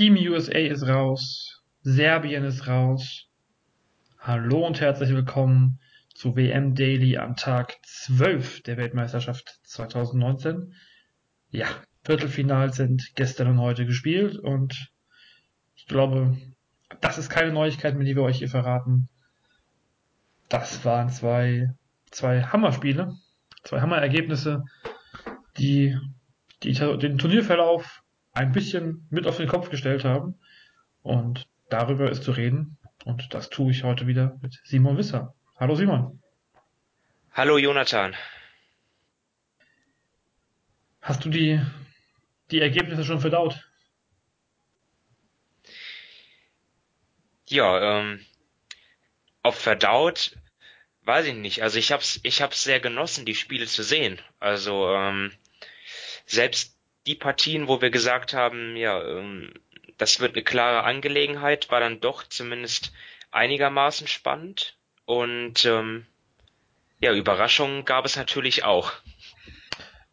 [0.00, 1.62] Team USA ist raus.
[1.82, 3.28] Serbien ist raus.
[4.18, 5.78] Hallo und herzlich willkommen
[6.14, 10.72] zu WM Daily am Tag 12 der Weltmeisterschaft 2019.
[11.50, 11.66] Ja,
[12.02, 14.90] Viertelfinals sind gestern und heute gespielt und
[15.76, 16.34] ich glaube,
[17.02, 19.10] das ist keine Neuigkeit mehr, die wir euch hier verraten.
[20.48, 21.74] Das waren zwei,
[22.10, 23.18] zwei Hammerspiele,
[23.64, 24.64] zwei Hammerergebnisse,
[25.58, 25.94] die,
[26.62, 27.99] die den Turnierverlauf
[28.32, 30.38] ein bisschen mit auf den Kopf gestellt haben.
[31.02, 32.78] Und darüber ist zu reden.
[33.04, 35.34] Und das tue ich heute wieder mit Simon Wisser.
[35.56, 36.22] Hallo Simon.
[37.32, 38.14] Hallo Jonathan.
[41.00, 41.60] Hast du die,
[42.50, 43.66] die Ergebnisse schon verdaut?
[47.48, 48.24] Ja, ähm,
[49.42, 50.36] auf verdaut
[51.02, 51.62] weiß ich nicht.
[51.62, 54.20] Also ich hab's, ich hab's sehr genossen, die Spiele zu sehen.
[54.38, 55.32] Also ähm,
[56.26, 59.52] selbst die Partien, wo wir gesagt haben, ja, ähm,
[59.98, 62.92] das wird eine klare Angelegenheit, war dann doch zumindest
[63.30, 64.76] einigermaßen spannend.
[65.04, 66.06] Und ähm,
[67.00, 68.92] ja, Überraschungen gab es natürlich auch.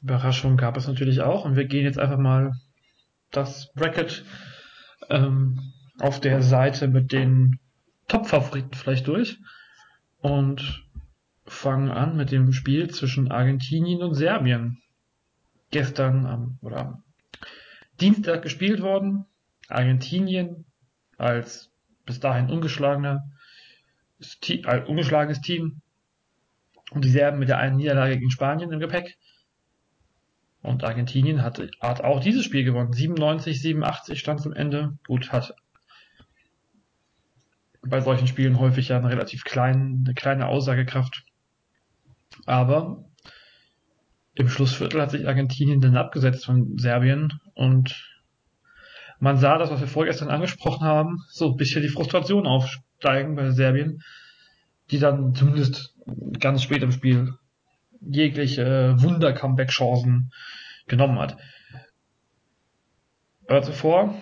[0.01, 1.45] Überraschungen gab es natürlich auch.
[1.45, 2.53] Und wir gehen jetzt einfach mal
[3.31, 4.23] das Bracket
[5.09, 7.59] ähm, auf der Seite mit den
[8.07, 9.37] Top-Favoriten vielleicht durch.
[10.19, 10.83] Und
[11.45, 14.81] fangen an mit dem Spiel zwischen Argentinien und Serbien
[15.71, 17.03] gestern am, oder am
[17.99, 19.25] Dienstag gespielt worden.
[19.67, 20.65] Argentinien
[21.17, 21.71] als
[22.05, 23.29] bis dahin ungeschlagener,
[24.47, 25.81] äh, ungeschlagenes Team
[26.91, 29.17] und die Serben mit der einen Niederlage gegen Spanien im Gepäck.
[30.61, 32.93] Und Argentinien hat, hat auch dieses Spiel gewonnen.
[32.93, 34.97] 97, 87 stand zum Ende.
[35.05, 35.53] Gut, hat
[37.81, 41.23] bei solchen Spielen häufig ja eine relativ kleine, eine kleine Aussagekraft.
[42.45, 43.06] Aber
[44.37, 48.17] im Schlussviertel hat sich Argentinien dann abgesetzt von Serbien und
[49.19, 53.49] man sah das, was wir vorgestern angesprochen haben, so ein bisschen die Frustration aufsteigen bei
[53.49, 54.03] Serbien,
[54.91, 55.95] die dann zumindest
[56.39, 57.33] ganz spät im Spiel
[57.99, 60.31] jegliche Wunder-Comeback-Chancen
[60.85, 61.37] genommen hat.
[63.47, 64.13] Aber zuvor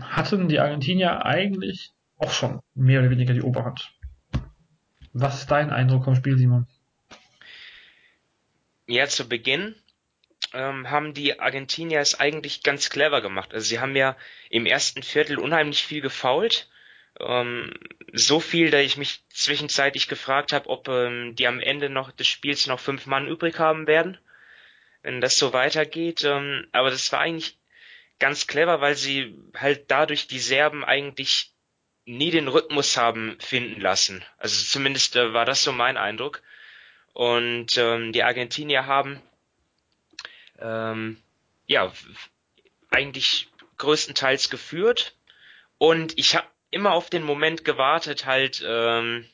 [0.00, 3.92] hatten die Argentinier eigentlich auch schon mehr oder weniger die Oberhand.
[5.12, 6.66] Was ist dein Eindruck vom Spiel, Simon?
[8.86, 9.74] Ja, zu Beginn
[10.52, 13.52] ähm, haben die Argentinier es eigentlich ganz clever gemacht.
[13.52, 14.16] Also sie haben ja
[14.50, 16.68] im ersten Viertel unheimlich viel gefault.
[17.20, 17.72] Ähm,
[18.12, 22.28] so viel, dass ich mich zwischenzeitlich gefragt habe, ob ähm, die am Ende noch des
[22.28, 24.18] Spiels noch fünf Mann übrig haben werden,
[25.02, 26.24] wenn das so weitergeht.
[26.24, 27.58] Ähm, aber das war eigentlich
[28.18, 31.52] ganz clever, weil sie halt dadurch die Serben eigentlich
[32.04, 34.24] nie den Rhythmus haben finden lassen.
[34.38, 36.42] Also zumindest äh, war das so mein Eindruck.
[37.16, 39.22] Und ähm, die Argentinier haben
[40.58, 41.16] ähm,
[41.66, 41.90] ja
[42.90, 45.16] eigentlich größtenteils geführt.
[45.78, 49.26] Und ich habe immer auf den Moment gewartet, halt ähm,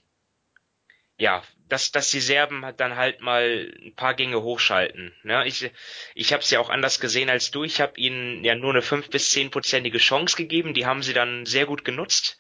[1.19, 5.13] ja, dass, dass die Serben dann halt mal ein paar Gänge hochschalten.
[5.25, 5.45] Ne?
[5.49, 5.69] Ich,
[6.15, 7.65] ich habe es ja auch anders gesehen als du.
[7.65, 10.73] Ich habe ihnen ja nur eine fünf bis zehnprozentige Chance gegeben.
[10.73, 12.39] Die haben sie dann sehr gut genutzt.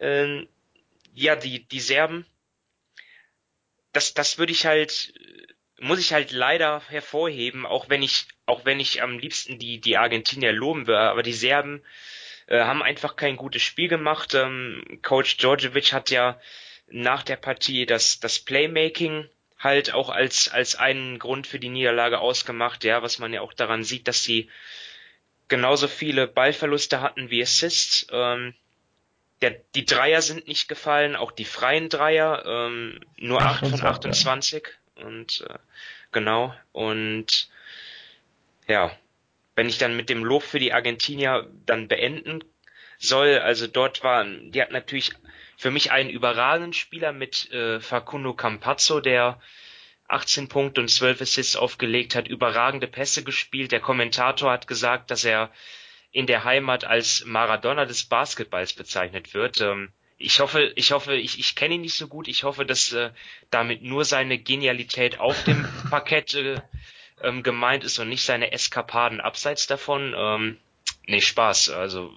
[0.00, 0.48] Ähm,
[1.14, 2.26] ja, die, die Serben
[3.96, 5.14] das, das würde ich halt,
[5.80, 9.96] muss ich halt leider hervorheben, auch wenn ich, auch wenn ich am liebsten die, die
[9.96, 11.82] Argentinier loben würde, aber die Serben
[12.46, 14.34] äh, haben einfach kein gutes Spiel gemacht.
[14.34, 16.38] Ähm, Coach Djordjevic hat ja
[16.88, 22.18] nach der Partie das, das Playmaking halt auch als, als einen Grund für die Niederlage
[22.18, 24.50] ausgemacht, ja, was man ja auch daran sieht, dass sie
[25.48, 28.06] genauso viele Ballverluste hatten wie Assists.
[28.10, 28.54] Ähm,
[29.42, 34.62] der, die Dreier sind nicht gefallen, auch die freien Dreier, ähm, nur 8 von 28.
[34.96, 35.04] Ja.
[35.06, 35.58] Und äh,
[36.12, 36.54] genau.
[36.72, 37.50] Und
[38.66, 38.96] ja,
[39.54, 42.44] wenn ich dann mit dem Lob für die Argentinier dann beenden
[42.98, 45.12] soll, also dort war, die hat natürlich
[45.56, 49.40] für mich einen überragenden Spieler mit äh, Facundo Campazzo, der
[50.08, 53.72] 18 Punkte und 12 Assists aufgelegt hat, überragende Pässe gespielt.
[53.72, 55.50] Der Kommentator hat gesagt, dass er
[56.12, 59.60] in der Heimat als Maradona des Basketballs bezeichnet wird.
[59.60, 62.28] Ähm, ich hoffe, ich hoffe, ich, ich kenne ihn nicht so gut.
[62.28, 63.10] Ich hoffe, dass äh,
[63.50, 66.60] damit nur seine Genialität auf dem Parkett äh,
[67.22, 70.14] ähm, gemeint ist und nicht seine Eskapaden abseits davon.
[70.16, 70.58] Ähm,
[71.06, 71.70] nee, Spaß.
[71.70, 72.12] Also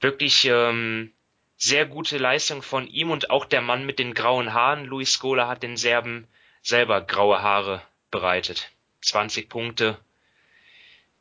[0.00, 1.12] wirklich ähm,
[1.56, 4.84] sehr gute Leistung von ihm und auch der Mann mit den grauen Haaren.
[4.84, 6.26] Luis Scola hat den Serben
[6.62, 8.70] selber graue Haare bereitet.
[9.00, 9.98] 20 Punkte,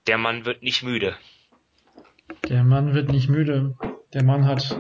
[0.08, 1.18] der Mann wird nicht müde.
[2.50, 3.76] Der Mann wird nicht müde.
[4.14, 4.78] Der Mann hat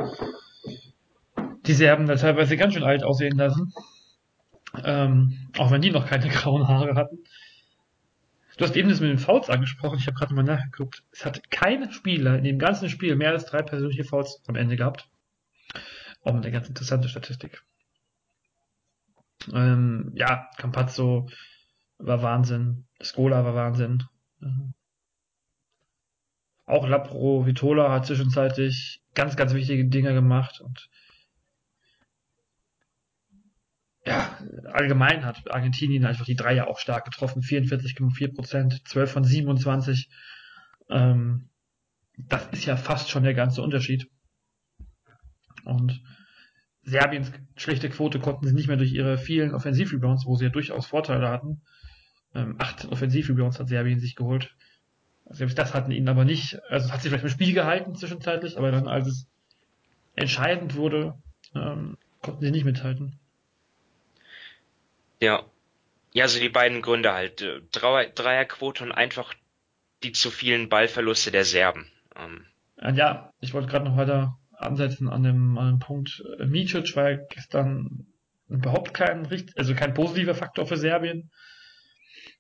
[1.66, 3.74] die Serben da teilweise ganz schön alt aussehen lassen.
[4.84, 7.20] Ähm, auch wenn die noch keine grauen Haare hatten.
[8.58, 10.00] Du hast eben das mit den Fouls angesprochen.
[10.00, 11.04] Ich habe gerade mal nachgeguckt.
[11.12, 14.78] Es hat kein Spieler in dem ganzen Spiel mehr als drei persönliche Fouls am Ende
[14.78, 15.08] gehabt.
[16.24, 17.64] Auch eine ganz interessante Statistik.
[19.54, 21.30] Ähm, ja, Campazzo
[22.00, 22.88] war Wahnsinn.
[23.02, 24.04] Skola war Wahnsinn.
[26.68, 30.90] Auch Lapro Vitola hat zwischenzeitlich ganz, ganz wichtige Dinge gemacht und
[34.06, 34.38] ja,
[34.72, 37.42] allgemein hat Argentinien einfach die Dreier auch stark getroffen.
[37.42, 40.10] 44,4 Prozent, 12 von 27.
[40.90, 41.50] Ähm,
[42.18, 44.10] das ist ja fast schon der ganze Unterschied.
[45.64, 46.02] Und
[46.84, 50.86] Serbiens schlechte Quote konnten sie nicht mehr durch ihre vielen Offensivrebounds, wo sie ja durchaus
[50.86, 51.62] Vorteile hatten.
[52.34, 54.56] Ähm, acht Offensivrebounds hat Serbien sich geholt.
[55.30, 58.72] Selbst das hatten ihnen aber nicht, also hat sie vielleicht im Spiel gehalten zwischenzeitlich, aber
[58.72, 59.28] dann, als es
[60.16, 61.16] entscheidend wurde,
[61.54, 63.20] ähm, konnten sie nicht mithalten.
[65.20, 65.44] Ja.
[66.14, 67.46] Ja, also die beiden Gründe halt.
[67.72, 69.34] Dreierquote und einfach
[70.04, 71.92] die zu vielen Ballverluste der Serben.
[72.16, 72.46] Ähm.
[72.96, 76.24] Ja, ich wollte gerade noch weiter ansetzen an dem, an dem Punkt.
[76.40, 78.08] Äh, Micic war gestern
[78.50, 81.30] überhaupt kein, also kein positiver Faktor für Serbien.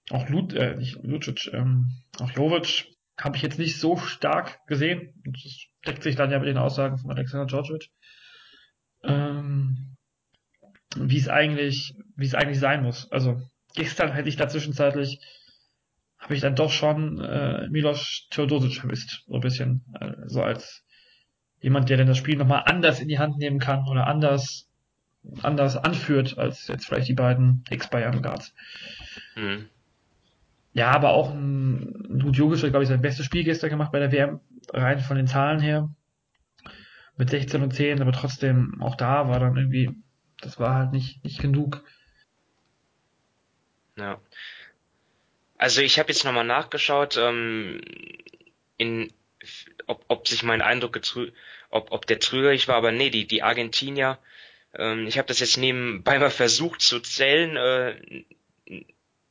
[0.09, 2.87] Auch Lut, äh, nicht Lucic, ähm, auch Jovic
[3.19, 5.13] habe ich jetzt nicht so stark gesehen.
[5.25, 7.89] Das deckt sich dann ja mit den Aussagen von Alexander Djordjevic.
[9.03, 9.97] Ähm,
[10.95, 13.11] wie es eigentlich, wie es eigentlich sein muss.
[13.11, 13.41] Also
[13.75, 15.19] gestern hätte ich da zwischenzeitlich,
[16.19, 20.83] habe ich dann doch schon äh, Milos Teodosic vermisst, so ein bisschen, äh, so als
[21.59, 24.67] jemand, der dann das Spiel nochmal anders in die Hand nehmen kann oder anders
[25.41, 28.53] anders anführt als jetzt vielleicht die beiden Ex-Bayern Guards.
[29.35, 29.69] Mhm.
[30.77, 34.11] Ja, aber auch ein Ludjogic hat, glaube ich, sein bestes Spiel gestern gemacht bei der
[34.11, 34.41] WM,
[34.71, 35.89] rein von den Zahlen her.
[37.15, 39.89] Mit 16 und 10, aber trotzdem, auch da war dann irgendwie,
[40.39, 41.83] das war halt nicht, nicht genug.
[43.97, 44.21] Ja.
[45.57, 47.81] Also ich habe jetzt nochmal nachgeschaut, ähm,
[48.77, 49.11] in,
[49.87, 51.31] ob, ob sich mein Eindruck getrü
[51.71, 54.19] ob, ob der trügerig war, aber nee, die, die Argentinier,
[54.75, 58.25] ähm, ich habe das jetzt nebenbei mal versucht zu zählen, äh,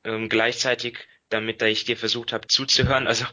[0.03, 3.07] ähm, gleichzeitig damit da ich dir versucht habe zuzuhören.
[3.07, 3.25] Also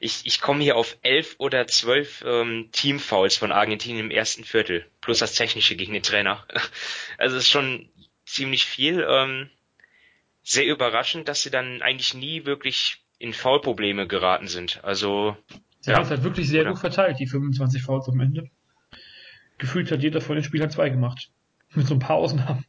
[0.00, 4.86] ich, ich komme hier auf elf oder zwölf ähm, Teamfouls von Argentinien im ersten Viertel,
[5.00, 6.46] plus das Technische gegen den Trainer.
[7.18, 7.88] Also es ist schon
[8.24, 9.06] ziemlich viel.
[9.08, 9.50] Ähm,
[10.42, 14.82] sehr überraschend, dass sie dann eigentlich nie wirklich in Foulprobleme geraten sind.
[14.82, 15.36] Also
[15.82, 16.70] Sie ja, haben es halt wirklich sehr oder?
[16.70, 18.48] gut verteilt, die 25 Fouls am Ende.
[19.58, 21.30] Gefühlt hat jeder von den Spielern zwei gemacht.
[21.74, 22.64] Mit so ein paar Ausnahmen.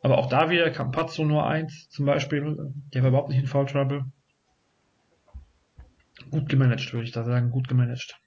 [0.00, 2.72] Aber auch da wieder Campazzo nur eins zum Beispiel.
[2.94, 4.04] Der war überhaupt nicht in Foul Trouble.
[6.30, 7.50] Gut gemanagt, würde ich da sagen.
[7.50, 8.18] Gut gemanagt.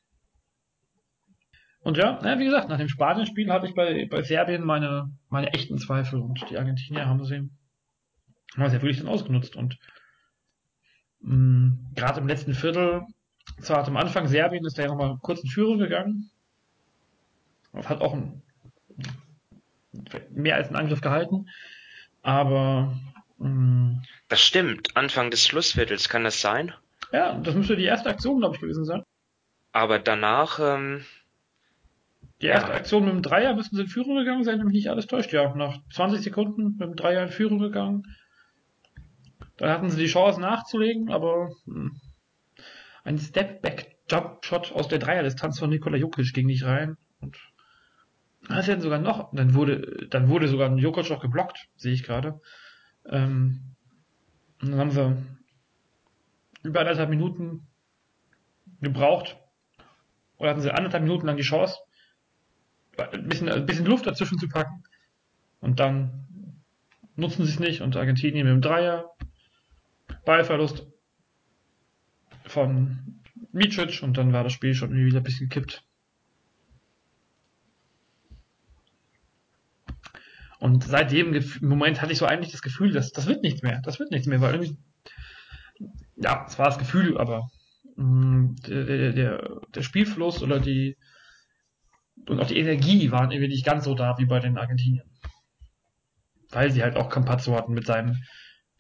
[1.84, 5.52] Und ja, ja wie gesagt, nach dem Spanien-Spiel hatte ich bei, bei Serbien meine, meine
[5.54, 7.50] echten Zweifel und die Argentinier haben sie,
[8.56, 9.80] haben sie wirklich dann ausgenutzt und
[11.22, 13.02] mm, gerade im letzten Viertel,
[13.62, 16.30] zwar am Anfang Serbien ist da ja nochmal kurz in Führung gegangen,
[17.74, 18.44] hat auch ein,
[20.32, 21.50] mehr als einen Angriff gehalten.
[22.22, 22.98] Aber
[23.38, 24.96] mh, mm, das stimmt.
[24.96, 26.74] Anfang des Schlussviertels kann das sein?
[27.12, 29.04] Ja, das müsste die erste Aktion, glaube ich, gewesen sein.
[29.72, 30.60] Aber danach.
[30.60, 31.04] Ähm,
[32.42, 32.76] die erste ja.
[32.76, 35.32] Aktion mit dem Dreier müssen sie in Führung gegangen sein, wenn mich nicht alles täuscht.
[35.32, 38.04] Ja, nach 20 Sekunden mit dem Dreier in Führung gegangen.
[39.58, 42.02] Dann hatten sie die Chance nachzulegen, aber mh, hm,
[43.04, 46.98] ein Step-Back-Jump-Shot aus der Dreierdistanz von Nikola Jokic ging nicht rein.
[47.20, 47.38] Und
[48.48, 52.04] Sie hatten sogar noch, dann wurde, dann wurde sogar ein Jokic auch geblockt, sehe ich
[52.04, 52.42] gerade.
[53.06, 53.76] Ähm,
[54.60, 55.16] dann haben sie
[56.64, 57.68] über anderthalb Minuten
[58.82, 59.38] gebraucht.
[60.38, 61.78] Oder hatten sie anderthalb Minuten lang die Chance,
[62.98, 64.84] ein bisschen, ein bisschen Luft dazwischen zu packen.
[65.60, 66.26] Und dann
[67.16, 69.12] nutzen sie es nicht und Argentinien mit dem Dreier.
[70.26, 70.88] Ballverlust
[72.46, 73.22] von
[73.52, 75.84] Micic und dann war das Spiel schon wieder ein bisschen gekippt.
[80.62, 83.82] Und seitdem im Moment hatte ich so eigentlich das Gefühl, dass das wird nichts mehr.
[83.84, 84.78] Das wird nichts mehr, weil irgendwie,
[86.18, 87.50] ja, es war das Gefühl, aber
[87.96, 90.98] mh, mm, der, der, der Spielfluss oder die
[92.30, 95.10] und auch die Energie waren irgendwie nicht ganz so da wie bei den Argentiniern.
[96.52, 98.22] Weil sie halt auch Campazzo hatten mit seinem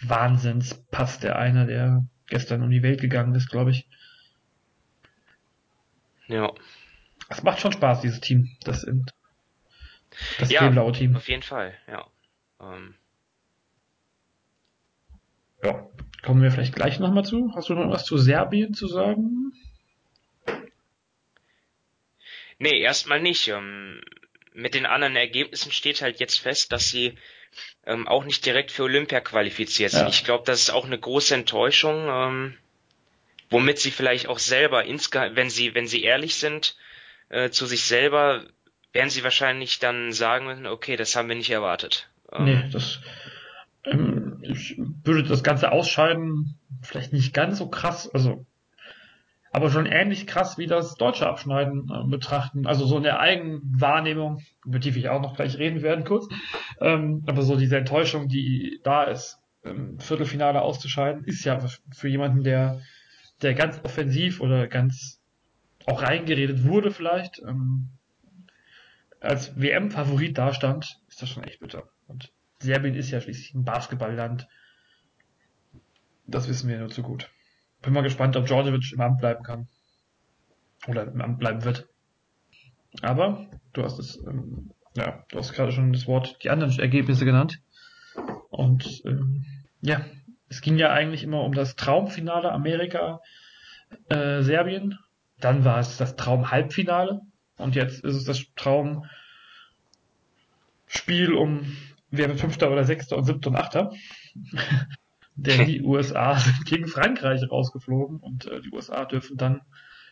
[0.03, 3.88] Wahnsinnspass, der einer, der gestern um die Welt gegangen ist, glaube ich.
[6.27, 6.51] Ja.
[7.27, 8.51] Es macht schon Spaß, dieses Team.
[8.63, 9.15] Das sind
[10.39, 11.15] das ja, blaue Team.
[11.15, 12.08] Auf jeden Fall, ja.
[12.60, 12.96] Ähm.
[15.63, 15.88] Ja,
[16.24, 17.51] kommen wir vielleicht gleich nochmal zu.
[17.56, 19.53] Hast du noch was zu Serbien zu sagen?
[22.60, 23.48] Nee, erstmal nicht.
[23.48, 24.01] Ähm,
[24.53, 27.18] mit den anderen Ergebnissen steht halt jetzt fest, dass sie
[27.86, 30.01] ähm, auch nicht direkt für Olympia qualifiziert sind.
[30.01, 30.10] Ja.
[30.10, 32.58] Ich glaube, das ist auch eine große Enttäuschung, ähm,
[33.50, 36.75] womit sie vielleicht auch selber insgeheim, wenn sie, wenn sie ehrlich sind
[37.30, 38.46] äh, zu sich selber,
[38.93, 42.10] werden sie wahrscheinlich dann sagen müssen, okay, das haben wir nicht erwartet.
[42.31, 43.01] Ähm, nee, das
[43.86, 48.45] ähm, ich würde das Ganze ausscheiden, vielleicht nicht ganz so krass, also
[49.53, 52.65] aber schon ähnlich krass wie das deutsche Abschneiden äh, betrachten.
[52.65, 56.29] Also so in der eigenen Wahrnehmung, über die wir auch noch gleich reden werden kurz.
[56.79, 61.60] Ähm, aber so diese Enttäuschung, die da ist, im Viertelfinale auszuscheiden, ist ja
[61.91, 62.81] für jemanden, der,
[63.41, 65.19] der ganz offensiv oder ganz
[65.86, 67.89] auch reingeredet wurde vielleicht, ähm,
[69.22, 71.90] als WM-Favorit dastand, ist das schon echt bitter.
[72.08, 74.48] Und Serbien ist ja schließlich ein Basketballland.
[76.28, 77.30] Das wissen wir nur zu gut.
[77.82, 79.68] Bin mal gespannt, ob Djordjevic im Amt bleiben kann.
[80.88, 81.88] Oder im Amt bleiben wird.
[83.01, 87.25] Aber du hast es, ähm, ja, du hast gerade schon das Wort, die anderen Ergebnisse
[87.25, 87.62] genannt.
[88.50, 89.46] Und ähm,
[89.82, 90.06] ja,
[90.50, 93.22] es ging ja eigentlich immer um das Traumfinale Amerika
[94.10, 94.98] äh, Serbien.
[95.40, 97.22] Dann war es das Traum-Halbfinale.
[97.62, 99.03] Und jetzt ist es das Traumspiel
[101.34, 101.77] um
[102.12, 103.91] wer wird Fünfter oder Sechster und Siebter und Achter.
[105.36, 109.62] Denn die USA sind gegen Frankreich rausgeflogen und äh, die USA dürfen dann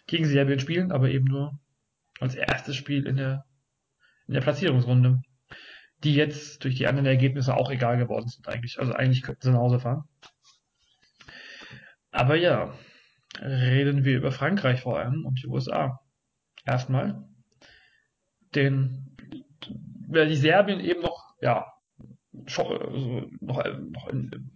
[0.08, 1.60] gegen Serbien spielen, aber eben nur
[2.20, 3.46] als erstes Spiel in der,
[4.28, 5.22] in der Platzierungsrunde.
[6.04, 8.80] Die jetzt durch die anderen Ergebnisse auch egal geworden sind eigentlich.
[8.80, 10.04] Also eigentlich könnten sie nach Hause fahren.
[12.12, 12.74] Aber ja,
[13.42, 16.00] reden wir über Frankreich vor allem und die USA.
[16.66, 17.29] Erstmal.
[18.56, 19.10] Denn
[20.10, 21.72] weil die Serbien eben noch, ja,
[22.34, 24.52] also noch, noch in,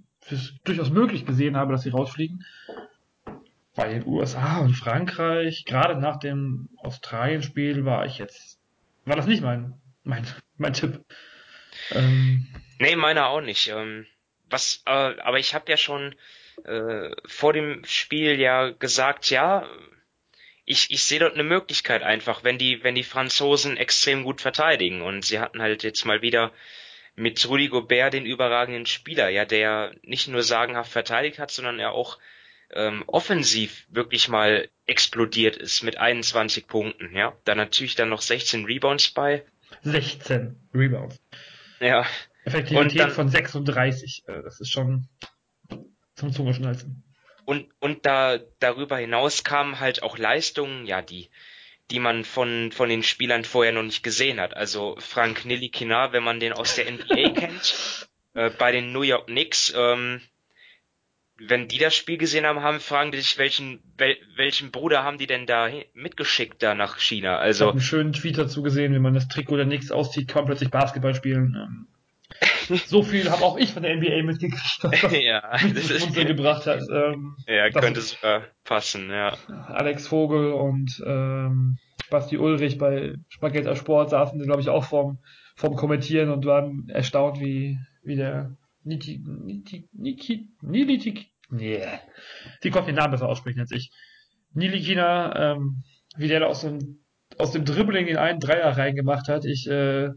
[0.64, 2.46] durchaus möglich gesehen habe, dass sie rausfliegen.
[3.76, 8.60] Bei den USA und Frankreich, gerade nach dem Australien-Spiel, war ich jetzt,
[9.06, 9.74] war das nicht mein,
[10.04, 10.26] mein,
[10.58, 11.04] mein Tipp.
[11.92, 12.48] Ähm,
[12.80, 13.70] nee, meiner auch nicht.
[13.70, 14.06] Ähm,
[14.50, 16.16] was, äh, aber ich habe ja schon
[16.66, 19.68] äh, vor dem Spiel ja gesagt, ja,
[20.66, 25.02] ich, ich sehe dort eine Möglichkeit einfach, wenn die, wenn die Franzosen extrem gut verteidigen.
[25.02, 26.52] Und sie hatten halt jetzt mal wieder
[27.16, 31.92] mit Rudy Gobert den überragenden Spieler, ja, der nicht nur sagenhaft verteidigt hat, sondern er
[31.92, 32.18] auch
[32.72, 37.34] ähm, offensiv wirklich mal explodiert ist mit 21 Punkten, ja.
[37.46, 39.46] Da natürlich dann noch 16 Rebounds bei.
[39.84, 41.22] 16 Rebounds.
[41.80, 42.06] Ja.
[42.46, 45.08] Effektivität dann, von 36, äh, das ist schon
[46.16, 47.04] zum Zungeschnalzen.
[47.46, 51.30] Und, und da, darüber hinaus kamen halt auch Leistungen, ja, die
[51.92, 54.56] die man von, von den Spielern vorher noch nicht gesehen hat.
[54.56, 59.28] Also Frank Nilikina, wenn man den aus der NBA kennt, äh, bei den New York
[59.28, 60.22] Knicks, ähm,
[61.38, 65.18] wenn die das Spiel gesehen haben, haben fragen die sich, welchen, wel, welchen Bruder haben
[65.18, 67.38] die denn da mitgeschickt da nach China?
[67.38, 67.66] Also.
[67.66, 70.44] Ich habe einen schönen Tweet dazu gesehen, wenn man das Trikot der Knicks auszieht, kann
[70.44, 71.88] man plötzlich Basketball spielen.
[72.70, 76.66] Ähm, so viel habe auch ich von der NBA mitgekriegt, das ja, das ist, gebracht
[76.68, 76.82] hat.
[76.92, 79.38] Ähm, ja, könnte sogar passen, ja.
[79.68, 81.78] Alex Vogel und ähm,
[82.10, 85.20] Basti Ulrich bei Spaghetti Sport saßen, glaube ich, auch vorm,
[85.56, 91.82] vorm Kommentieren und waren erstaunt, wie, wie der Niti, Niti, Niki, Nilitik, nee,
[92.64, 93.92] die konnten den Namen besser aussprechen als ich.
[94.54, 95.84] Nilikina, ähm,
[96.18, 97.04] wie der da aus dem,
[97.38, 99.46] aus dem Dribbling in einen Dreier reingemacht hat.
[99.46, 100.10] Ich, äh,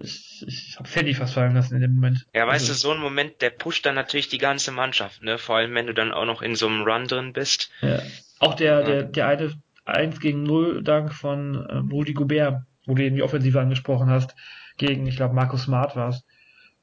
[0.00, 2.26] ich, ich habe Fanny fast fallen lassen in dem Moment.
[2.34, 5.38] Ja, weißt also, du, so ein Moment, der pusht dann natürlich die ganze Mannschaft, ne?
[5.38, 7.70] Vor allem, wenn du dann auch noch in so einem Run drin bist.
[7.82, 8.00] Ja.
[8.38, 8.86] Auch der, ja.
[8.86, 9.54] der, der eine
[9.84, 14.34] 1 gegen 0 Dank von ähm, Rudi Gobert, wo du eben die Offensive angesprochen hast,
[14.76, 16.24] gegen, ich glaube, Markus Smart war es.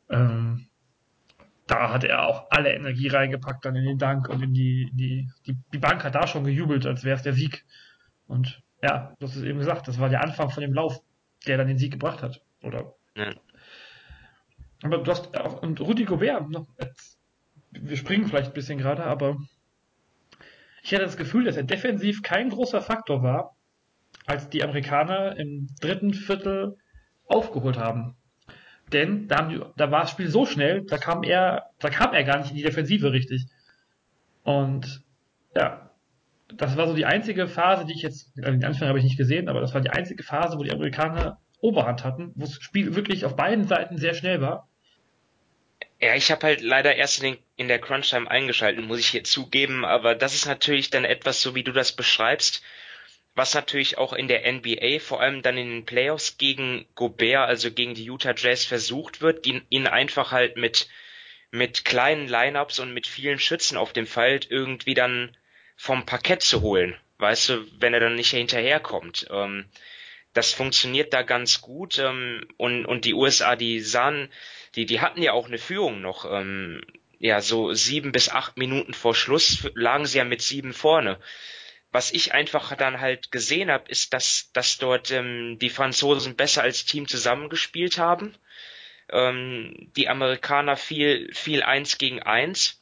[0.09, 0.67] Ähm,
[1.65, 5.29] da hat er auch alle Energie reingepackt dann in den Dank und in die, die,
[5.45, 7.65] die, die Bank hat da schon gejubelt, als wäre es der Sieg.
[8.27, 11.01] Und ja, du hast es eben gesagt, das war der Anfang von dem Lauf,
[11.45, 12.41] der dann den Sieg gebracht hat.
[12.63, 12.93] Oder?
[13.17, 13.33] Ja.
[14.83, 17.19] Aber du hast auch, und Rudi Gobert, noch, jetzt,
[17.71, 19.37] wir springen vielleicht ein bisschen gerade, aber
[20.83, 23.55] ich hatte das Gefühl, dass er defensiv kein großer Faktor war,
[24.25, 26.77] als die Amerikaner im dritten Viertel
[27.25, 28.15] aufgeholt haben.
[28.93, 32.23] Denn da, die, da war das Spiel so schnell, da kam er, da kam er
[32.23, 33.47] gar nicht in die Defensive richtig.
[34.43, 35.03] Und
[35.55, 35.89] ja,
[36.55, 39.17] das war so die einzige Phase, die ich jetzt, also den Anfang habe ich nicht
[39.17, 42.95] gesehen, aber das war die einzige Phase, wo die Amerikaner Oberhand hatten, wo das Spiel
[42.95, 44.67] wirklich auf beiden Seiten sehr schnell war.
[45.99, 49.23] Ja, ich habe halt leider erst in, den, in der Crunch-Time eingeschaltet, muss ich hier
[49.23, 52.63] zugeben, aber das ist natürlich dann etwas, so wie du das beschreibst,
[53.33, 57.71] was natürlich auch in der NBA, vor allem dann in den Playoffs gegen Gobert, also
[57.71, 60.87] gegen die Utah Jazz versucht wird, ihn, ihn einfach halt mit,
[61.49, 65.35] mit kleinen Lineups und mit vielen Schützen auf dem Feld irgendwie dann
[65.75, 66.95] vom Parkett zu holen.
[67.19, 69.27] Weißt du, wenn er dann nicht hinterherkommt.
[69.31, 69.65] Ähm,
[70.37, 74.31] das funktioniert da ganz gut ähm, und und die USA, die sahen,
[74.75, 76.25] die die hatten ja auch eine Führung noch.
[76.31, 76.81] Ähm,
[77.19, 81.19] ja, so sieben bis acht Minuten vor Schluss lagen sie ja mit sieben vorne.
[81.91, 86.61] Was ich einfach dann halt gesehen habe, ist, dass, dass dort ähm, die Franzosen besser
[86.61, 88.35] als Team zusammengespielt haben.
[89.09, 92.79] Ähm, die Amerikaner viel, viel eins gegen eins.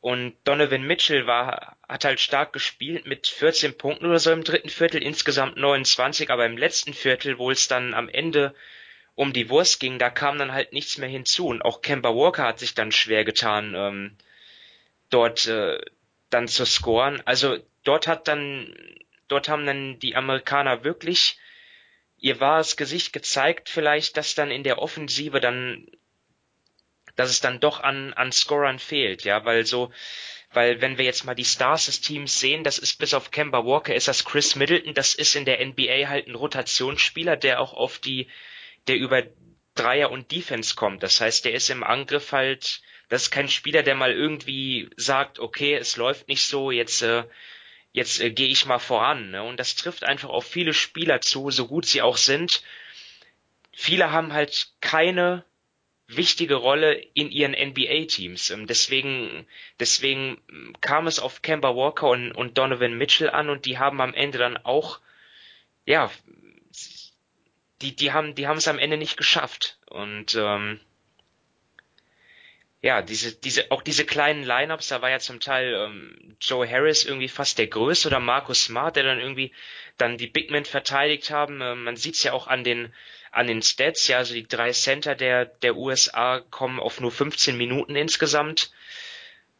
[0.00, 4.68] Und Donovan Mitchell war, hat halt stark gespielt mit 14 Punkten oder so im dritten
[4.68, 8.54] Viertel, insgesamt 29, aber im letzten Viertel, wo es dann am Ende
[9.16, 11.48] um die Wurst ging, da kam dann halt nichts mehr hinzu.
[11.48, 14.16] Und auch Kemba Walker hat sich dann schwer getan, ähm,
[15.10, 15.80] dort äh,
[16.30, 17.20] dann zu scoren.
[17.24, 18.72] Also dort hat dann,
[19.26, 21.38] dort haben dann die Amerikaner wirklich
[22.20, 25.86] ihr wahres Gesicht gezeigt, vielleicht, dass dann in der Offensive dann,
[27.18, 29.90] dass es dann doch an, an Scorern fehlt, ja, weil so,
[30.52, 33.64] weil wenn wir jetzt mal die Stars des Teams sehen, das ist bis auf Kemba
[33.64, 37.74] Walker, ist das Chris Middleton, das ist in der NBA halt ein Rotationsspieler, der auch
[37.74, 38.28] auf die
[38.86, 39.24] der über
[39.74, 41.02] Dreier und Defense kommt.
[41.02, 45.40] Das heißt, der ist im Angriff halt, das ist kein Spieler, der mal irgendwie sagt,
[45.40, 47.24] okay, es läuft nicht so, jetzt äh,
[47.92, 49.32] jetzt äh, gehe ich mal voran.
[49.32, 49.42] Ne?
[49.42, 52.62] Und das trifft einfach auf viele Spieler zu, so gut sie auch sind.
[53.72, 55.44] Viele haben halt keine
[56.08, 58.50] wichtige Rolle in ihren NBA-Teams.
[58.50, 59.46] Ähm, deswegen,
[59.78, 60.40] deswegen
[60.80, 64.38] kam es auf Kemba Walker und, und Donovan Mitchell an und die haben am Ende
[64.38, 65.00] dann auch,
[65.84, 66.10] ja,
[67.82, 69.78] die, die haben, die haben es am Ende nicht geschafft.
[69.86, 70.80] Und ähm,
[72.80, 77.04] ja, diese, diese, auch diese kleinen Lineups, da war ja zum Teil ähm, Joe Harris
[77.04, 79.52] irgendwie fast der Größte oder Marcus Smart, der dann irgendwie
[79.98, 81.60] dann die Big Men verteidigt haben.
[81.60, 82.94] Ähm, man sieht's ja auch an den
[83.32, 87.56] an den Stats, ja, also die drei Center der der USA kommen auf nur 15
[87.56, 88.70] Minuten insgesamt.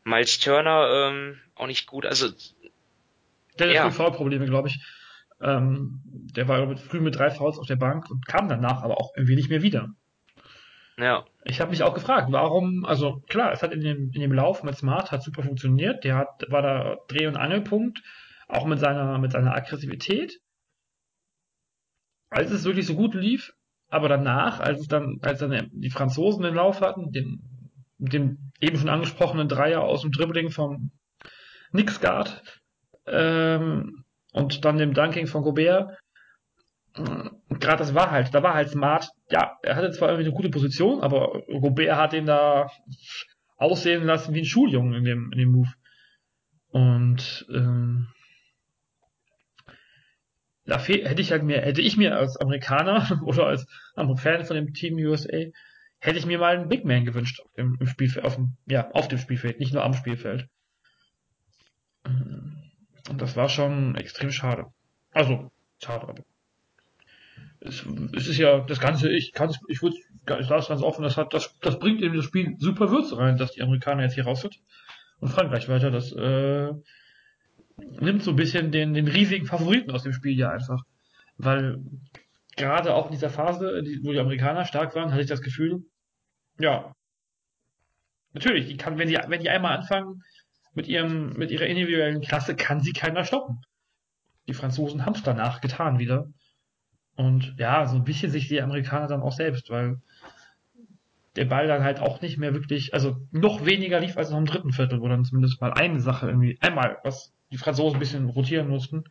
[0.05, 2.29] Miles Turner ähm, auch nicht gut, also
[3.59, 3.85] der ja.
[3.85, 4.81] hat Foul-Probleme, glaube ich.
[5.41, 9.13] Ähm, der war früh mit drei Fouls auf der Bank und kam danach aber auch
[9.17, 9.91] irgendwie nicht mehr wieder.
[10.99, 11.25] Ja.
[11.45, 14.64] Ich habe mich auch gefragt, warum, also klar, es hat in dem, in dem Lauf
[14.64, 18.03] mit Smart hat super funktioniert, der hat, war da Dreh- und Angelpunkt,
[18.49, 20.40] auch mit seiner, mit seiner Aggressivität.
[22.31, 23.55] Als es wirklich so gut lief,
[23.88, 27.40] aber danach, als dann, als dann die Franzosen den Lauf hatten, den,
[27.98, 30.90] dem eben schon angesprochenen Dreier aus dem Dribbling vom
[31.72, 32.42] Nixgard,
[33.07, 35.96] ähm, und dann dem Dunking von Gobert,
[36.94, 40.51] gerade das war halt, da war halt Smart, ja, er hatte zwar irgendwie eine gute
[40.51, 42.68] Position, aber Gobert hat ihn da
[43.57, 45.72] aussehen lassen wie ein Schuljungen in dem, in dem Move.
[46.70, 48.09] Und ähm,
[50.68, 53.66] da hätte ich halt mir, hätte ich mir als Amerikaner oder als
[54.16, 55.38] Fan von dem Team USA,
[55.98, 59.09] hätte ich mir mal einen Big Man gewünscht im, im Spielfeld, auf dem, ja, auf
[59.09, 60.46] dem Spielfeld, nicht nur am Spielfeld.
[62.04, 64.66] Und das war schon extrem schade.
[65.12, 65.50] Also,
[65.83, 66.22] schade, aber
[67.61, 71.02] es, es ist ja das Ganze, ich kann ich würde, ich sage es ganz offen,
[71.02, 74.14] das hat, das, das bringt eben das Spiel super Würze rein, dass die Amerikaner jetzt
[74.14, 74.61] hier raus sind
[75.18, 75.90] und Frankreich weiter.
[75.90, 76.72] Das äh,
[78.01, 80.85] nimmt so ein bisschen den, den riesigen Favoriten aus dem Spiel ja einfach.
[81.37, 81.79] Weil
[82.57, 85.85] gerade auch in dieser Phase, wo die Amerikaner stark waren, hatte ich das Gefühl,
[86.59, 86.93] ja,
[88.33, 90.23] natürlich, die kann, wenn die, wenn die einmal anfangen
[90.75, 93.61] mit ihrem, mit ihrer individuellen Klasse, kann sie keiner stoppen.
[94.49, 96.29] Die Franzosen haben es danach getan wieder.
[97.17, 100.01] Und ja, so ein bisschen sich die Amerikaner dann auch selbst, weil
[101.37, 104.47] der Ball dann halt auch nicht mehr wirklich, also noch weniger lief als noch im
[104.47, 108.29] dritten Viertel, wo dann zumindest mal eine Sache irgendwie, einmal, was die Franzosen ein bisschen
[108.29, 109.05] rotieren mussten.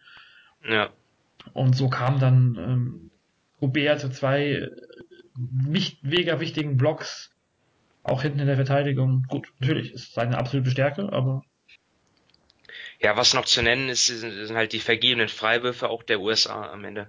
[0.67, 0.89] Ja.
[1.54, 3.12] Und so kam dann ähm,
[3.62, 4.69] Robert zu zwei
[5.36, 7.32] nicht mega wichtigen Blocks,
[8.04, 9.26] auch hinten in der Verteidigung.
[9.28, 11.43] Gut, natürlich ist seine absolute Stärke, aber
[13.00, 16.84] ja, was noch zu nennen ist, sind halt die vergebenen Freiwürfe auch der USA am
[16.84, 17.08] Ende.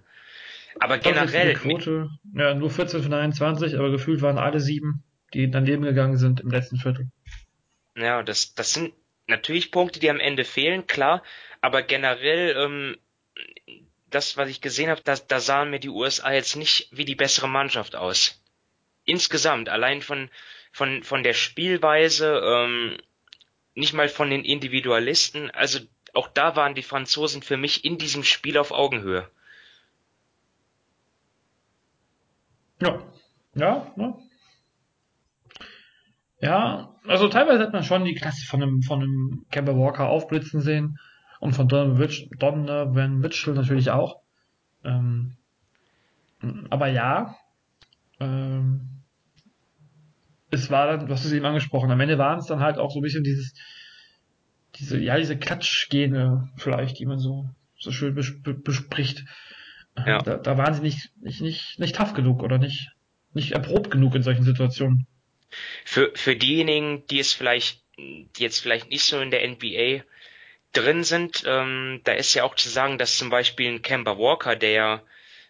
[0.81, 1.55] Aber generell.
[1.55, 6.41] Quote, ja, nur 14 von 21, aber gefühlt waren alle sieben, die daneben gegangen sind
[6.41, 7.11] im letzten Viertel.
[7.97, 8.93] Ja, das, das sind
[9.29, 11.23] natürlich Punkte, die am Ende fehlen, klar,
[11.61, 12.99] aber generell, ähm,
[14.11, 17.15] das, was ich gesehen habe, da, da sahen mir die USA jetzt nicht wie die
[17.15, 18.43] bessere Mannschaft aus.
[19.05, 20.31] Insgesamt, allein von,
[20.73, 22.97] von, von der Spielweise, ähm,
[23.75, 25.79] nicht mal von den Individualisten, also
[26.15, 29.31] auch da waren die Franzosen für mich in diesem Spiel auf Augenhöhe.
[32.81, 33.03] Ja,
[33.55, 34.28] ja, ne?
[36.41, 40.61] Ja, also teilweise hat man schon die Klasse von einem, von einem Kemba Walker aufblitzen
[40.61, 40.99] sehen
[41.41, 44.21] und von Donovan Mitchell natürlich auch.
[44.85, 45.37] Ähm,
[46.71, 47.35] aber ja,
[48.21, 49.03] ähm,
[50.51, 52.91] es war dann, du hast es eben angesprochen, am Ende waren es dann halt auch
[52.91, 53.55] so ein bisschen dieses,
[54.77, 59.25] diese, ja, diese Klatschgene vielleicht, die man so, so schön bespricht.
[59.97, 60.19] Ja.
[60.19, 62.93] Da, da waren sie nicht, nicht, nicht, nicht tough genug oder nicht,
[63.35, 65.07] nicht erprobt genug in solchen Situationen.
[65.85, 70.05] Für, für diejenigen, die es vielleicht, die jetzt vielleicht nicht so in der NBA
[70.73, 74.57] drin sind, ähm, da ist ja auch zu sagen, dass zum Beispiel ein Kemba Walker,
[74.57, 75.03] der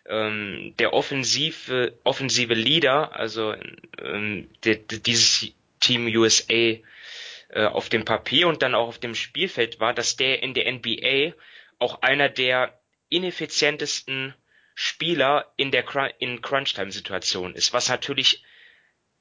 [0.08, 3.54] ähm, der offensive offensive Leader, also
[4.00, 6.80] ähm, der, der, dieses Team USA äh,
[7.54, 11.34] auf dem Papier und dann auch auf dem Spielfeld war, dass der in der NBA
[11.78, 14.34] auch einer der ineffizientesten
[14.74, 15.84] Spieler in der
[16.18, 18.42] in Crunch-Time-Situation ist, was natürlich,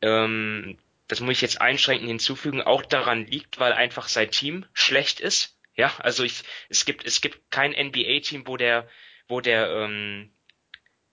[0.02, 5.20] ähm, das muss ich jetzt einschränkend hinzufügen, auch daran liegt, weil einfach sein Team schlecht
[5.20, 5.58] ist.
[5.76, 8.90] Ja, also ich, es gibt es gibt kein NBA-Team, wo der
[9.28, 10.32] wo der ähm,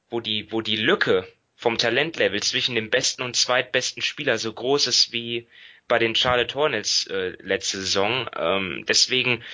[0.09, 4.87] wo die wo die Lücke vom Talentlevel zwischen dem besten und zweitbesten Spieler so groß
[4.87, 5.49] ist wie
[5.87, 8.29] bei den Charlotte Hornets äh, letzte Saison.
[8.37, 9.44] Ähm, deswegen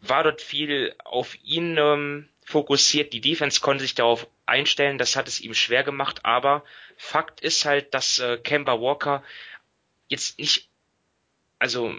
[0.00, 3.12] war dort viel auf ihn ähm, fokussiert.
[3.12, 4.96] Die Defense konnte sich darauf einstellen.
[4.96, 6.24] Das hat es ihm schwer gemacht.
[6.24, 6.64] Aber
[6.96, 9.22] Fakt ist halt, dass äh, Kemba Walker
[10.08, 10.70] jetzt nicht,
[11.58, 11.94] also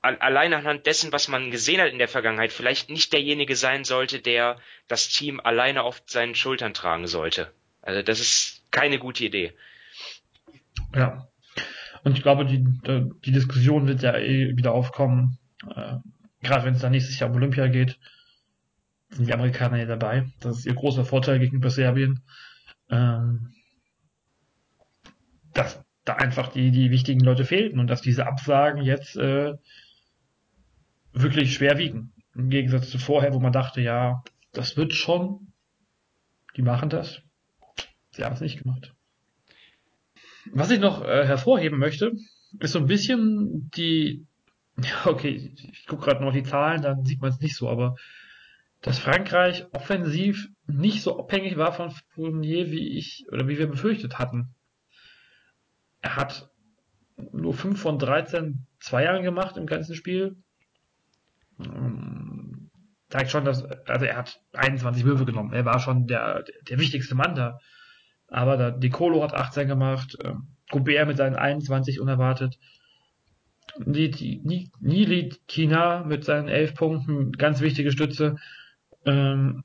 [0.00, 4.20] allein anhand dessen, was man gesehen hat in der Vergangenheit, vielleicht nicht derjenige sein sollte,
[4.20, 7.52] der das Team alleine auf seinen Schultern tragen sollte.
[7.82, 9.52] Also das ist keine gute Idee.
[10.94, 11.28] Ja.
[12.04, 12.64] Und ich glaube, die,
[13.24, 15.38] die Diskussion wird ja eh wieder aufkommen,
[15.68, 15.96] äh,
[16.42, 17.98] gerade wenn es dann nächstes Jahr um Olympia geht
[19.12, 20.30] sind die Amerikaner ja dabei.
[20.40, 22.22] Das ist ihr großer Vorteil gegenüber Serbien.
[22.90, 23.52] Ähm,
[25.54, 29.54] dass da einfach die, die wichtigen Leute fehlten und dass diese Absagen jetzt äh,
[31.12, 32.12] wirklich schwer wiegen.
[32.34, 34.22] Im Gegensatz zu vorher, wo man dachte, ja,
[34.52, 35.52] das wird schon.
[36.56, 37.20] Die machen das.
[38.10, 38.94] Sie haben es nicht gemacht.
[40.52, 42.12] Was ich noch äh, hervorheben möchte,
[42.58, 44.26] ist so ein bisschen die,
[44.82, 47.96] ja, okay, ich gucke gerade noch die Zahlen, dann sieht man es nicht so, aber
[48.82, 54.18] dass Frankreich offensiv nicht so abhängig war von Fournier, wie ich oder wie wir befürchtet
[54.18, 54.54] hatten.
[56.00, 56.50] Er hat
[57.32, 60.36] nur 5 von 13 Zweiern gemacht im ganzen Spiel.
[61.60, 62.70] Ähm,
[63.08, 65.52] zeigt schon, dass, also er hat 21 Würfe genommen.
[65.52, 67.58] Er war schon der, der wichtigste Mann da.
[68.26, 72.58] Aber da, Decolo hat 18 gemacht, ähm, Gobert mit seinen 21 unerwartet.
[73.84, 78.36] Nili Kina mit seinen 11 Punkten, ganz wichtige Stütze.
[79.04, 79.64] Ähm,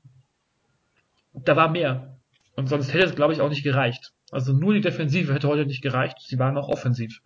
[1.32, 2.18] da war mehr.
[2.56, 4.12] Und sonst hätte es, glaube ich, auch nicht gereicht.
[4.30, 6.18] Also nur die Defensive hätte heute nicht gereicht.
[6.20, 7.20] Sie waren auch offensiv.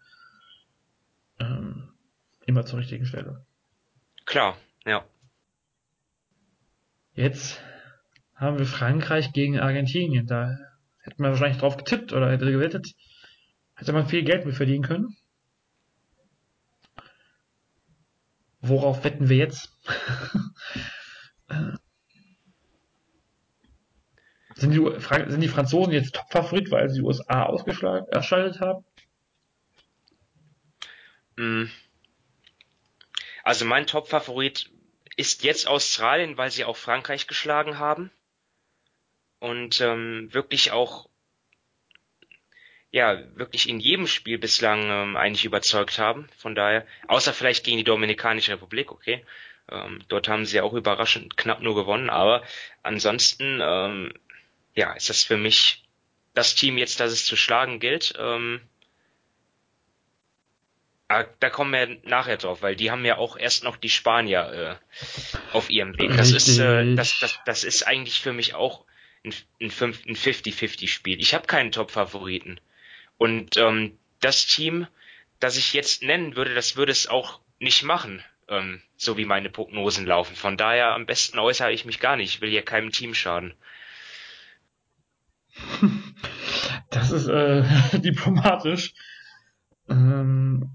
[1.38, 1.92] Ähm,
[2.46, 3.44] immer zur richtigen Stelle.
[4.26, 5.04] Klar, ja.
[7.14, 7.60] Jetzt
[8.34, 10.26] haben wir Frankreich gegen Argentinien.
[10.26, 10.58] Da
[10.98, 12.94] hätte man wahrscheinlich drauf getippt oder hätte gewettet.
[13.74, 15.16] Hätte man viel Geld mit verdienen können.
[18.60, 19.76] Worauf wetten wir jetzt?
[24.62, 28.84] Sind die, sind die Franzosen jetzt Top-Favorit, weil sie die USA ausgeschaltet haben?
[31.34, 31.64] Mm.
[33.42, 34.70] Also mein Top-Favorit
[35.16, 38.12] ist jetzt Australien, weil sie auch Frankreich geschlagen haben
[39.40, 41.08] und ähm, wirklich auch
[42.92, 46.28] ja wirklich in jedem Spiel bislang ähm, eigentlich überzeugt haben.
[46.38, 49.24] Von daher, außer vielleicht gegen die Dominikanische Republik, okay.
[49.68, 52.44] Ähm, dort haben sie auch überraschend knapp nur gewonnen, aber
[52.84, 54.12] ansonsten ähm,
[54.74, 55.82] ja, ist das für mich
[56.34, 58.14] das Team jetzt, das es zu schlagen gilt.
[58.18, 58.60] Ähm,
[61.08, 64.80] ah, da kommen wir nachher drauf, weil die haben ja auch erst noch die Spanier
[64.82, 64.96] äh,
[65.52, 66.16] auf ihrem Weg.
[66.16, 68.84] Das ist, äh, das, das, das ist eigentlich für mich auch
[69.24, 71.20] ein, ein 50-50-Spiel.
[71.20, 72.60] Ich habe keinen Top-Favoriten.
[73.18, 74.86] Und ähm, das Team,
[75.38, 79.50] das ich jetzt nennen würde, das würde es auch nicht machen, ähm, so wie meine
[79.50, 80.34] Prognosen laufen.
[80.34, 82.34] Von daher am besten äußere ich mich gar nicht.
[82.34, 83.54] Ich will hier keinem Team schaden.
[86.90, 87.64] Das ist äh,
[87.98, 88.94] diplomatisch.
[89.88, 90.70] Ähm,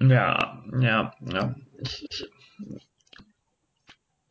[0.00, 1.54] ja, ja, ja.
[1.78, 2.28] Ich, ich,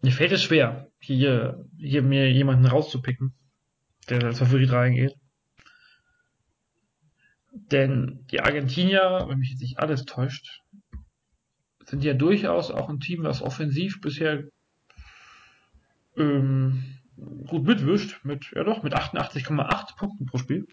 [0.01, 3.33] mir fällt es schwer, hier, hier mir jemanden rauszupicken,
[4.09, 5.15] der als Favorit reingeht.
[7.51, 10.61] Denn die Argentinier, wenn mich jetzt nicht alles täuscht,
[11.85, 14.43] sind ja durchaus auch ein Team, was offensiv bisher
[16.17, 20.67] ähm, gut mitwischt, mit, ja doch, mit 88,8 Punkten pro Spiel.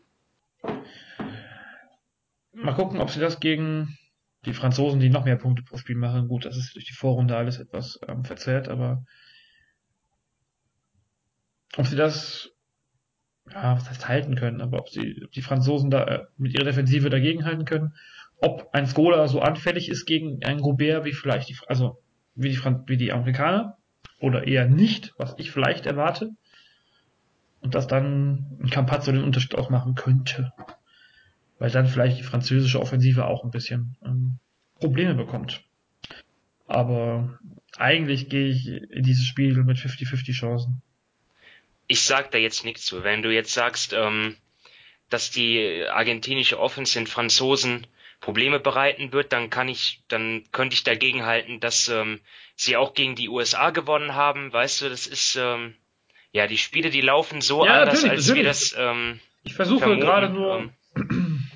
[2.52, 3.96] Mal gucken, ob sie das gegen
[4.44, 6.28] die Franzosen, die noch mehr Punkte pro Spiel machen.
[6.28, 9.04] Gut, das ist durch die Vorrunde alles etwas ähm, verzerrt, aber
[11.76, 12.50] ob sie das,
[13.50, 16.64] ja, was heißt halten können, aber ob sie, ob die Franzosen da äh, mit ihrer
[16.64, 17.94] Defensive dagegen halten können,
[18.40, 22.02] ob ein Skola so anfällig ist gegen einen Gobert wie vielleicht die, also
[22.34, 23.78] wie die, Fran wie die Amerikaner,
[24.22, 26.30] oder eher nicht, was ich vielleicht erwarte.
[27.60, 30.52] Und dass dann ein Campazzo den Unterschied ausmachen könnte.
[31.58, 34.38] Weil dann vielleicht die französische Offensive auch ein bisschen ähm,
[34.80, 35.64] Probleme bekommt.
[36.66, 37.38] Aber
[37.76, 40.82] eigentlich gehe ich in dieses Spiel mit 50-50 Chancen.
[41.86, 43.04] Ich sag da jetzt nichts zu.
[43.04, 44.36] Wenn du jetzt sagst, ähm,
[45.08, 47.86] dass die argentinische Offense den Franzosen
[48.22, 52.20] Probleme bereiten wird, dann kann ich, dann könnte ich dagegen halten, dass ähm,
[52.54, 54.52] sie auch gegen die USA gewonnen haben.
[54.52, 55.74] Weißt du, das ist ähm,
[56.30, 58.34] ja die Spiele, die laufen so ja, anders, als natürlich.
[58.34, 58.74] wir das.
[58.78, 60.72] Ähm, ich versuche gerade nur.
[60.94, 61.50] Ähm,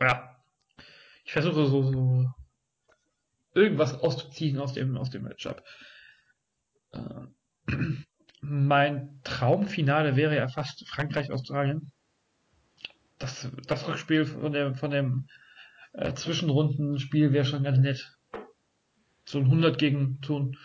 [0.00, 0.42] ja,
[1.24, 2.26] ich versuche so, so
[3.54, 5.62] irgendwas auszuziehen aus dem aus dem Matchup.
[6.92, 7.26] Äh,
[8.40, 11.92] mein Traumfinale wäre ja fast Frankreich-Australien.
[13.18, 15.26] Das, das Rückspiel von dem, von dem
[15.92, 18.16] äh, Zwischenrundenspiel wäre schon ganz nett.
[19.24, 20.56] So ein 100 gegen so ein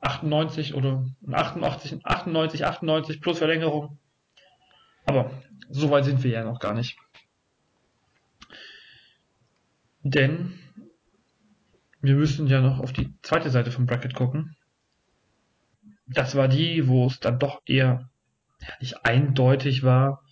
[0.00, 3.98] 98 oder ein 88, 98, 98 plus Verlängerung.
[5.06, 5.30] Aber
[5.70, 6.96] so weit sind wir ja noch gar nicht.
[10.02, 10.58] Denn
[12.00, 14.56] wir müssen ja noch auf die zweite Seite vom Bracket gucken
[16.08, 18.08] das war die, wo es dann doch eher
[18.80, 20.24] nicht eindeutig war,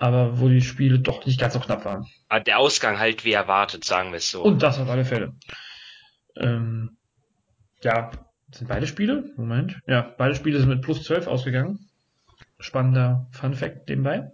[0.00, 2.06] aber wo die Spiele doch nicht ganz so knapp waren.
[2.28, 4.42] Ah, der Ausgang halt wie erwartet, sagen wir es so.
[4.42, 5.34] Und das auf alle Fälle.
[6.36, 6.96] Ähm,
[7.82, 8.10] ja,
[8.50, 9.30] sind beide Spiele?
[9.36, 9.78] Moment.
[9.86, 11.90] Ja, beide Spiele sind mit plus 12 ausgegangen.
[12.58, 14.30] Spannender Fun Fact nebenbei.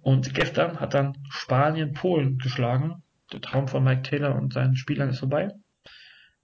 [0.00, 3.02] Und gestern hat dann Spanien Polen geschlagen.
[3.32, 5.50] Der Traum von Mike Taylor und seinen Spielern ist vorbei.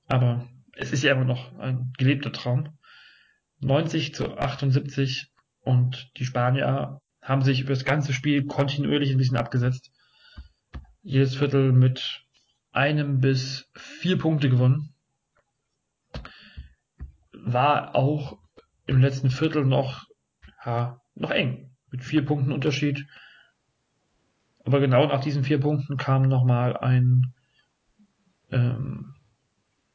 [0.08, 2.76] Aber es ist ja immer noch ein gelebter Traum.
[3.60, 9.38] 90 zu 78 und die Spanier haben sich über das ganze Spiel kontinuierlich ein bisschen
[9.38, 9.90] abgesetzt.
[11.02, 12.22] Jedes Viertel mit
[12.70, 14.94] einem bis vier Punkte gewonnen.
[17.32, 18.38] War auch
[18.86, 20.04] im letzten Viertel noch,
[20.64, 21.74] ja, noch eng.
[21.90, 23.06] Mit vier Punkten Unterschied.
[24.64, 27.32] Aber genau nach diesen vier Punkten kam nochmal ein,
[28.50, 29.14] ähm,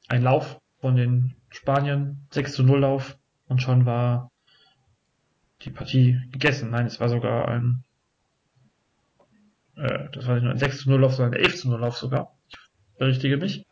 [0.07, 4.31] ein Lauf von den Spaniern, 6 zu 0 Lauf und schon war
[5.61, 6.71] die Partie gegessen.
[6.71, 7.83] Nein, es war sogar ein,
[9.75, 11.79] äh, das war nicht nur ein 6 zu 0 Lauf, sondern ein 11 zu 0
[11.79, 12.37] Lauf sogar.
[12.49, 13.65] Ich berichtige mich.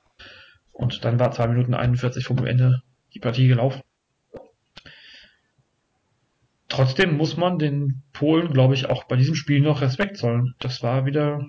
[0.71, 3.81] Und dann war 2 Minuten 41 vom Ende die Partie gelaufen.
[6.67, 10.53] Trotzdem muss man den Polen, glaube ich, auch bei diesem Spiel noch Respekt zollen.
[10.59, 11.47] Das war wieder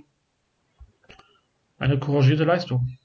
[1.78, 2.98] eine couragierte Leistung.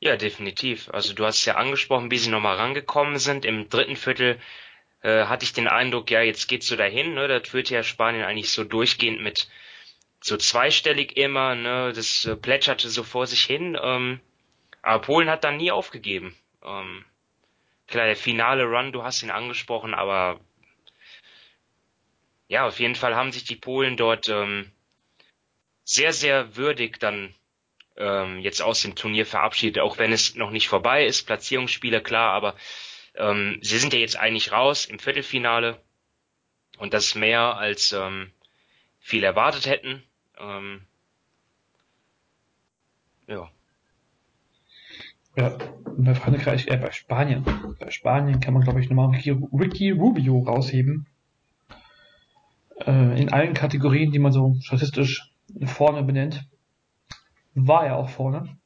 [0.00, 0.88] Ja, definitiv.
[0.90, 3.44] Also du hast ja angesprochen, wie sie nochmal rangekommen sind.
[3.44, 4.38] Im dritten Viertel
[5.02, 7.28] äh, hatte ich den Eindruck, ja, jetzt geht's so dahin, ne?
[7.28, 9.48] Das führt ja Spanien eigentlich so durchgehend mit
[10.20, 11.92] so zweistellig immer, ne?
[11.94, 13.78] Das äh, plätscherte so vor sich hin.
[13.80, 14.20] Ähm,
[14.82, 16.36] aber Polen hat dann nie aufgegeben.
[16.64, 17.04] Ähm,
[17.86, 20.40] klar, der finale Run, du hast ihn angesprochen, aber
[22.48, 24.70] ja, auf jeden Fall haben sich die Polen dort ähm,
[25.84, 27.34] sehr, sehr würdig dann
[27.96, 31.24] ähm, jetzt aus dem Turnier verabschiedet, auch wenn es noch nicht vorbei ist.
[31.24, 32.56] Platzierungsspiele, klar, aber
[33.18, 35.80] ähm, sie sind ja jetzt eigentlich raus im Viertelfinale
[36.78, 38.30] und das mehr als ähm,
[39.00, 40.02] viel erwartet hätten.
[40.38, 40.82] Ähm,
[43.26, 43.50] ja.
[45.36, 45.56] Ja,
[45.96, 47.44] bei Frankreich, äh, bei Spanien.
[47.78, 51.06] Bei Spanien kann man, glaube ich, nochmal Ricky Rubio rausheben.
[52.80, 55.30] Äh, in allen Kategorien, die man so statistisch
[55.66, 56.48] vorne benennt
[57.66, 58.58] war er auch vorne.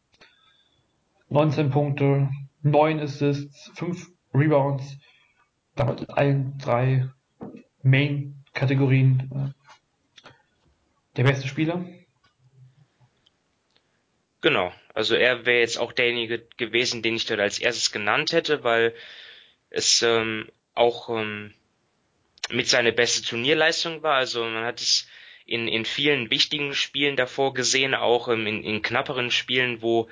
[1.29, 2.31] 19 Punkte,
[2.63, 4.97] 9 Assists, 5 Rebounds,
[5.75, 7.09] damit in allen drei
[7.83, 10.29] Main-Kategorien äh,
[11.17, 11.85] der beste Spieler.
[14.41, 18.65] Genau, also er wäre jetzt auch derjenige gewesen, den ich dort als erstes genannt hätte,
[18.65, 18.95] weil
[19.71, 21.55] es ähm, auch ähm,
[22.51, 24.17] mit seiner beste Turnierleistung war.
[24.17, 25.09] Also man hat es
[25.47, 30.09] in, in vielen wichtigen Spielen davor gesehen, auch ähm, in, in knapperen Spielen, wo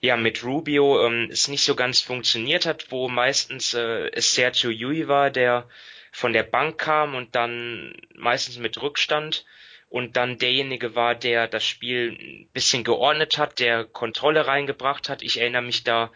[0.00, 4.70] ja mit Rubio ähm, es nicht so ganz funktioniert hat, wo meistens äh, es Sergio
[4.70, 5.68] Yui war, der
[6.12, 9.44] von der Bank kam und dann meistens mit Rückstand
[9.88, 15.22] und dann derjenige war, der das Spiel ein bisschen geordnet hat, der Kontrolle reingebracht hat.
[15.22, 16.10] Ich erinnere mich da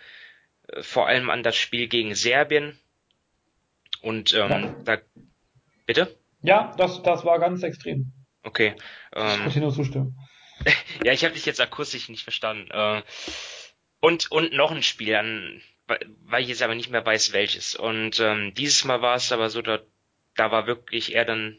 [0.69, 2.79] äh, vor allem an das Spiel gegen Serbien.
[4.01, 4.75] Und ähm, ja.
[4.85, 4.99] da
[5.87, 6.17] bitte?
[6.43, 8.13] Ja, das, das war ganz extrem.
[8.43, 8.75] Okay.
[9.15, 10.19] Ähm, ich kann dir nur zustimmen.
[11.05, 12.69] ja, ich habe dich jetzt akustisch nicht verstanden.
[12.71, 13.03] Äh,
[14.03, 17.77] und, und noch ein Spiel, an, weil ich jetzt aber nicht mehr weiß, welches.
[17.77, 19.81] Und ähm, dieses Mal war es aber so, da,
[20.35, 21.59] da war wirklich er dann,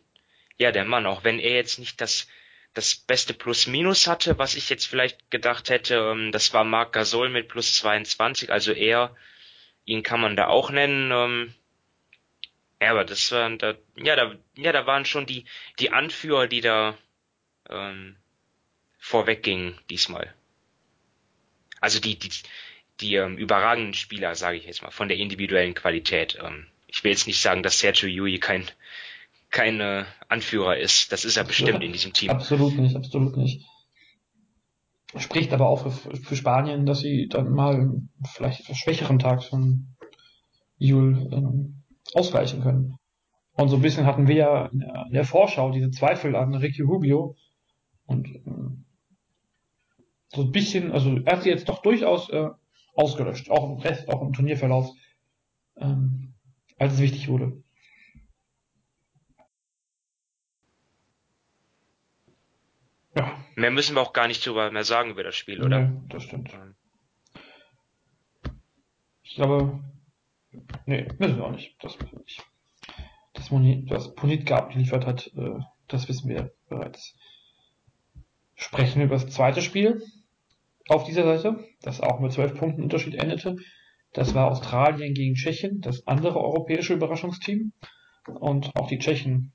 [0.58, 2.28] ja, der Mann, auch wenn er jetzt nicht das
[2.74, 5.96] das beste Plus-Minus hatte, was ich jetzt vielleicht gedacht hätte.
[5.96, 9.16] Ähm, das war Marc Gasol mit plus 22, also er,
[9.86, 11.12] ihn kann man da auch nennen.
[11.12, 11.54] Ähm,
[12.82, 15.46] ja, aber das waren da, ja, da, ja, da waren schon die,
[15.80, 16.98] die Anführer, die da
[17.70, 18.18] ähm,
[18.98, 20.34] vorweggingen diesmal.
[21.84, 22.30] Also die, die,
[23.02, 26.40] die ähm, überragenden Spieler, sage ich jetzt mal, von der individuellen Qualität.
[26.42, 28.64] Ähm, ich will jetzt nicht sagen, dass Sergio Yui kein
[29.50, 31.12] kein äh, Anführer ist.
[31.12, 32.30] Das ist er bestimmt in diesem Team.
[32.30, 33.66] Absolut nicht, absolut nicht.
[35.18, 37.92] Spricht aber auch für, für Spanien, dass sie dann mal
[38.34, 39.94] vielleicht etwas schwächeren Tag von
[40.78, 42.96] Jul ähm, ausgleichen können.
[43.52, 47.36] Und so ein bisschen hatten wir ja in der Vorschau diese Zweifel an Ricky Rubio.
[48.06, 48.86] Und ähm,
[50.34, 52.50] so ein bisschen, also er hat sie jetzt doch durchaus äh,
[52.96, 54.90] ausgelöscht, auch im Rest, auch im Turnierverlauf,
[55.78, 56.34] ähm,
[56.78, 57.64] als es wichtig wurde.
[63.16, 63.38] Ja.
[63.56, 65.88] Mehr müssen wir auch gar nicht drüber mehr sagen über das Spiel, oder?
[65.88, 66.52] Nee, das stimmt.
[69.22, 69.84] Ich glaube,
[70.88, 71.76] nee, müssen wir auch nicht.
[71.84, 72.44] Das müssen wir nicht.
[73.34, 77.16] Das, Moni, das Politka abgeliefert hat, äh, das wissen wir bereits.
[78.56, 80.04] Sprechen wir über das zweite Spiel
[80.90, 83.56] auf dieser Seite, das auch mit zwölf Punkten Unterschied endete.
[84.14, 87.74] Das war Australien gegen Tschechien, das andere europäische Überraschungsteam.
[88.28, 89.54] Und auch die Tschechen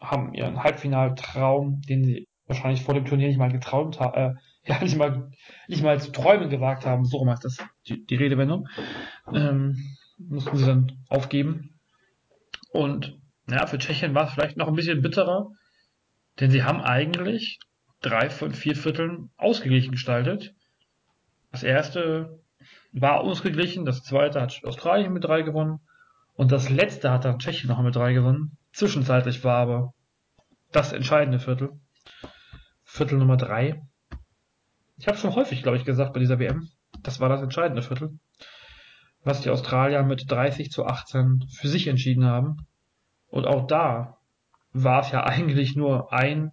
[0.00, 4.34] haben ihren Halbfinaltraum, den sie wahrscheinlich vor dem Turnier nicht mal geträumt haben, äh,
[4.68, 5.30] ja, nicht mal,
[5.68, 8.68] nicht mal zu träumen gewagt haben, so rum heißt das, die, die Redewendung,
[9.32, 9.76] ähm,
[10.18, 11.78] mussten sie dann aufgeben.
[12.72, 13.16] Und
[13.48, 15.50] ja, für Tschechien war es vielleicht noch ein bisschen bitterer,
[16.40, 17.60] denn sie haben eigentlich
[18.08, 20.54] drei von vier Vierteln ausgeglichen gestaltet.
[21.50, 22.40] Das erste
[22.92, 25.80] war ausgeglichen, das zweite hat Australien mit drei gewonnen
[26.34, 28.56] und das letzte hat dann Tschechien noch mit drei gewonnen.
[28.72, 29.94] Zwischenzeitlich war aber
[30.72, 31.70] das entscheidende Viertel.
[32.84, 33.82] Viertel Nummer drei.
[34.98, 36.68] Ich habe schon häufig, glaube ich, gesagt bei dieser WM,
[37.02, 38.18] das war das entscheidende Viertel,
[39.24, 42.66] was die Australier mit 30 zu 18 für sich entschieden haben.
[43.28, 44.16] Und auch da
[44.72, 46.52] war es ja eigentlich nur ein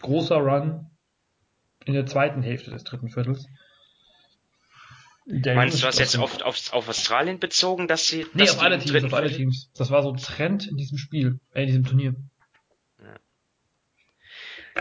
[0.00, 0.86] großer Run
[1.84, 3.46] in der zweiten Hälfte des dritten Viertels.
[5.30, 8.26] Der Meinst du das jetzt auf, auf, auf Australien bezogen, dass sie.
[8.32, 9.70] Nee, dass auf alle Teams, auf alle Teams.
[9.76, 12.14] Das war so ein Trend in diesem Spiel, äh, in diesem Turnier.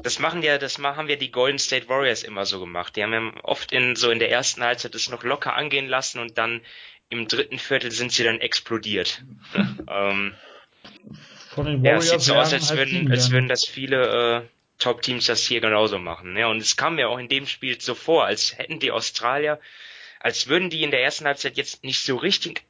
[0.03, 2.95] Das machen ja, das haben ja die Golden State Warriors immer so gemacht.
[2.95, 6.19] Die haben ja oft in so in der ersten Halbzeit das noch locker angehen lassen
[6.19, 6.61] und dann
[7.09, 9.23] im dritten Viertel sind sie dann explodiert.
[9.89, 10.35] ähm,
[11.49, 14.43] Von den Warriors ja, es sieht so aus, als halt würden, als würden das viele
[14.43, 16.37] äh, Top-Teams das hier genauso machen.
[16.37, 19.59] Ja, und es kam mir auch in dem Spiel so vor, als hätten die Australier,
[20.19, 22.63] als würden die in der ersten Halbzeit jetzt nicht so richtig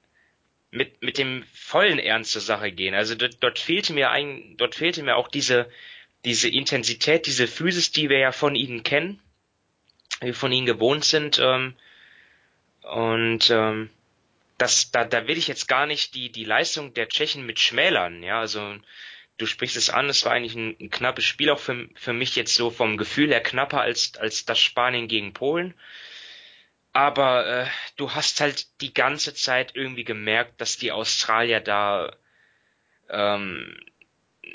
[0.71, 2.93] mit, mit dem vollen Ernst zur Sache gehen.
[2.93, 5.69] Also dort, dort fehlte mir ein, dort fehlte mir auch diese,
[6.25, 9.19] diese Intensität, diese Physis, die wir ja von ihnen kennen,
[10.19, 11.39] wie wir von ihnen gewohnt sind.
[11.39, 11.75] Ähm,
[12.81, 13.89] und ähm,
[14.57, 18.23] das, da, da will ich jetzt gar nicht die, die Leistung der Tschechen mit schmälern.
[18.23, 18.75] Ja, also
[19.38, 22.36] du sprichst es an, es war eigentlich ein, ein knappes Spiel, auch für, für mich
[22.36, 25.73] jetzt so vom Gefühl her knapper als, als das Spanien gegen Polen.
[26.93, 32.15] Aber äh, du hast halt die ganze Zeit irgendwie gemerkt, dass die Australier da
[33.10, 33.78] ähm,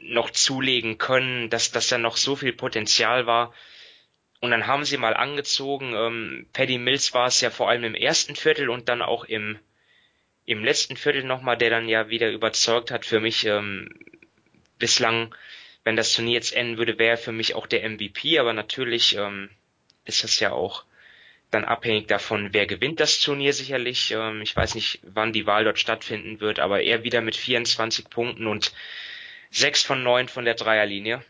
[0.02, 3.54] noch zulegen können, dass, dass da noch so viel Potenzial war.
[4.40, 7.94] Und dann haben sie mal angezogen, ähm, Paddy Mills war es ja vor allem im
[7.94, 9.56] ersten Viertel und dann auch im,
[10.44, 13.46] im letzten Viertel nochmal, der dann ja wieder überzeugt hat für mich.
[13.46, 13.88] Ähm,
[14.82, 15.32] bislang,
[15.84, 19.48] wenn das Turnier jetzt enden würde, wäre für mich auch der MVP, aber natürlich ähm,
[20.04, 20.84] ist das ja auch
[21.52, 24.10] dann abhängig davon, wer gewinnt das Turnier sicherlich.
[24.10, 28.10] Ähm, ich weiß nicht, wann die Wahl dort stattfinden wird, aber er wieder mit 24
[28.10, 28.72] Punkten und
[29.54, 31.22] Sechs von neun von der Dreierlinie.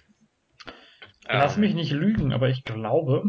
[1.28, 3.24] Lass ähm, mich nicht lügen, aber ich glaube,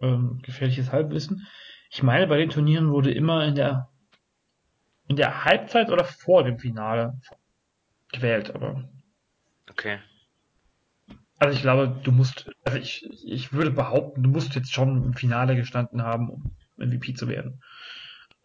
[0.00, 1.46] ähm, gefährliches Halbwissen,
[1.88, 3.88] ich meine, bei den Turnieren wurde immer in der
[5.06, 7.20] in der Halbzeit oder vor dem Finale
[8.12, 8.88] gewählt, aber.
[9.70, 9.98] Okay.
[11.38, 15.14] Also ich glaube, du musst, also ich, ich würde behaupten, du musst jetzt schon im
[15.14, 17.62] Finale gestanden haben, um MVP zu werden.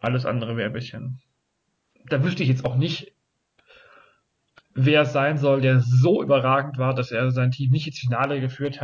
[0.00, 1.20] Alles andere wäre ein bisschen.
[2.06, 3.12] Da wüsste ich jetzt auch nicht,
[4.74, 8.40] wer es sein soll, der so überragend war, dass er sein Team nicht ins Finale
[8.40, 8.80] geführt,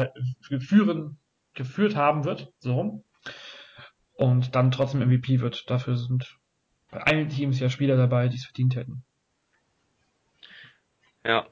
[0.61, 1.19] führen,
[1.55, 3.05] geführt haben wird, so rum.
[4.13, 5.69] Und dann trotzdem MVP wird.
[5.71, 6.39] Dafür sind
[6.91, 9.05] bei allen Teams ja Spieler dabei, die es verdient hätten.
[11.25, 11.47] Ja.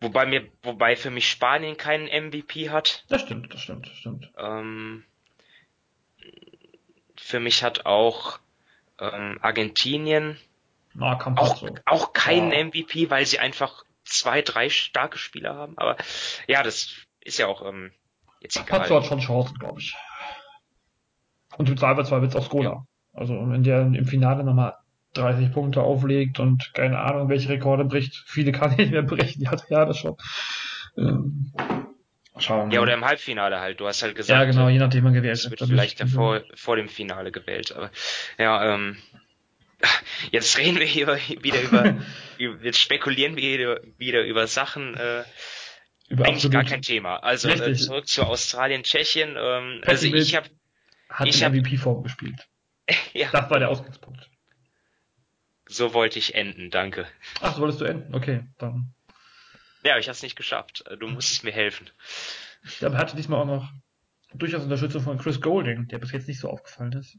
[0.00, 3.04] Wobei mir, wobei für mich Spanien keinen MVP hat.
[3.08, 4.30] Das stimmt, das stimmt, das stimmt.
[4.36, 5.04] Ähm,
[7.16, 8.38] für mich hat auch
[9.00, 10.38] ähm, Argentinien
[10.94, 12.64] na, auch, auch keinen ja.
[12.64, 15.76] MVP, weil sie einfach zwei, drei starke Spieler haben.
[15.76, 15.96] Aber
[16.46, 17.92] ja, das ist ja auch ähm,
[18.40, 18.80] jetzt egal.
[18.80, 19.94] Pazzo hat schon Chancen, glaube ich.
[21.56, 22.70] Und im Zweifelsfall wird es auch Skola.
[22.70, 22.86] Ja.
[23.14, 24.76] Also wenn der im Finale nochmal
[25.16, 29.40] 30 Punkte auflegt und keine Ahnung, welche Rekorde bricht, viele kann ich nicht mehr brechen,
[29.40, 30.16] die hat ja das schon.
[30.96, 31.52] Ähm,
[32.38, 33.80] schauen Ja, oder im Halbfinale halt.
[33.80, 34.38] Du hast halt gesagt.
[34.38, 35.60] Ja, genau, je nachdem man gewählt wird.
[35.60, 37.72] wird vielleicht davor, vor dem Finale gewählt.
[37.72, 37.90] Aber
[38.38, 38.96] ja, ähm,
[40.30, 41.06] jetzt reden wir hier
[41.42, 41.96] wieder über,
[42.62, 45.24] jetzt spekulieren wir wieder über Sachen, äh,
[46.08, 47.16] über eigentlich gar kein Thema.
[47.16, 49.36] Also äh, zurück zu Australien, Tschechien.
[49.38, 50.48] Ähm, also ich habe
[51.08, 52.48] hat ich die MVP-Form gespielt.
[53.12, 53.28] ja.
[53.32, 54.28] Das war der Ausgangspunkt.
[55.68, 57.06] So wollte ich enden, danke.
[57.40, 58.14] Ach, so wolltest du enden?
[58.14, 58.94] Okay, dann.
[59.82, 60.84] Ja, ich habe es nicht geschafft.
[60.98, 61.90] Du musstest mir helfen.
[62.64, 63.72] Ich glaube, er hatte diesmal auch noch
[64.34, 67.18] durchaus Unterstützung von Chris Golding, der bis jetzt nicht so aufgefallen ist.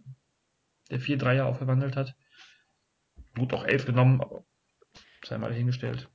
[0.89, 2.15] Der vier Dreier aufgewandelt hat.
[3.35, 4.43] Gut, auch elf genommen, aber
[5.23, 6.09] sei mal hingestellt.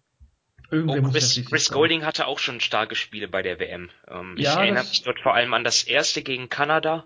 [0.71, 3.91] Irgendwie oh, Chris, Chris Golding hatte auch schon starke Spiele bei der WM.
[4.09, 7.05] Ähm, ja, ich erinnere mich dort vor allem an das erste gegen Kanada.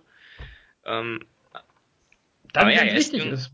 [0.85, 1.25] Ähm,
[2.55, 3.53] aber ja, er ist, ist.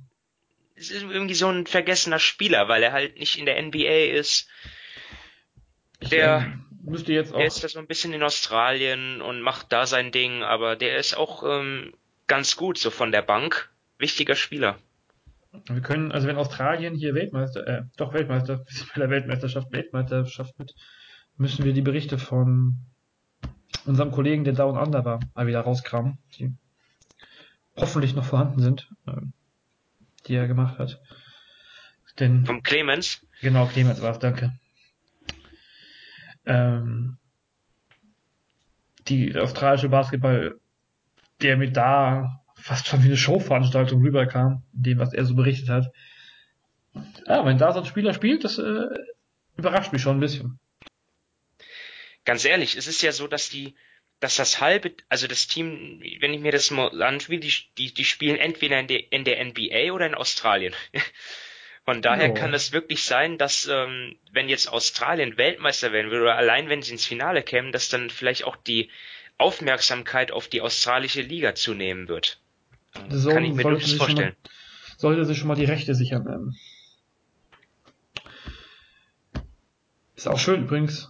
[0.90, 4.48] Ist irgendwie so ein vergessener Spieler, weil er halt nicht in der NBA ist.
[6.10, 7.38] Der ähm, müsste jetzt auch.
[7.38, 10.98] Der ist da so ein bisschen in Australien und macht da sein Ding, aber der
[10.98, 11.92] ist auch ähm,
[12.26, 13.70] ganz gut so von der Bank.
[13.98, 14.78] Wichtiger Spieler.
[15.68, 18.64] Wir können, also wenn Australien hier Weltmeister, äh, doch Weltmeister,
[18.94, 20.74] bei der Weltmeisterschaft Weltmeisterschaft mit,
[21.36, 22.78] müssen wir die Berichte von
[23.84, 26.52] unserem Kollegen, der Down Under war, mal wieder rauskramen, die
[27.76, 29.12] hoffentlich noch vorhanden sind, äh,
[30.26, 31.00] die er gemacht hat.
[32.18, 33.26] Denn, Vom Clemens?
[33.40, 34.52] Genau, Clemens war es, danke.
[36.44, 37.16] Ähm,
[39.08, 40.60] die australische Basketball,
[41.40, 45.92] der mir da fast schon wie eine Showveranstaltung rüberkam, dem, was er so berichtet hat.
[47.26, 48.88] Ja, wenn da so ein Spieler spielt, das äh,
[49.56, 50.58] überrascht mich schon ein bisschen.
[52.24, 53.74] Ganz ehrlich, es ist ja so, dass die,
[54.22, 58.04] dass das halbe, also das Team, wenn ich mir das mal anspiele, die, die, die
[58.04, 60.74] spielen entweder in der, in der NBA oder in Australien.
[61.84, 62.34] Von daher oh.
[62.34, 66.82] kann es wirklich sein, dass ähm, wenn jetzt Australien Weltmeister werden würde oder allein wenn
[66.82, 68.90] sie ins Finale kämen, dass dann vielleicht auch die
[69.38, 72.40] Aufmerksamkeit auf die australische Liga zunehmen wird.
[73.08, 74.36] So, kann ich mir durchaus vorstellen.
[74.40, 76.54] Mal, sollte sich schon mal die Rechte sichern.
[79.34, 79.42] Ähm.
[80.14, 81.08] Ist auch schön übrigens,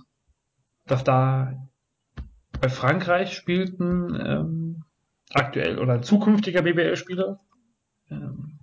[0.87, 1.69] dass da
[2.63, 4.85] bei Frankreich spielten ähm,
[5.35, 7.41] aktuell oder ein zukünftiger BBL-Spieler,
[8.09, 8.61] ähm,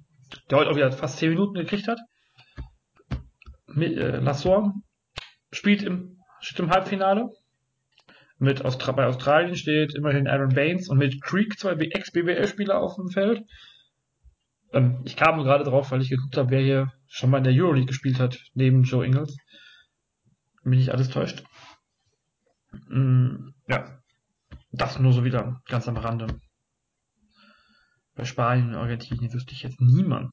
[0.50, 2.00] der heute auch wieder fast 10 Minuten gekriegt hat.
[3.68, 4.74] Mit, äh, Lassor
[5.52, 7.30] spielt im, steht im Halbfinale.
[8.38, 13.10] Mit Austra bei Australien steht immerhin Aaron Baines und mit Creek zwei Ex-BBL-Spieler auf dem
[13.10, 13.43] Feld.
[14.72, 17.54] Ähm, ich kam gerade drauf, weil ich geguckt habe, wer hier schon mal in der
[17.54, 19.36] Euroleague gespielt hat, neben Joe Ingles.
[20.64, 21.43] Bin ich alles täuscht.
[22.72, 24.00] Mm, ja.
[24.72, 26.28] Das nur so wieder ganz am Rande.
[28.16, 30.32] Bei Spanien und Argentinien wüsste ich jetzt niemand.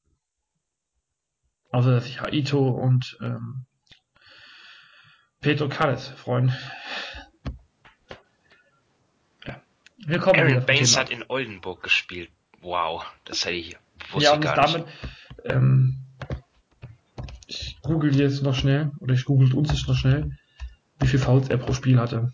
[1.71, 3.67] Außer dass sich Haito und ähm,
[5.41, 6.53] Pedro Calles freuen.
[9.47, 9.63] Ja.
[9.99, 12.31] Wir kommen Aaron Baines hat in Oldenburg gespielt.
[12.61, 13.77] Wow, das hätte ich
[14.11, 14.87] wusste ja, und gar damit.
[15.45, 16.03] Ähm,
[17.47, 20.37] ich google jetzt noch schnell, oder ich googelt uns jetzt noch schnell,
[21.01, 22.33] wie viel Fouls er pro Spiel hatte.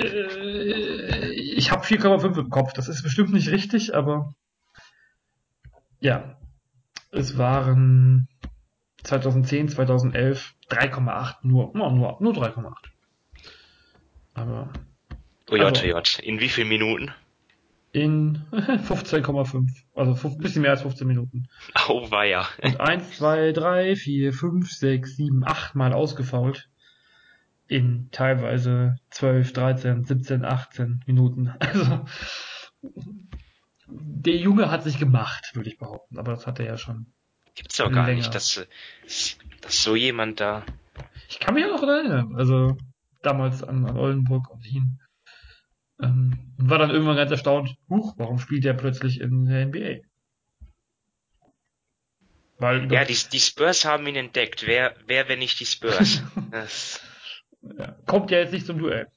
[0.00, 2.72] äh, ich habe 4,5 im Kopf.
[2.72, 4.34] Das ist bestimmt nicht richtig, aber
[6.00, 6.36] ja,
[7.10, 8.28] es waren
[9.02, 12.72] 2010, 2011 3,8 nur, nur, nur, nur 3,8.
[14.34, 14.72] Aber.
[15.48, 17.12] OJ, also, in wie vielen Minuten?
[17.92, 19.68] In 15,5.
[19.94, 21.48] Also ein bisschen mehr als 15 Minuten.
[21.88, 22.48] Oh, war ja.
[22.62, 26.68] Und 1, 2, 3, 4, 5, 6, 7, 8 Mal ausgefault
[27.66, 31.54] in teilweise 12, 13, 17, 18 Minuten.
[31.60, 32.04] Also
[33.92, 37.06] der Junge hat sich gemacht, würde ich behaupten, aber das hat er ja schon.
[37.56, 38.18] Gibt's doch gar länger.
[38.18, 38.66] nicht, dass,
[39.60, 40.64] dass so jemand da.
[41.28, 42.76] Ich kann mich ja noch erinnern, also
[43.22, 45.00] damals an, an Oldenburg und ihn.
[46.02, 50.06] Ähm, und war dann irgendwann ganz erstaunt, huch, warum spielt der plötzlich in der NBA?
[52.58, 54.66] Weil ja, die, die Spurs haben ihn entdeckt.
[54.66, 56.22] Wer, wer, wenn nicht die Spurs?
[56.50, 57.00] das
[58.06, 59.08] kommt ja jetzt nicht zum Duell.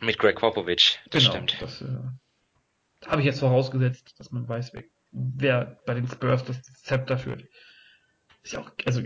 [0.00, 1.58] Mit Greg Popovich, das genau, stimmt.
[1.60, 6.62] Das äh, habe ich jetzt vorausgesetzt, dass man weiß, wer, wer bei den Spurs das
[6.82, 7.44] Zepter führt.
[8.42, 9.02] Ist ja auch, also,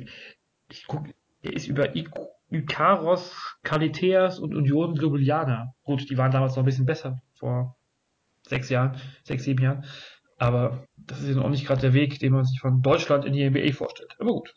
[0.70, 1.08] ich guck,
[1.42, 1.96] er ist über
[2.50, 5.74] Ikaros, Kaliteas und Union Ljubljana.
[5.82, 7.76] Gut, die waren damals noch ein bisschen besser, vor
[8.42, 9.84] sechs Jahren, sechs, sieben Jahren.
[10.38, 13.32] Aber das ist ja auch nicht gerade der Weg, den man sich von Deutschland in
[13.32, 14.14] die NBA vorstellt.
[14.18, 14.54] Aber gut.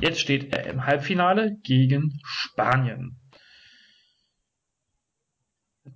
[0.00, 3.18] Jetzt steht er im Halbfinale gegen Spanien.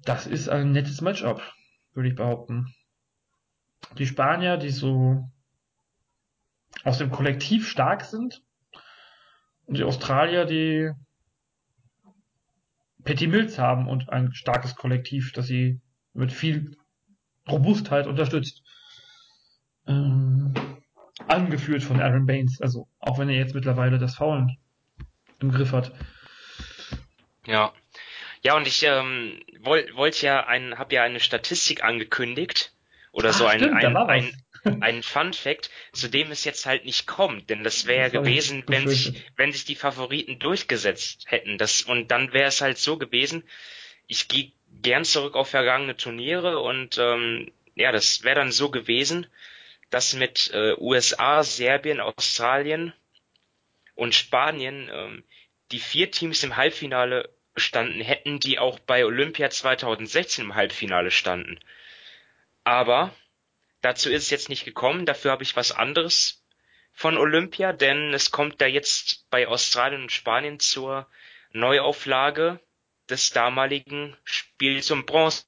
[0.04, 1.40] Das ist ein nettes Matchup,
[1.94, 2.74] würde ich behaupten.
[3.98, 5.30] Die Spanier, die so
[6.82, 8.42] aus dem Kollektiv stark sind,
[9.66, 10.90] und die Australier, die
[13.04, 15.80] Petty Mills haben und ein starkes Kollektiv, das sie
[16.14, 16.76] mit viel
[17.48, 18.62] Robustheit unterstützt.
[19.86, 20.54] Ähm,
[21.28, 24.58] angeführt von Aaron Baines, also auch wenn er jetzt mittlerweile das Faulen
[25.40, 25.92] im Griff hat.
[27.46, 27.72] Ja.
[28.42, 32.72] Ja, und ich ähm, wollte wollt ja ein, habe ja eine Statistik angekündigt
[33.12, 36.84] oder Ach, so ein, stimmt, ein, ein, ein Fun Fact, zu dem es jetzt halt
[36.84, 41.58] nicht kommt, denn das wäre ja gewesen, wenn sich, wenn sich die Favoriten durchgesetzt hätten.
[41.58, 43.44] Das, und dann wäre es halt so gewesen,
[44.06, 44.52] ich gehe
[44.82, 49.26] gern zurück auf vergangene Turniere und ähm, ja, das wäre dann so gewesen,
[49.90, 52.92] dass mit äh, USA, Serbien, Australien
[53.94, 55.24] und Spanien ähm,
[55.70, 61.58] die vier Teams im Halbfinale standen hätten, die auch bei Olympia 2016 im Halbfinale standen.
[62.64, 63.14] Aber
[63.82, 66.42] Dazu ist es jetzt nicht gekommen, dafür habe ich was anderes
[66.92, 71.06] von Olympia, denn es kommt da jetzt bei Australien und Spanien zur
[71.52, 72.60] Neuauflage
[73.10, 75.44] des damaligen Spiels um Bronze,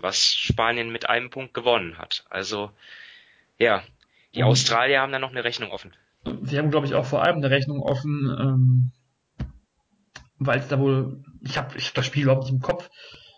[0.00, 2.24] was Spanien mit einem Punkt gewonnen hat.
[2.30, 2.72] Also
[3.58, 3.82] ja,
[4.34, 5.94] die Australier haben da noch eine Rechnung offen.
[6.42, 8.92] Sie haben, glaube ich, auch vor allem eine Rechnung offen, ähm,
[10.38, 12.88] weil es da wohl, ich habe ich hab das Spiel überhaupt nicht im Kopf.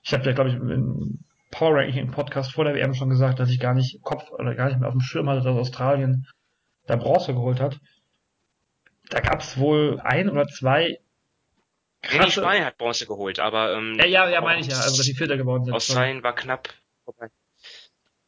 [0.05, 3.51] Ich habe ja, glaube ich, in Power Ranking Podcast vor der WM schon gesagt, dass
[3.51, 6.27] ich gar nicht Kopf oder gar nicht mehr auf dem Schirm hatte, dass Australien
[6.87, 7.79] da Bronze geholt hat.
[9.11, 10.99] Da gab es wohl ein oder zwei
[12.01, 12.25] krasse...
[12.25, 15.07] Nee, Spanien hat Bronze geholt, aber ähm, ja, ja, ja, meine ich ja, also dass
[15.07, 15.75] die Vierter geworden sind.
[15.75, 16.71] Australien war knapp
[17.05, 17.29] vorbei.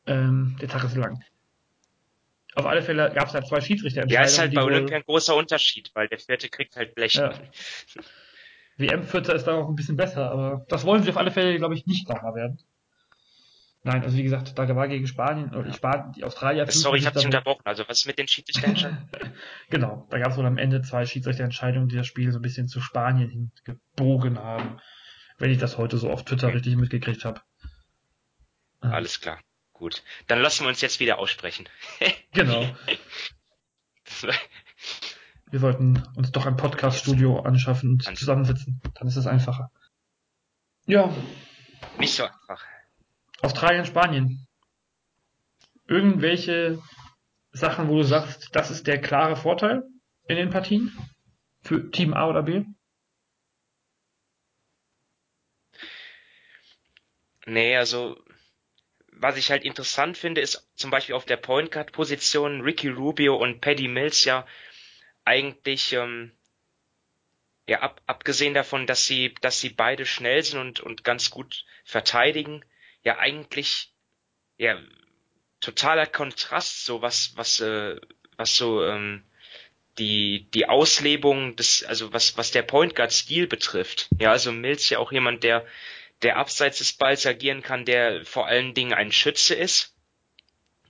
[0.07, 1.25] Ähm, der Tag ist lang.
[2.55, 4.23] Auf alle Fälle gab es da zwei Schiedsrichterentscheidungen.
[4.23, 7.15] Ja, ist halt bei Olympia ein großer Unterschied, weil der Vierte kriegt halt Blech.
[7.15, 7.33] Ja.
[8.77, 11.75] WM-Vierter ist da auch ein bisschen besser, aber das wollen sie auf alle Fälle, glaube
[11.75, 12.59] ich, nicht nochmal werden.
[13.87, 15.75] Nein, also wie gesagt, da war gegen Spanien, oder ja.
[15.75, 16.67] Spanien, die Australier.
[16.71, 17.61] Sorry, ich habe dich unterbrochen.
[17.67, 19.11] Also was ist mit den Schiedsrichterentscheidungen?
[19.69, 22.67] genau, da gab es wohl am Ende zwei Schiedsrichterentscheidungen, die das Spiel so ein bisschen
[22.67, 24.81] zu Spanien hingebogen haben.
[25.37, 26.57] Wenn ich das heute so auf Twitter okay.
[26.57, 27.43] richtig mitgekriegt habe.
[28.81, 29.39] Alles klar,
[29.75, 30.03] gut.
[30.29, 31.69] Dann lassen wir uns jetzt wieder aussprechen.
[32.33, 32.67] genau.
[35.51, 38.81] Wir sollten uns doch ein Podcast-Studio anschaffen und zusammensitzen.
[38.95, 39.71] Dann ist es einfacher.
[40.87, 41.15] Ja.
[41.99, 42.65] Nicht so einfach.
[43.45, 44.47] Australien, Spanien.
[45.87, 46.83] Irgendwelche
[47.53, 49.83] Sachen, wo du sagst, das ist der klare Vorteil
[50.29, 50.97] in den Partien
[51.63, 52.65] für Team A oder B?
[57.47, 58.19] Nee, also
[59.13, 63.37] was ich halt interessant finde, ist zum Beispiel auf der Point Guard Position Ricky Rubio
[63.37, 64.47] und Paddy Mills ja
[65.27, 66.33] eigentlich ähm,
[67.69, 71.67] ja ab, abgesehen davon, dass sie dass sie beide schnell sind und und ganz gut
[71.85, 72.65] verteidigen,
[73.05, 73.93] ja eigentlich
[74.59, 74.79] ja
[75.61, 78.01] totaler Kontrast, so was was äh,
[78.37, 79.25] was so ähm,
[79.99, 84.09] die die Auslebung des also was was der Point Guard Stil betrifft.
[84.19, 85.65] Ja, also Mills ja auch jemand, der
[86.23, 89.95] der abseits des Balls agieren kann, der vor allen Dingen ein Schütze ist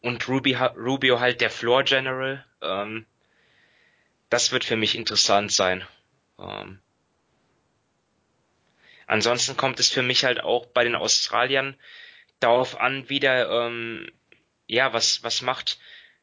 [0.00, 2.44] und Ruby, Rubio halt der Floor General.
[2.60, 3.06] Ähm,
[4.28, 5.84] das wird für mich interessant sein.
[6.38, 6.80] Ähm,
[9.06, 11.76] ansonsten kommt es für mich halt auch bei den Australiern
[12.40, 14.10] darauf an, wieder, ähm,
[14.66, 15.78] ja, was, was macht,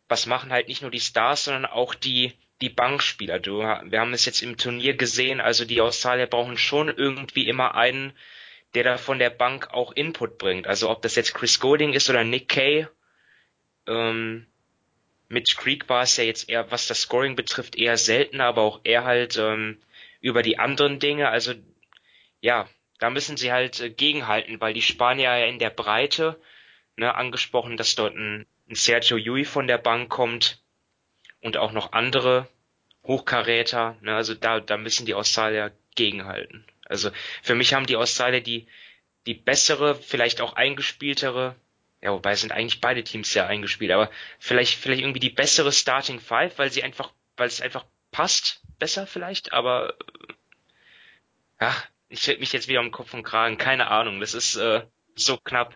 [0.08, 3.40] was machen halt nicht nur die Stars, sondern auch die, die Bankspieler.
[3.40, 7.76] Du, wir haben es jetzt im Turnier gesehen, also die Australier brauchen schon irgendwie immer
[7.76, 8.14] einen,
[8.74, 10.68] der da von der Bank auch Input bringt.
[10.68, 12.88] Also ob das jetzt Chris Golding ist oder Nick Kay,
[13.88, 14.48] ähm,
[15.28, 18.82] mit Creek war es ja jetzt eher, was das Scoring betrifft, eher seltener, aber auch
[18.84, 19.82] er halt ähm,
[20.20, 21.30] über die anderen Dinge.
[21.30, 21.54] Also
[22.42, 22.68] ja,
[23.02, 26.40] da müssen sie halt äh, gegenhalten, weil die Spanier ja in der Breite,
[26.96, 30.62] ne, angesprochen, dass dort ein, ein Sergio Yui von der Bank kommt
[31.42, 32.48] und auch noch andere
[33.04, 36.64] Hochkaräter, ne, also da, da müssen die Australier gegenhalten.
[36.86, 37.10] Also
[37.42, 38.68] für mich haben die Australier die,
[39.26, 41.56] die bessere, vielleicht auch eingespieltere,
[42.02, 46.20] ja, wobei sind eigentlich beide Teams sehr eingespielt, aber vielleicht, vielleicht irgendwie die bessere Starting
[46.20, 49.96] Five, weil sie einfach, weil es einfach passt, besser vielleicht, aber,
[51.60, 51.76] ja,
[52.12, 53.58] ich hätte mich jetzt wieder am Kopf und Kragen.
[53.58, 54.20] Keine Ahnung.
[54.20, 54.84] Das ist äh,
[55.16, 55.76] so knapp.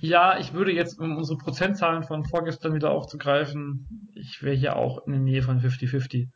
[0.00, 5.06] Ja, ich würde jetzt, um unsere Prozentzahlen von vorgestern wieder aufzugreifen, ich wäre hier auch
[5.06, 6.28] in der Nähe von 50-50.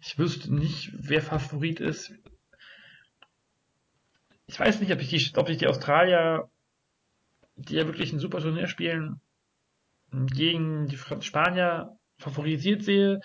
[0.00, 2.12] Ich wüsste nicht, wer Favorit ist.
[4.46, 6.50] Ich weiß nicht, ob ich die, ob ich die Australier
[7.60, 9.20] die ja wirklich ein super Turnier spielen,
[10.12, 13.20] gegen die Spanier favorisiert sehe.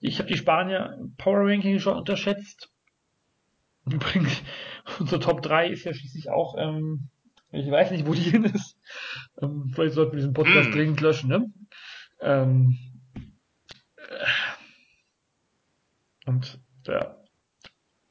[0.00, 2.70] Ich habe die Spanier im Power Ranking schon unterschätzt.
[3.90, 4.42] Übrigens,
[4.98, 7.08] unsere Top 3 ist ja schließlich auch, ähm,
[7.52, 8.76] ich weiß nicht, wo die hin ist.
[9.40, 10.72] Ähm, vielleicht sollten wir diesen Podcast mm.
[10.72, 11.52] dringend löschen, ne?
[12.20, 12.78] Ähm,
[16.26, 17.16] und ja,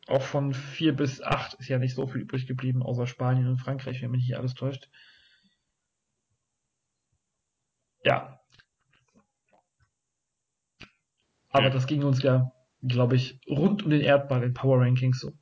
[0.07, 3.57] auch von 4 bis 8 ist ja nicht so viel übrig geblieben, außer Spanien und
[3.57, 4.89] Frankreich, wenn mich nicht alles täuscht.
[8.03, 8.39] Ja.
[11.49, 12.51] Aber das ging uns ja,
[12.84, 15.34] glaube ich, rund um den Erdball in Power Rankings so.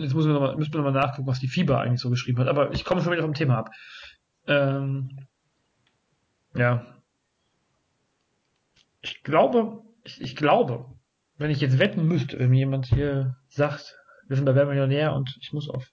[0.00, 2.38] Jetzt müssen wir nochmal müssen wir noch mal nachgucken, was die Fieber eigentlich so geschrieben
[2.40, 2.48] hat.
[2.48, 3.70] Aber ich komme schon wieder vom Thema ab.
[4.46, 5.26] Ähm,
[6.54, 6.86] ja.
[9.00, 10.86] Ich glaube, ich, ich glaube,
[11.36, 13.96] wenn ich jetzt wetten müsste, wenn jemand hier sagt,
[14.26, 15.90] wir sind bei Wer Millionär und ich muss auf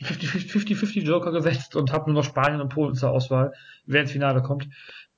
[0.00, 3.52] 50-50 Joker gesetzt und habe nur noch Spanien und Polen zur Auswahl,
[3.84, 4.68] wer ins Finale kommt.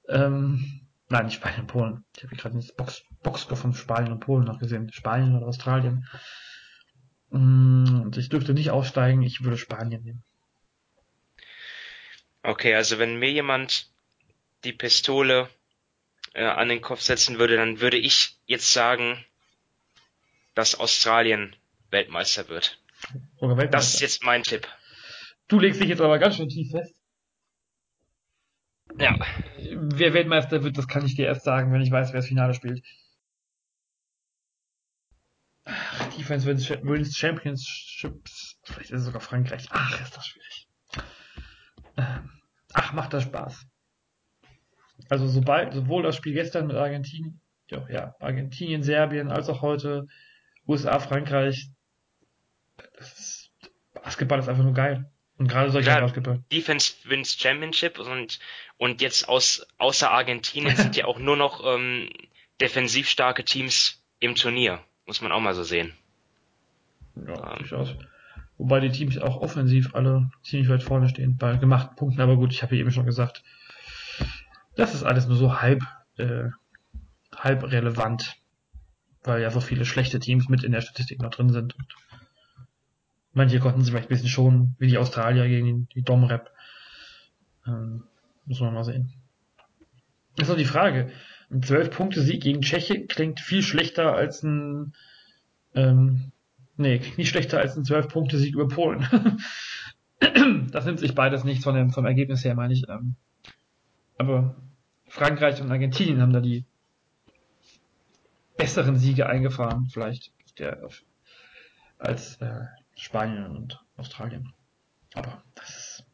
[0.09, 2.05] Ähm, nein, nicht Spanien und Polen.
[2.17, 4.91] Ich habe gerade das Box, Boxscore von Spanien und Polen noch gesehen.
[4.93, 6.07] Spanien oder Australien.
[7.35, 10.23] Mm, und ich dürfte nicht aussteigen, ich würde Spanien nehmen.
[12.45, 13.91] Okay, also wenn mir jemand
[14.63, 15.49] die Pistole
[16.35, 19.25] äh, an den Kopf setzen würde, dann würde ich jetzt sagen,
[20.55, 21.57] dass Australien
[21.91, 22.81] Weltmeister wird.
[23.41, 23.67] Weltmeister.
[23.69, 24.69] Das ist jetzt mein Tipp.
[25.49, 26.95] Du legst dich jetzt aber ganz schön tief fest.
[28.97, 29.19] Ja.
[29.73, 32.55] Wer Weltmeister wird, das kann ich dir erst sagen, wenn ich weiß, wer das Finale
[32.55, 32.85] spielt.
[36.19, 38.59] Defense wins Championships.
[38.65, 39.67] Vielleicht ist es sogar Frankreich.
[39.71, 40.69] Ach, ist das schwierig.
[41.97, 42.31] Ähm,
[42.73, 43.67] ach, macht das Spaß.
[45.09, 47.41] Also sobald, sowohl das Spiel gestern mit Argentinien,
[47.71, 50.07] ja, ja, Argentinien, Serbien, als auch heute
[50.67, 51.71] USA, Frankreich,
[52.99, 53.51] ist,
[53.93, 55.11] Basketball ist einfach nur geil.
[55.37, 56.45] Und gerade solche Klar, Basketball.
[56.53, 58.39] Defense wins Championship und,
[58.77, 62.09] und jetzt aus, außer Argentinien sind ja auch nur noch ähm,
[62.61, 64.85] defensiv starke Teams im Turnier.
[65.07, 65.93] Muss man auch mal so sehen.
[67.17, 67.59] Ja, ähm.
[67.59, 67.95] durchaus.
[68.57, 72.21] Wobei die Teams auch offensiv alle ziemlich weit vorne stehen bei gemachten Punkten.
[72.21, 73.43] Aber gut, ich habe ja eben schon gesagt,
[74.77, 75.83] das ist alles nur so halb,
[76.17, 76.51] äh,
[77.35, 78.37] halb relevant,
[79.25, 81.75] weil ja so viele schlechte Teams mit in der Statistik noch drin sind.
[81.75, 81.87] Und
[83.33, 86.51] manche konnten sich vielleicht ein bisschen schonen, wie die Australier gegen die Domrep.
[87.67, 88.05] Ähm,
[88.47, 89.13] muss man mal sehen.
[90.37, 91.11] Das ist noch die Frage.
[91.51, 94.95] Ein 12-Punkte-Sieg gegen Tschechien klingt viel schlechter als ein,
[95.75, 96.33] ähm,
[96.77, 99.07] nee, nicht schlechter als ein 12-Punkte-Sieg über Polen.
[100.71, 102.89] das nimmt sich beides nicht von dem, vom Ergebnis her, meine ich.
[102.89, 103.17] Ähm,
[104.19, 104.57] aber
[105.09, 106.65] Frankreich und Argentinien haben da die
[108.57, 110.89] besseren Siege eingefahren, vielleicht, der,
[111.99, 112.67] als äh,
[112.97, 114.53] Spanien und Australien.
[115.15, 116.07] Aber das ist,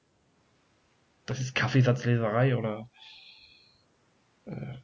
[1.26, 2.88] das ist Kaffeesatzleserei oder
[4.46, 4.74] äh,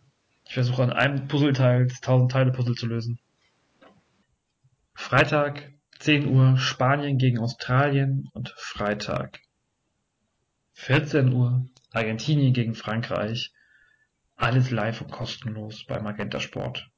[0.47, 3.19] ich versuche an einem Puzzleteil das 1000 Teile Puzzle zu lösen.
[4.95, 9.41] Freitag 10 Uhr Spanien gegen Australien und Freitag
[10.75, 13.53] 14 Uhr Argentinien gegen Frankreich.
[14.37, 16.91] Alles live und kostenlos bei Magenta Sport.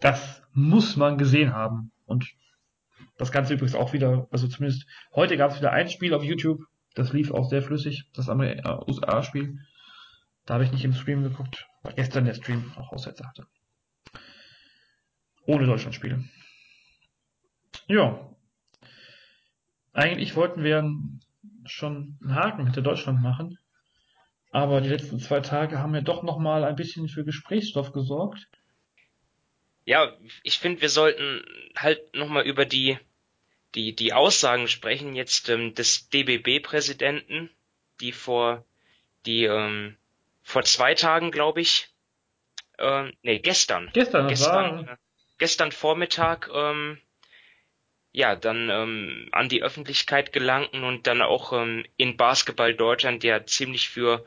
[0.00, 1.92] Das muss man gesehen haben.
[2.04, 2.28] Und
[3.16, 6.60] das Ganze übrigens auch wieder, also zumindest heute gab es wieder ein Spiel auf YouTube.
[6.94, 9.58] Das lief auch sehr flüssig, das USA-Spiel.
[10.44, 13.46] Da habe ich nicht im Stream geguckt, weil gestern der Stream auch hatte.
[15.44, 16.24] Ohne Deutschlandspiele.
[17.88, 18.28] Ja.
[19.92, 20.88] Eigentlich wollten wir
[21.66, 23.58] schon einen Haken hinter Deutschland machen.
[24.50, 28.48] Aber die letzten zwei Tage haben ja doch nochmal ein bisschen für Gesprächsstoff gesorgt.
[29.84, 30.12] Ja,
[30.42, 31.42] ich finde, wir sollten
[31.74, 32.98] halt nochmal über die,
[33.74, 37.50] die, die Aussagen sprechen jetzt ähm, des DBB-Präsidenten,
[38.00, 38.64] die vor,
[39.26, 39.96] die ähm,
[40.42, 41.88] vor zwei Tagen, glaube ich,
[42.78, 43.90] ähm, nee, gestern.
[43.92, 44.98] Gestern, gestern, war...
[45.38, 46.98] gestern Vormittag, ähm,
[48.12, 53.46] ja, dann ähm, an die Öffentlichkeit gelangten und dann auch ähm, in Basketball Deutschland, der
[53.46, 54.26] ziemlich für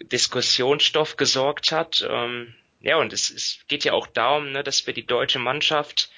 [0.00, 2.06] Diskussionsstoff gesorgt hat.
[2.08, 6.10] Ähm, ja, und es, es geht ja auch darum, ne, dass wir die deutsche Mannschaft,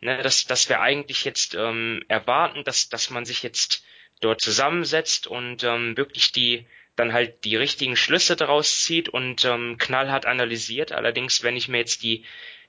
[0.00, 3.84] ne, dass, dass wir eigentlich jetzt ähm, erwarten, dass, dass man sich jetzt
[4.20, 6.66] dort zusammensetzt und ähm, wirklich die
[6.96, 10.92] dann halt die richtigen Schlüsse daraus zieht und ähm, knallhart analysiert.
[10.92, 12.24] Allerdings, wenn ich mir jetzt die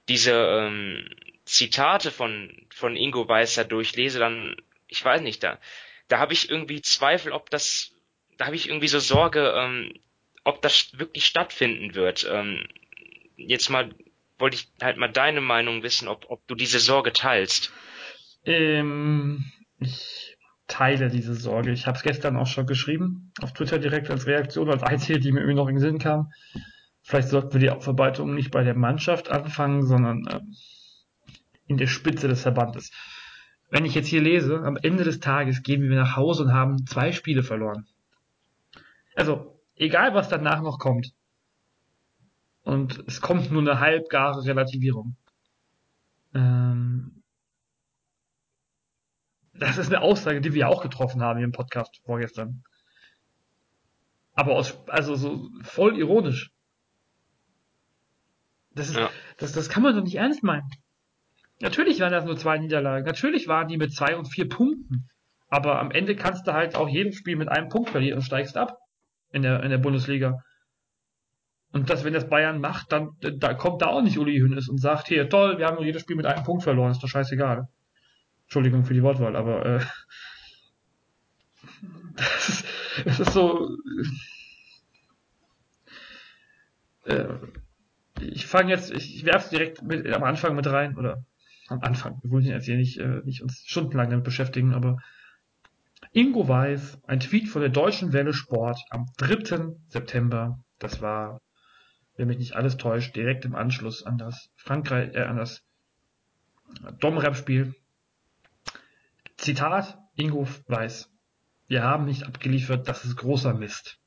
[0.07, 1.09] diese ähm,
[1.45, 4.55] Zitate von von Ingo Weißer durchlese, dann
[4.87, 5.59] ich weiß nicht, da
[6.07, 7.91] da habe ich irgendwie Zweifel, ob das
[8.37, 9.93] da habe ich irgendwie so Sorge, ähm,
[10.43, 12.27] ob das wirklich stattfinden wird.
[12.29, 12.67] Ähm,
[13.37, 13.93] jetzt mal
[14.37, 17.71] wollte ich halt mal deine Meinung wissen, ob ob du diese Sorge teilst.
[18.45, 20.34] Ähm, ich
[20.67, 21.71] teile diese Sorge.
[21.71, 25.31] Ich habe es gestern auch schon geschrieben, auf Twitter direkt als Reaktion, als einzige, die
[25.31, 26.31] mir irgendwie noch in den Sinn kam.
[27.01, 30.41] Vielleicht sollten wir die Aufarbeitung nicht bei der Mannschaft anfangen, sondern äh,
[31.67, 32.91] in der Spitze des Verbandes.
[33.69, 36.85] Wenn ich jetzt hier lese, am Ende des Tages gehen wir nach Hause und haben
[36.87, 37.85] zwei Spiele verloren.
[39.15, 41.13] Also, egal was danach noch kommt.
[42.63, 45.15] Und es kommt nur eine halbgare Relativierung.
[46.33, 47.14] Ähm,
[49.57, 52.63] das ist eine Aussage, die wir auch getroffen haben hier im Podcast vorgestern.
[54.33, 56.51] Aber aus, also so voll ironisch.
[58.71, 59.09] Das, ist, ja.
[59.37, 60.69] das, das kann man doch nicht ernst meinen.
[61.61, 63.05] Natürlich waren das nur zwei Niederlagen.
[63.05, 65.07] Natürlich waren die mit zwei und vier Punkten.
[65.47, 68.57] Aber am Ende kannst du halt auch jedes Spiel mit einem Punkt verlieren und steigst
[68.57, 68.77] ab
[69.31, 70.43] in der, in der Bundesliga.
[71.71, 74.79] Und das, wenn das Bayern macht, dann da kommt da auch nicht Uli Hünnes und
[74.79, 77.69] sagt, hier, toll, wir haben nur jedes Spiel mit einem Punkt verloren, ist doch scheißegal.
[78.45, 79.79] Entschuldigung für die Wortwahl, aber äh,
[82.15, 82.65] das, ist,
[83.05, 83.77] das ist so.
[87.05, 87.27] Äh,
[88.21, 91.25] ich fange jetzt, ich, ich werfe direkt mit, am Anfang mit rein, oder
[91.67, 94.97] am Anfang, wir wollen jetzt hier nicht, äh, nicht uns stundenlang damit beschäftigen, aber
[96.13, 99.75] Ingo Weiß, ein Tweet von der Deutschen Welle Sport am 3.
[99.89, 101.41] September, das war,
[102.15, 105.63] wenn mich nicht alles täuscht, direkt im Anschluss an das Frankreich, äh, an das
[106.99, 107.75] Domrep-Spiel
[109.37, 111.11] Zitat Ingo Weiß.
[111.67, 113.99] Wir haben nicht abgeliefert, das ist großer Mist.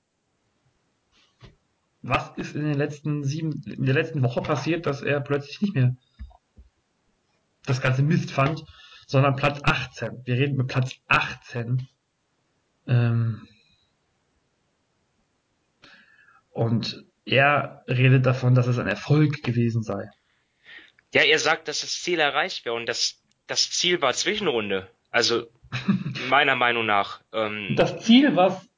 [2.02, 5.74] Was ist in den letzten sieben, in der letzten Woche passiert, dass er plötzlich nicht
[5.74, 5.96] mehr
[7.66, 8.64] das ganze Mist fand,
[9.06, 10.24] sondern Platz 18.
[10.24, 11.88] Wir reden mit Platz 18.
[12.86, 13.48] Ähm
[16.50, 20.08] und er redet davon, dass es ein Erfolg gewesen sei.
[21.12, 24.90] Ja, er sagt, dass das Ziel erreicht wäre und das, das Ziel war Zwischenrunde.
[25.10, 25.46] Also
[26.28, 27.20] meiner Meinung nach.
[27.32, 28.68] Ähm, das Ziel, was,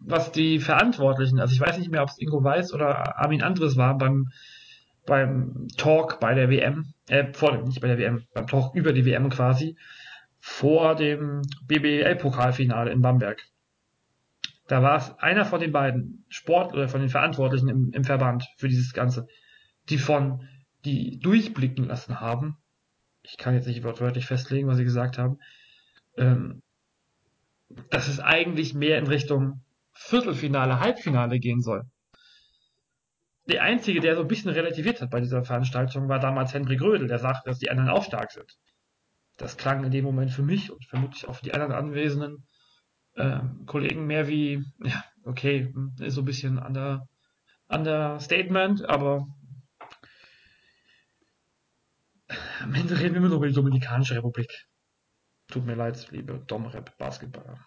[0.00, 3.76] was die Verantwortlichen, also ich weiß nicht mehr, ob es Ingo Weiß oder Armin Andres
[3.76, 4.28] war beim,
[5.06, 8.92] beim Talk bei der WM, äh, vor dem, nicht bei der WM, beim Talk über
[8.92, 9.76] die WM quasi,
[10.38, 13.42] vor dem BBL-Pokalfinale in Bamberg.
[14.66, 18.46] Da war es einer von den beiden Sport oder von den Verantwortlichen im, im Verband
[18.56, 19.26] für dieses Ganze,
[19.88, 20.48] die von,
[20.84, 22.56] die durchblicken lassen haben,
[23.30, 25.38] ich kann jetzt nicht wortwörtlich festlegen, was sie gesagt haben,
[26.16, 26.62] ähm,
[27.90, 29.62] dass es eigentlich mehr in Richtung
[29.92, 31.84] Viertelfinale, Halbfinale gehen soll.
[33.46, 37.08] Der Einzige, der so ein bisschen relativiert hat bei dieser Veranstaltung, war damals Henry Rödel,
[37.08, 38.58] der sagte, dass die anderen auch stark sind.
[39.36, 42.46] Das klang in dem Moment für mich und vermutlich auch für die anderen anwesenden
[43.14, 47.06] äh, Kollegen mehr wie, ja, okay, ist so ein bisschen under,
[47.68, 49.28] Understatement, aber
[52.60, 54.66] am Ende reden wir immer noch über die Dominikanische Republik.
[55.48, 57.66] Tut mir leid, liebe Domrep Basketballer.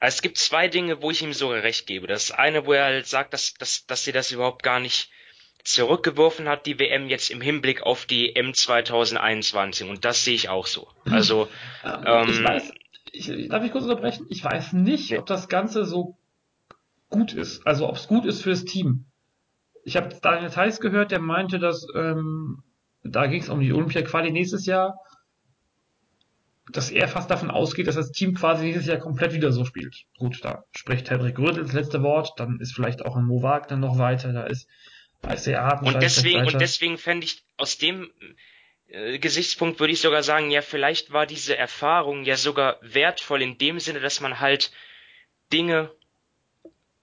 [0.00, 2.06] Also es gibt zwei Dinge, wo ich ihm sogar recht gebe.
[2.06, 5.10] Das eine, wo er halt sagt, dass, dass, dass sie das überhaupt gar nicht
[5.62, 9.88] zurückgeworfen hat, die WM jetzt im Hinblick auf die M 2021.
[9.88, 10.88] Und das sehe ich auch so.
[11.06, 11.48] Also,
[11.84, 12.72] ähm, ich weiß,
[13.12, 14.26] ich, darf ich kurz unterbrechen?
[14.28, 16.18] Ich weiß nicht, ob das Ganze so
[17.08, 17.66] gut ist.
[17.66, 19.06] Also, ob es gut ist fürs Team.
[19.84, 22.62] Ich habe Daniel Theiss gehört, der meinte, dass ähm,
[23.02, 24.98] da ging es um die Olympia-Quali nächstes Jahr,
[26.72, 30.04] dass er fast davon ausgeht, dass das Team quasi nächstes Jahr komplett wieder so spielt.
[30.18, 33.76] Gut, da spricht Hedrick Rödel das letzte Wort, dann ist vielleicht auch ein Mo Wagner
[33.76, 34.66] noch weiter, da ist,
[35.20, 38.10] da ist der Harten Und deswegen, und deswegen fände ich aus dem
[38.88, 43.58] äh, Gesichtspunkt würde ich sogar sagen, ja, vielleicht war diese Erfahrung ja sogar wertvoll in
[43.58, 44.72] dem Sinne, dass man halt
[45.52, 45.90] Dinge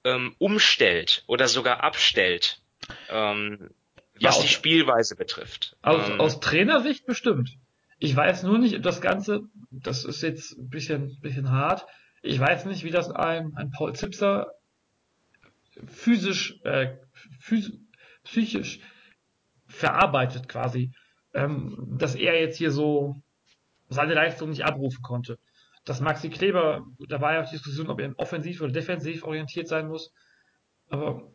[0.04, 2.61] ähm, umstellt oder sogar abstellt
[3.10, 3.70] ähm,
[4.18, 5.78] ja, was aus, die Spielweise betrifft.
[5.82, 7.58] Aus, ähm, aus Trainersicht bestimmt.
[8.00, 11.86] Ich weiß nur nicht, ob das Ganze, das ist jetzt ein bisschen, bisschen hart,
[12.22, 14.54] ich weiß nicht, wie das ein, ein Paul Zipser
[15.88, 16.98] physisch, äh,
[17.40, 17.72] phys
[18.24, 18.80] psychisch
[19.68, 20.92] verarbeitet quasi,
[21.34, 23.22] ähm, dass er jetzt hier so
[23.90, 25.40] seine Leistung nicht abrufen konnte.
[25.86, 29.68] Dass Maxi Kleber, da war ja auch die Diskussion, ob er offensiv oder defensiv orientiert
[29.68, 30.14] sein muss.
[30.90, 31.32] Aber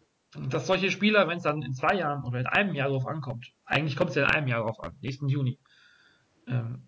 [0.48, 3.52] dass solche Spieler, wenn es dann in zwei Jahren oder in einem Jahr drauf ankommt,
[3.64, 5.58] eigentlich kommt es ja in einem Jahr drauf an, nächsten Juni,
[6.46, 6.86] ähm,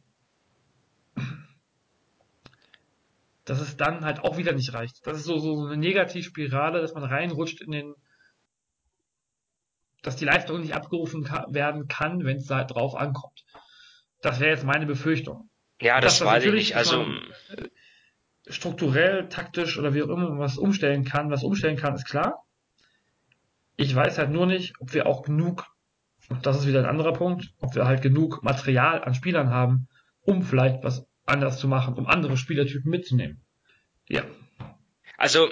[3.45, 5.07] dass es dann halt auch wieder nicht reicht.
[5.07, 7.95] Das ist so, so, eine Negativspirale, dass man reinrutscht in den,
[10.03, 13.45] dass die Leistung nicht abgerufen ka werden kann, wenn es da halt drauf ankommt.
[14.21, 15.49] Das wäre jetzt meine Befürchtung.
[15.81, 16.77] Ja, das, das weiß ich nicht.
[16.77, 17.69] Also äh,
[18.49, 22.45] strukturell, taktisch oder wie auch immer was umstellen kann, was umstellen kann, ist klar.
[23.81, 25.65] Ich weiß halt nur nicht, ob wir auch genug,
[26.29, 29.89] und das ist wieder ein anderer Punkt, ob wir halt genug Material an Spielern haben,
[30.21, 33.41] um vielleicht was anders zu machen, um andere Spielertypen mitzunehmen.
[34.09, 34.25] Ja.
[35.17, 35.49] Also,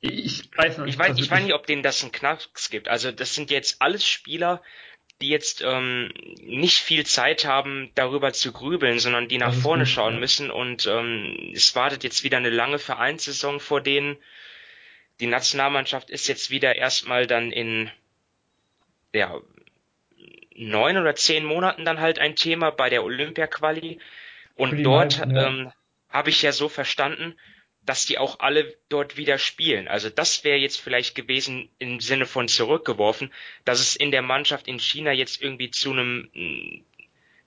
[0.00, 0.94] ich weiß noch nicht.
[0.94, 2.88] Ich weiß, ich weiß nicht, ob denen das einen Knacks gibt.
[2.88, 4.62] Also, das sind jetzt alles Spieler,
[5.20, 9.92] die jetzt ähm, nicht viel Zeit haben, darüber zu grübeln, sondern die nach vorne gut,
[9.92, 10.20] schauen ja.
[10.20, 10.50] müssen.
[10.50, 14.16] Und ähm, es wartet jetzt wieder eine lange Vereinssaison vor denen.
[15.22, 17.88] Die Nationalmannschaft ist jetzt wieder erstmal dann in
[19.14, 19.40] ja,
[20.56, 24.00] neun oder zehn Monaten dann halt ein Thema bei der Olympia-Quali.
[24.56, 25.46] Und dort meisten, ja.
[25.46, 25.72] ähm,
[26.08, 27.38] habe ich ja so verstanden,
[27.84, 29.86] dass die auch alle dort wieder spielen.
[29.86, 33.32] Also das wäre jetzt vielleicht gewesen im Sinne von zurückgeworfen,
[33.64, 36.84] dass es in der Mannschaft in China jetzt irgendwie zu einem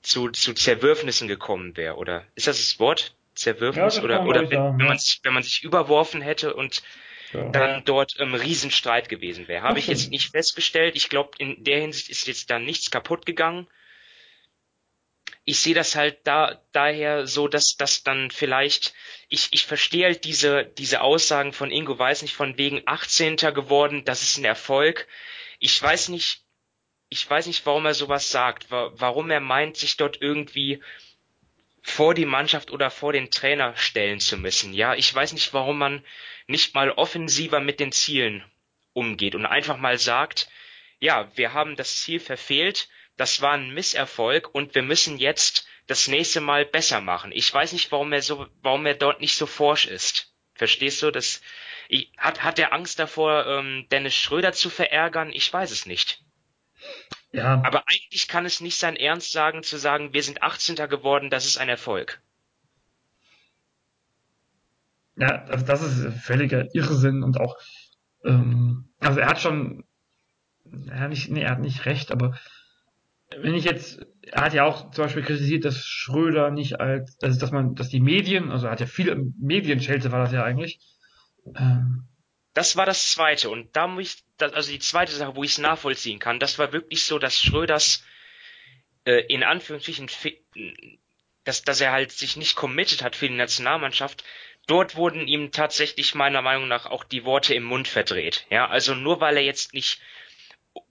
[0.01, 3.15] zu, zu Zerwürfnissen gekommen wäre, oder ist das das Wort?
[3.33, 3.97] Zerwürfnis?
[3.97, 6.81] Ja, oder oder wenn, wenn, man sich, wenn man sich überworfen hätte und
[7.35, 7.49] ja.
[7.49, 9.63] dann dort ähm, Riesenstreit gewesen wäre.
[9.63, 10.95] Habe ich jetzt nicht festgestellt.
[10.95, 13.67] Ich glaube, in der Hinsicht ist jetzt da nichts kaputt gegangen
[15.45, 18.93] ich sehe das halt da daher so, dass das dann vielleicht,
[19.29, 23.37] ich, ich verstehe halt diese, diese Aussagen von Ingo Weiß nicht von wegen 18.
[23.37, 25.07] geworden, das ist ein Erfolg.
[25.59, 26.41] Ich weiß nicht,
[27.09, 30.81] ich weiß nicht, warum er sowas sagt, warum er meint, sich dort irgendwie
[31.83, 34.73] vor die Mannschaft oder vor den Trainer stellen zu müssen.
[34.73, 36.03] Ja, ich weiß nicht, warum man
[36.47, 38.43] nicht mal offensiver mit den Zielen
[38.93, 40.49] umgeht und einfach mal sagt,
[40.99, 42.87] ja, wir haben das Ziel verfehlt,
[43.17, 47.31] das war ein Misserfolg und wir müssen jetzt das nächste Mal besser machen.
[47.33, 50.33] Ich weiß nicht, warum er so, warum er dort nicht so forsch ist.
[50.53, 51.11] Verstehst du?
[51.11, 51.41] Das
[51.87, 55.31] ich, hat hat er Angst davor, ähm, Dennis Schröder zu verärgern?
[55.31, 56.23] Ich weiß es nicht.
[57.31, 57.61] Ja.
[57.65, 60.75] Aber eigentlich kann es nicht sein Ernst sagen, zu sagen, wir sind 18.
[60.89, 62.21] geworden, das ist ein Erfolg.
[65.17, 67.57] Ja, also das ist völliger Irrsinn und auch,
[68.23, 69.85] ähm, also er hat schon,
[70.65, 72.37] ja, nicht, nee, er hat nicht recht, aber
[73.37, 77.39] wenn ich jetzt, er hat ja auch zum Beispiel kritisiert, dass Schröder nicht als, also
[77.39, 80.79] dass man, dass die Medien, also er hat ja viele Medienschelte war das ja eigentlich.
[81.55, 82.07] Ähm,
[82.53, 85.57] das war das zweite und da muss ich, also die zweite Sache, wo ich es
[85.57, 88.03] nachvollziehen kann, das war wirklich so, dass Schröders
[89.05, 90.09] äh, in Anführungsstrichen,
[91.43, 94.23] dass, dass er halt sich nicht committed hat für die Nationalmannschaft.
[94.67, 98.45] Dort wurden ihm tatsächlich meiner Meinung nach auch die Worte im Mund verdreht.
[98.49, 100.01] Ja, also nur weil er jetzt nicht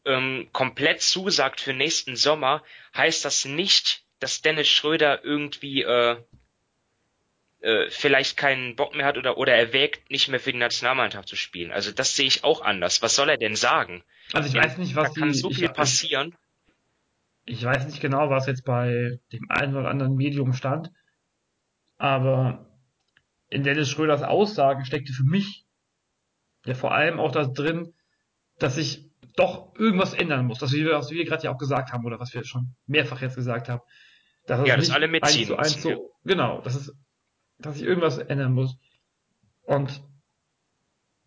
[0.05, 2.63] ähm, komplett zusagt für nächsten Sommer,
[2.97, 6.17] heißt das nicht, dass Dennis Schröder irgendwie äh,
[7.61, 11.37] äh, vielleicht keinen Bock mehr hat oder oder erwägt, nicht mehr für die Nationalmannschaft zu
[11.37, 11.73] spielen.
[11.73, 13.03] Also das sehe ich auch anders.
[13.03, 14.05] Was soll er denn sagen?
[14.33, 16.37] Also ich weiß nicht, was da kann die, so viel ich, passieren.
[17.45, 20.91] Ich weiß nicht genau, was jetzt bei dem einen oder anderen Medium stand,
[21.97, 22.74] aber
[23.49, 25.65] in Dennis Schröders Aussagen steckte für mich
[26.65, 27.95] ja vor allem auch das drin,
[28.59, 30.59] dass sich doch irgendwas ändern muss.
[30.59, 33.69] Das, was wir gerade ja auch gesagt haben, oder was wir schon mehrfach jetzt gesagt
[33.69, 33.83] haben.
[34.47, 35.57] Dass ja, das alle mitziehen.
[35.57, 36.95] Eins zu eins so, genau, das ist,
[37.59, 38.77] dass sich irgendwas ändern muss.
[39.63, 40.03] Und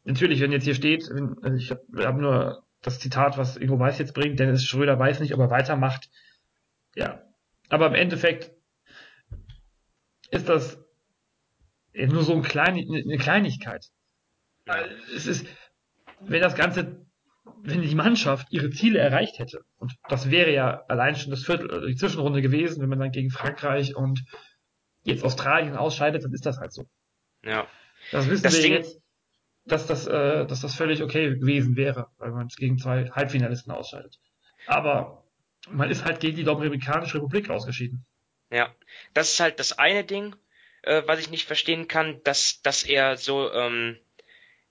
[0.04, 1.10] natürlich, wenn jetzt hier steht,
[1.42, 5.20] also ich habe hab nur das Zitat, was Ingo Weiß jetzt bringt, Dennis Schröder weiß
[5.20, 6.10] nicht, ob er weitermacht.
[6.96, 7.24] Ja.
[7.70, 8.52] Aber im Endeffekt
[10.30, 10.80] ist das
[12.06, 13.86] nur so ein klein, eine Kleinigkeit.
[15.16, 15.48] Es ist,
[16.22, 17.08] wenn das Ganze
[17.64, 21.88] wenn die Mannschaft ihre Ziele erreicht hätte, und das wäre ja allein schon das Viertel,
[21.88, 24.24] die Zwischenrunde gewesen, wenn man dann gegen Frankreich und
[25.04, 26.88] jetzt Australien ausscheidet, dann ist das halt so.
[27.44, 27.68] Ja.
[28.12, 29.02] Das wissen das wir Ding, jetzt,
[29.66, 34.20] dass das, äh, dass das völlig okay gewesen wäre, weil man gegen zwei Halbfinalisten ausscheidet.
[34.66, 35.24] Aber
[35.70, 38.06] man ist halt gegen die Dominikanische Republik ausgeschieden.
[38.50, 38.74] Ja,
[39.14, 40.36] das ist halt das eine Ding,
[40.84, 43.98] äh, was ich nicht verstehen kann, dass, dass er so, ähm,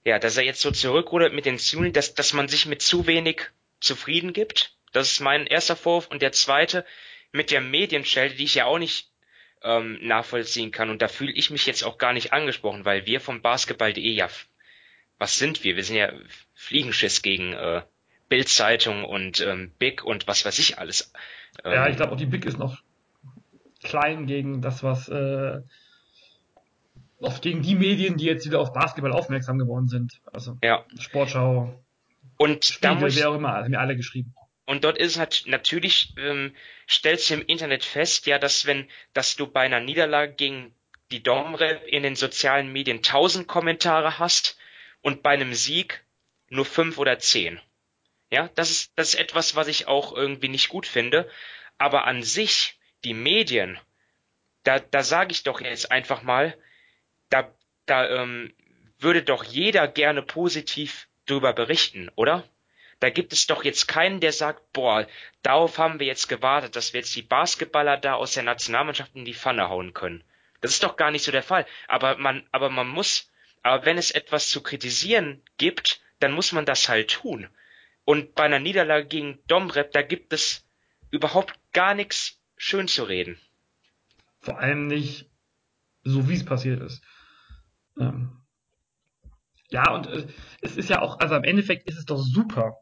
[0.04, 3.06] ja, dass er jetzt so zurückrudert mit den Zielen, dass, dass man sich mit zu
[3.06, 3.42] wenig
[3.80, 4.76] zufrieden gibt.
[4.92, 6.08] Das ist mein erster Vorwurf.
[6.08, 6.84] Und der zweite,
[7.32, 9.10] mit der Medienschelte, die ich ja auch nicht
[9.62, 10.90] ähm, nachvollziehen kann.
[10.90, 14.28] Und da fühle ich mich jetzt auch gar nicht angesprochen, weil wir vom Basketball.de ja,
[15.18, 15.76] was sind wir?
[15.76, 16.12] Wir sind ja
[16.54, 17.82] Fliegenschiss gegen äh,
[18.28, 21.12] Bildzeitung und ähm, Big und was weiß ich alles.
[21.64, 22.82] Ähm, ja, ich glaube auch die Big ist noch
[23.82, 25.60] klein gegen das, was äh,
[27.20, 30.20] oft gegen die Medien, die jetzt wieder auf Basketball aufmerksam geworden sind.
[30.32, 30.84] Also ja.
[30.98, 31.82] Sportschau,
[32.38, 34.34] und Spiegel, da muss, wer auch immer, haben mir alle geschrieben.
[34.66, 36.54] Und dort ist halt natürlich, ähm,
[36.88, 40.74] stellst du im Internet fest, ja, dass wenn, dass du bei einer Niederlage gegen
[41.12, 44.58] die Domrep in den sozialen Medien tausend Kommentare hast
[45.02, 46.04] und bei einem Sieg
[46.48, 47.60] nur fünf oder zehn.
[48.30, 51.30] Ja, das ist, das ist etwas, was ich auch irgendwie nicht gut finde.
[51.78, 53.78] Aber an sich, die Medien,
[54.64, 56.56] da, da sage ich doch jetzt einfach mal,
[57.30, 57.50] da,
[57.86, 58.52] da ähm,
[58.98, 62.44] würde doch jeder gerne positiv drüber berichten, oder?
[62.98, 65.06] Da gibt es doch jetzt keinen, der sagt, boah,
[65.42, 69.26] darauf haben wir jetzt gewartet, dass wir jetzt die Basketballer da aus der Nationalmannschaft in
[69.26, 70.24] die Pfanne hauen können.
[70.62, 71.66] Das ist doch gar nicht so der Fall.
[71.88, 73.30] Aber man, aber man muss,
[73.62, 77.48] aber wenn es etwas zu kritisieren gibt, dann muss man das halt tun.
[78.04, 80.64] Und bei einer Niederlage gegen Domrep, da gibt es
[81.10, 83.38] überhaupt gar nichts schön zu reden.
[84.40, 85.26] Vor allem nicht
[86.04, 87.02] so, wie es passiert ist.
[87.98, 88.36] Ähm,
[89.68, 90.26] ja, und äh,
[90.60, 92.76] es ist ja auch, also im Endeffekt ist es doch super,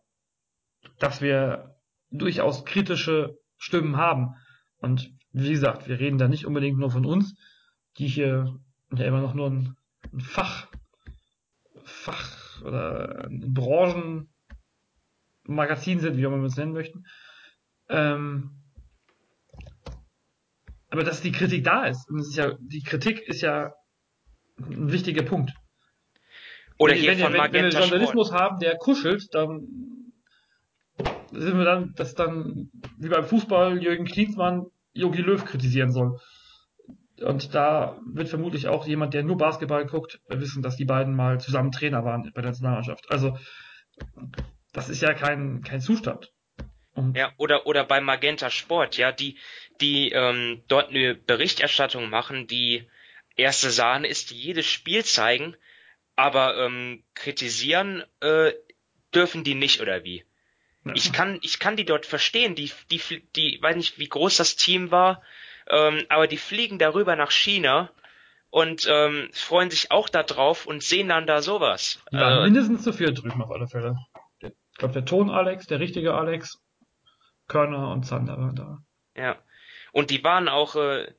[0.99, 1.77] dass wir
[2.11, 4.35] durchaus kritische Stimmen haben.
[4.79, 7.35] Und wie gesagt, wir reden da nicht unbedingt nur von uns,
[7.99, 8.59] die hier
[8.93, 9.77] ja immer noch nur ein,
[10.13, 10.69] ein Fach,
[11.85, 17.05] Fach oder ein Branchenmagazin sind, wie auch immer wir es nennen möchten.
[17.89, 18.63] Ähm,
[20.91, 23.75] aber dass die Kritik da ist, und ist ja, die Kritik ist ja
[24.59, 25.53] ein wichtiger Punkt.
[26.79, 28.41] Oder wenn, hier wenn, von wenn, wenn wir Journalismus Sport.
[28.41, 29.69] haben, der kuschelt, dann
[31.33, 36.21] sind wir dann, dass dann, wie beim Fußball, Jürgen Klinsmann Jogi Löw kritisieren soll.
[37.21, 41.41] Und da wird vermutlich auch jemand, der nur Basketball guckt, wissen, dass die beiden mal
[41.41, 43.11] zusammen Trainer waren bei der Nationalmannschaft.
[43.11, 43.37] Also,
[44.73, 46.33] das ist ja kein, kein Zustand.
[46.95, 49.39] Und ja, oder, oder bei Magenta Sport, ja, die,
[49.81, 52.89] die ähm, dort eine Berichterstattung machen, die
[53.37, 55.57] erste Sahne ist, die jedes Spiel zeigen,
[56.17, 58.53] aber ähm, kritisieren äh,
[59.15, 60.25] dürfen die nicht, oder wie?
[60.93, 62.55] Ich kann, ich kann die dort verstehen.
[62.55, 63.01] Die, die,
[63.37, 65.23] die, weiß nicht, wie groß das Team war,
[65.69, 67.91] ähm, aber die fliegen darüber nach China
[68.51, 72.05] und ähm, freuen sich auch da drauf und sehen dann da sowas.
[72.11, 73.97] Ja, äh, mindestens zu viel drüben auf alle Fälle.
[74.41, 76.61] Ich glaube, der Ton Alex, der richtige Alex,
[77.49, 78.79] Körner und Zander waren da.
[79.17, 79.39] Ja.
[79.93, 81.13] Und die waren auch äh,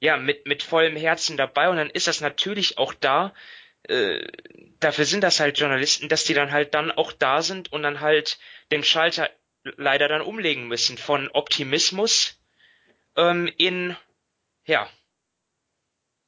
[0.00, 3.34] ja mit mit vollem Herzen dabei und dann ist das natürlich auch da.
[3.84, 4.26] Äh,
[4.80, 8.00] dafür sind das halt Journalisten, dass die dann halt dann auch da sind und dann
[8.00, 8.38] halt
[8.72, 9.30] den Schalter
[9.76, 12.40] leider dann umlegen müssen von Optimismus
[13.16, 13.96] ähm, in
[14.64, 14.88] ja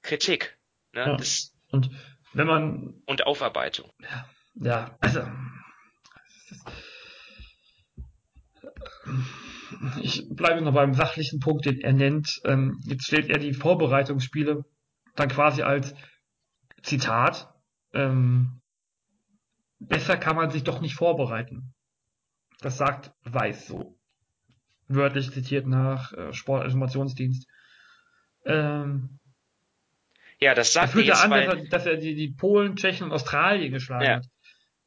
[0.02, 0.56] Kritik.
[0.92, 1.00] Ne?
[1.00, 1.16] Ja.
[1.16, 1.90] Das, und
[2.32, 3.92] wenn man und Aufarbeitung.
[4.00, 5.26] Ja, ja also
[10.02, 12.40] ich bleibe noch beim sachlichen Punkt, den er nennt.
[12.44, 14.64] Ähm, jetzt stellt er die Vorbereitungsspiele
[15.14, 15.94] dann quasi als
[16.82, 17.52] Zitat.
[17.92, 18.60] Ähm,
[19.78, 21.74] besser kann man sich doch nicht vorbereiten.
[22.60, 23.98] Das sagt Weiß so.
[24.88, 27.46] Wörtlich zitiert nach äh, Sportinformationsdienst.
[28.46, 29.18] Ähm,
[30.40, 31.04] ja, das sagt er.
[31.04, 34.16] Er an, weil, dass er, dass er die, die Polen, Tschechen und Australien geschlagen ja.
[34.16, 34.26] hat.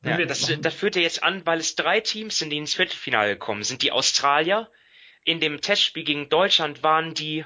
[0.03, 3.33] Ja, das, das führt er jetzt an, weil es drei Teams sind, die ins Viertelfinale
[3.33, 3.83] gekommen sind.
[3.83, 4.69] Die Australier,
[5.23, 7.45] in dem Testspiel gegen Deutschland waren die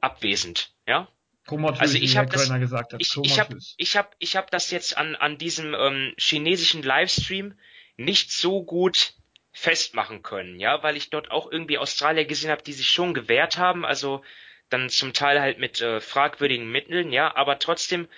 [0.00, 1.08] abwesend, ja.
[1.46, 3.00] Komatös, also ich habe das, gesagt hat.
[3.00, 7.58] ich, ich habe, ich habe, ich habe das jetzt an an diesem ähm, chinesischen Livestream
[7.96, 9.14] nicht so gut
[9.52, 13.58] festmachen können, ja, weil ich dort auch irgendwie Australier gesehen habe, die sich schon gewehrt
[13.58, 14.22] haben, also
[14.70, 18.08] dann zum Teil halt mit äh, fragwürdigen Mitteln, ja, aber trotzdem,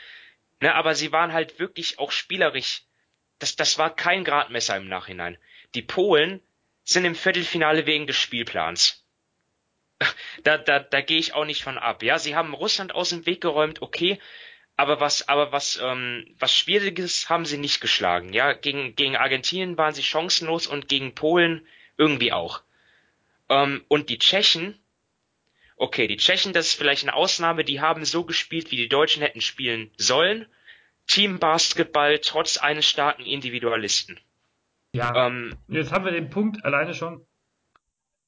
[0.60, 2.84] ne, aber sie waren halt wirklich auch spielerisch
[3.39, 5.39] das, das war kein Gradmesser im Nachhinein.
[5.74, 6.41] Die Polen
[6.85, 9.05] sind im Viertelfinale wegen des Spielplans.
[10.43, 12.03] Da, da, da gehe ich auch nicht von ab.
[12.03, 14.18] Ja, sie haben Russland aus dem Weg geräumt, okay,
[14.76, 18.32] aber was, aber was, ähm, was Schwieriges haben sie nicht geschlagen.
[18.32, 21.66] Ja, gegen, gegen Argentinien waren sie chancenlos und gegen Polen
[21.97, 22.62] irgendwie auch.
[23.49, 24.78] Ähm, und die Tschechen,
[25.76, 29.22] okay, die Tschechen, das ist vielleicht eine Ausnahme, die haben so gespielt, wie die Deutschen
[29.22, 30.47] hätten spielen sollen.
[31.07, 34.18] Teambasketball trotz eines starken Individualisten.
[34.92, 35.26] Ja.
[35.26, 37.26] Ähm, jetzt haben wir den Punkt alleine schon.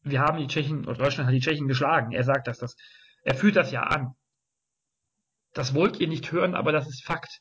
[0.02, 2.12] Wir haben die Tschechen, oder Deutschland hat die Tschechen geschlagen.
[2.12, 2.76] Er sagt das, das,
[3.22, 4.14] er fühlt das ja an.
[5.52, 7.40] Das wollt ihr nicht hören, aber das ist Fakt.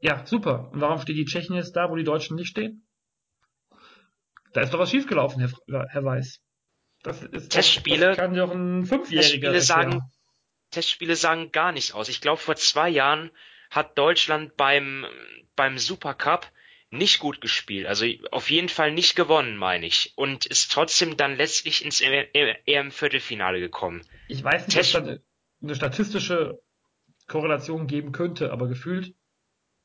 [0.00, 0.70] Ja, super.
[0.72, 2.86] Und warum steht die Tschechen jetzt da, wo die Deutschen nicht stehen?
[4.52, 6.40] Da ist doch was schiefgelaufen, Herr, Herr Weiß.
[7.02, 10.02] Das ist Testspiele, das kann doch ein Fünfjähriger Testspiele sagen,
[10.70, 12.08] Testspiele sagen gar nichts aus.
[12.08, 13.30] Ich glaube, vor zwei Jahren
[13.70, 15.06] hat Deutschland beim,
[15.54, 16.50] beim Supercup
[16.90, 17.86] nicht gut gespielt.
[17.86, 20.12] Also auf jeden Fall nicht gewonnen, meine ich.
[20.16, 24.02] Und ist trotzdem dann letztlich ins EM-Viertelfinale gekommen.
[24.28, 25.20] Ich weiß nicht, ob es
[25.62, 26.60] eine statistische
[27.26, 29.14] Korrelation geben könnte, aber gefühlt,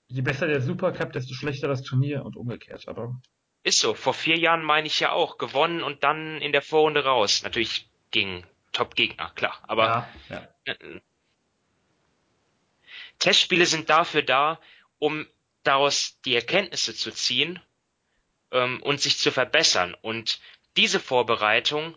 [0.08, 2.88] je besser der Supercup, desto schlechter das Turnier und umgekehrt.
[2.88, 3.20] Aber
[3.64, 3.94] ist so.
[3.94, 5.38] Vor vier Jahren meine ich ja auch.
[5.38, 7.44] Gewonnen und dann in der Vorrunde raus.
[7.44, 9.60] Natürlich gegen Top-Gegner, klar.
[9.64, 10.76] Aber ja, ja.
[13.22, 14.60] Testspiele sind dafür da,
[15.00, 15.28] um
[15.64, 17.60] daraus die Erkenntnisse zu ziehen
[18.52, 19.96] ähm, und sich zu verbessern.
[20.02, 20.42] Und
[20.76, 21.96] diese Vorbereitung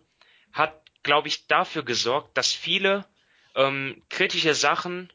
[0.53, 3.07] hat, glaube ich, dafür gesorgt, dass viele
[3.55, 5.12] ähm, kritische Sachen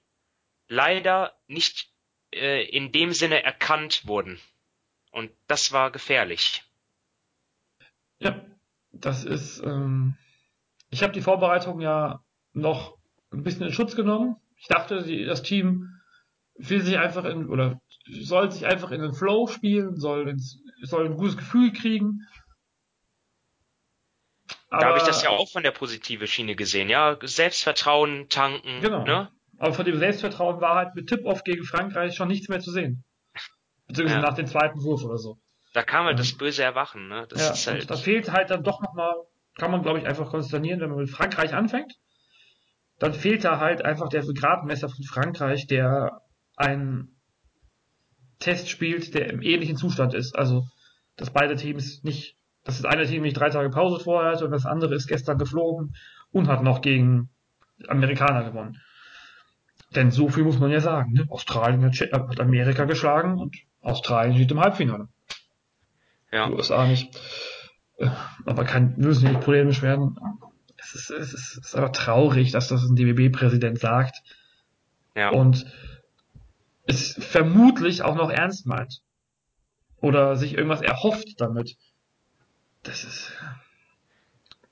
[0.68, 1.92] leider nicht
[2.34, 4.40] äh, in dem Sinne erkannt wurden.
[5.12, 6.64] Und das war gefährlich.
[8.20, 8.44] Ja,
[8.92, 9.60] das ist.
[9.60, 10.18] Ähm,
[10.90, 12.98] ich habe die Vorbereitung ja noch
[13.32, 14.38] ein bisschen in Schutz genommen.
[14.58, 15.99] Ich dachte, die, das Team
[16.60, 17.80] will sich einfach in oder
[18.22, 22.22] soll sich einfach in den Flow spielen, soll, ins, soll ein gutes Gefühl kriegen.
[24.70, 27.18] Aber, da habe ich das ja auch von der positive Schiene gesehen, ja.
[27.22, 28.82] Selbstvertrauen tanken.
[28.82, 29.04] Genau.
[29.04, 29.30] Ne?
[29.58, 33.04] Aber von dem Selbstvertrauen war halt mit Tip-Off gegen Frankreich schon nichts mehr zu sehen.
[33.88, 34.28] Beziehungsweise ja.
[34.28, 35.40] nach dem zweiten Wurf oder so.
[35.74, 37.26] Da kam halt ähm, das böse Erwachen, ne?
[37.30, 37.90] Das ja, ist halt.
[37.90, 39.14] Da fehlt halt dann doch nochmal,
[39.58, 41.94] kann man glaube ich einfach konsternieren, wenn man mit Frankreich anfängt.
[43.00, 46.22] Dann fehlt da halt einfach der Gradmesser von Frankreich, der
[46.60, 47.16] einen
[48.40, 50.38] Test spielt, der im ähnlichen Zustand ist.
[50.38, 50.68] Also,
[51.16, 54.52] dass beide Teams nicht, dass das eine Team nicht drei Tage Pause vorher hatte und
[54.52, 55.96] das andere ist gestern geflogen
[56.32, 57.30] und hat noch gegen
[57.88, 58.82] Amerikaner gewonnen.
[59.96, 61.14] Denn so viel muss man ja sagen.
[61.14, 61.26] Ne?
[61.30, 65.08] Australien hat Amerika geschlagen und Australien steht im Halbfinale.
[66.32, 66.48] Ja.
[66.48, 67.18] Die USA nicht.
[67.98, 68.10] Äh,
[68.46, 70.18] aber kann, müssen nicht polemisch werden.
[70.78, 74.22] Es ist, es ist, es ist aber traurig, dass das ein DBB-Präsident sagt.
[75.16, 75.30] Ja.
[75.30, 75.66] Und
[76.90, 79.02] es vermutlich auch noch ernst meint.
[80.02, 81.76] Oder sich irgendwas erhofft damit.
[82.84, 83.34] Das ist.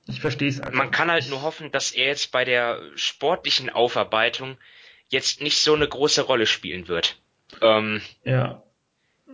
[0.06, 0.76] Ich verstehe es einfach.
[0.78, 4.56] Man kann halt nur hoffen, dass er jetzt bei der sportlichen Aufarbeitung
[5.08, 7.20] jetzt nicht so eine große Rolle spielen wird.
[7.60, 8.62] Ähm, ja.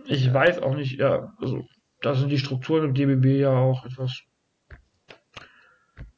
[0.05, 1.67] Ich weiß auch nicht, ja, also
[2.01, 4.21] da sind die Strukturen im DBB ja auch etwas.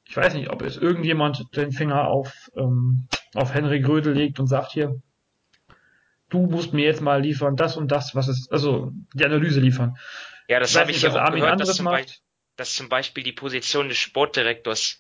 [0.06, 4.48] Ich weiß nicht, ob es irgendjemand den Finger auf, ähm, auf Henry Grödel legt und
[4.48, 5.00] sagt hier,
[6.30, 9.98] du musst mir jetzt mal liefern, das und das, was ist, also die Analyse liefern.
[10.48, 12.16] Ja, das habe ich ja auch gehört, dass zum, Beispiel,
[12.56, 15.00] dass zum, Beispiel, die Position des Sportdirektors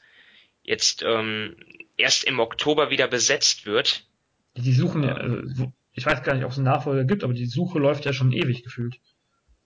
[0.64, 1.56] jetzt ähm,
[1.96, 4.06] erst im Oktober wieder besetzt wird.
[4.56, 7.46] Die suchen ja, also, ich weiß gar nicht, ob es einen Nachfolger gibt, aber die
[7.46, 9.00] Suche läuft ja schon ewig gefühlt.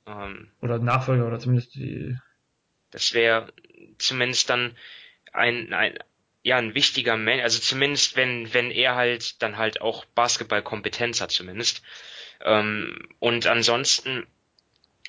[0.06, 2.18] Ähm, oder Nachfolger oder zumindest die.
[2.92, 3.54] Das wäre
[3.98, 4.76] zumindest dann
[5.32, 5.98] ein, ein,
[6.44, 11.32] ja ein wichtiger Mensch, also zumindest wenn wenn er halt dann halt auch Basketballkompetenz hat
[11.32, 11.84] zumindest.
[12.44, 14.26] Ähm, und ansonsten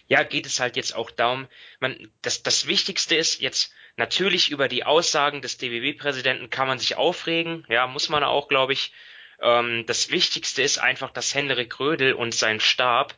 [0.08, 1.48] ja geht es halt jetzt auch darum,
[1.80, 6.96] man das das Wichtigste ist jetzt natürlich über die Aussagen des DWB-Präsidenten kann man sich
[6.96, 8.92] aufregen, ja muss man auch, glaube ich.
[9.40, 13.16] Ähm, das Wichtigste ist einfach, dass Henrik Rödel und sein Stab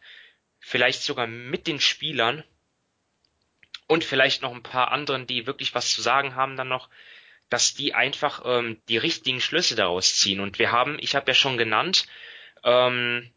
[0.60, 2.42] vielleicht sogar mit den Spielern
[3.86, 6.88] und vielleicht noch ein paar anderen, die wirklich was zu sagen haben, dann noch
[7.50, 10.40] dass die einfach ähm, die richtigen Schlüsse daraus ziehen.
[10.40, 12.06] Und wir haben, ich habe ja schon genannt,
[12.64, 13.30] ähm,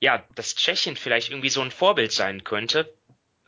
[0.00, 2.92] ja, dass Tschechien vielleicht irgendwie so ein Vorbild sein könnte.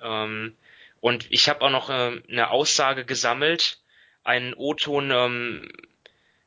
[0.00, 0.57] Ähm,
[1.00, 3.80] und ich habe auch noch äh, eine Aussage gesammelt,
[4.24, 5.68] einen O-Ton, ähm,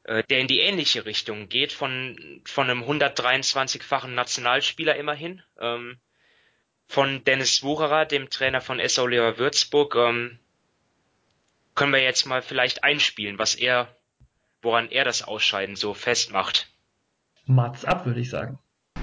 [0.04, 6.00] äh, der in die ähnliche Richtung geht, von, von einem 123-fachen Nationalspieler immerhin, ähm,
[6.88, 8.98] von Dennis Wucherer, dem Trainer von S.
[8.98, 10.40] Oliver Würzburg, ähm,
[11.76, 13.88] können wir jetzt mal vielleicht einspielen, was er,
[14.62, 16.70] woran er das Ausscheiden so festmacht.
[17.46, 18.60] Mats ab, würde ich sagen.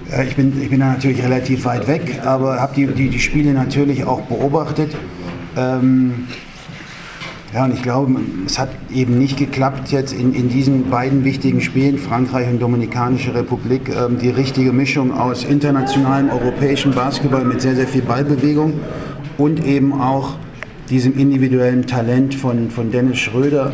[0.09, 3.19] Ja, ich bin, ich bin da natürlich relativ weit weg, aber habe die, die, die
[3.19, 4.95] Spiele natürlich auch beobachtet.
[5.57, 6.27] Ähm,
[7.53, 11.61] ja, und ich glaube, es hat eben nicht geklappt, jetzt in, in diesen beiden wichtigen
[11.61, 17.75] Spielen, Frankreich und Dominikanische Republik, ähm, die richtige Mischung aus internationalem europäischem Basketball mit sehr,
[17.75, 18.79] sehr viel Ballbewegung
[19.37, 20.35] und eben auch
[20.89, 23.71] diesem individuellen Talent von, von Dennis Schröder,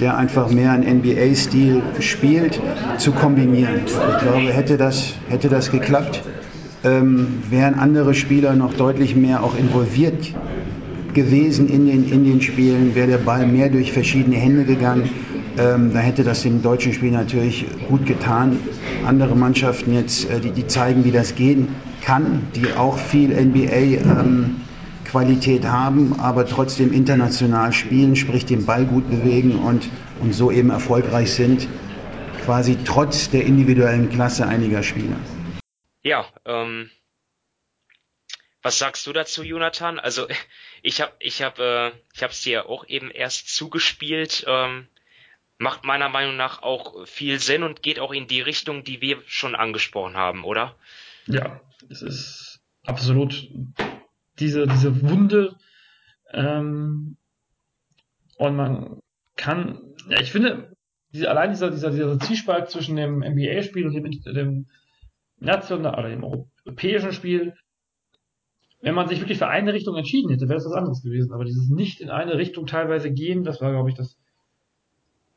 [0.00, 2.60] der einfach mehr einen NBA-Stil spielt,
[2.98, 3.82] zu kombinieren.
[3.86, 6.22] Ich glaube, hätte das, hätte das geklappt,
[6.84, 10.34] ähm, wären andere Spieler noch deutlich mehr auch involviert
[11.14, 15.08] gewesen in den, in den Spielen, wäre der Ball mehr durch verschiedene Hände gegangen.
[15.58, 18.58] Ähm, da hätte das dem deutschen Spiel natürlich gut getan.
[19.06, 21.68] Andere Mannschaften jetzt, äh, die, die zeigen, wie das gehen
[22.04, 24.56] kann, die auch viel NBA ähm,
[25.16, 29.88] Qualität haben, aber trotzdem international spielen, sprich den Ball gut bewegen und,
[30.20, 31.68] und so eben erfolgreich sind,
[32.44, 35.16] quasi trotz der individuellen Klasse einiger Spieler.
[36.02, 36.90] Ja, ähm,
[38.60, 39.98] was sagst du dazu, Jonathan?
[39.98, 40.26] Also
[40.82, 44.44] ich habe ich hab, äh, ich habe es dir auch eben erst zugespielt.
[44.46, 44.86] Ähm,
[45.56, 49.22] macht meiner Meinung nach auch viel Sinn und geht auch in die Richtung, die wir
[49.24, 50.76] schon angesprochen haben, oder?
[51.26, 53.48] Ja, es ist absolut
[54.38, 55.56] diese, diese Wunde.
[56.32, 57.16] Ähm,
[58.38, 59.00] und man
[59.36, 60.76] kann, ja, ich finde,
[61.12, 64.66] diese, allein dieser, dieser, dieser Zwiespalt zwischen dem NBA-Spiel und dem, dem
[65.38, 67.54] nationalen oder dem europäischen Spiel,
[68.82, 71.32] wenn man sich wirklich für eine Richtung entschieden hätte, wäre das was anderes gewesen.
[71.32, 74.18] Aber dieses nicht in eine Richtung teilweise gehen, das war, glaube ich, das,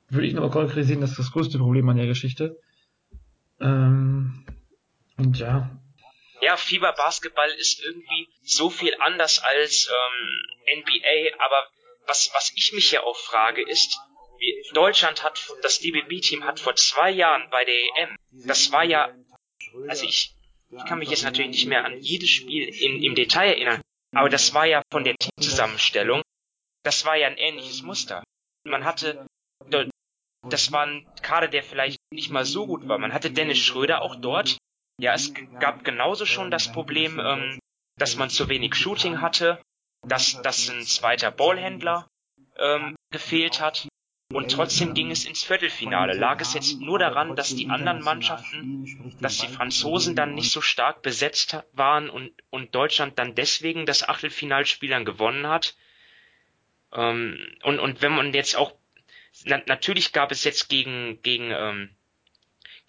[0.09, 2.57] würde ich nochmal konkretisieren, das ist das größte Problem an der Geschichte.
[3.59, 4.45] Ähm,
[5.17, 5.78] und ja,
[6.41, 11.67] ja, Fieber Basketball ist irgendwie so viel anders als ähm, NBA, aber
[12.05, 13.99] was, was ich mich hier auch frage, ist,
[14.39, 19.13] wie Deutschland hat, das DBB-Team hat vor zwei Jahren bei der EM, das war ja,
[19.87, 20.33] also ich,
[20.71, 23.81] ich kann mich jetzt natürlich nicht mehr an jedes Spiel in, im Detail erinnern,
[24.15, 26.21] aber das war ja von der Teamzusammenstellung,
[26.83, 28.23] das war ja ein ähnliches Muster.
[28.63, 29.27] Man hatte,
[30.47, 32.97] das war ein Kader, der vielleicht nicht mal so gut war.
[32.97, 34.57] Man hatte Dennis Schröder auch dort.
[34.99, 37.59] Ja, es gab genauso schon das Problem, ähm,
[37.97, 39.61] dass man zu wenig Shooting hatte,
[40.05, 42.07] dass, dass ein zweiter Ballhändler
[42.57, 43.87] ähm, gefehlt hat.
[44.31, 46.13] Und trotzdem ging es ins Viertelfinale.
[46.13, 50.61] Lag es jetzt nur daran, dass die anderen Mannschaften, dass die Franzosen dann nicht so
[50.61, 55.75] stark besetzt waren und, und Deutschland dann deswegen das Achtelfinalspiel dann gewonnen hat?
[56.93, 58.75] Ähm, und, und wenn man jetzt auch,
[59.45, 61.95] na, natürlich gab es jetzt gegen, gegen, ähm,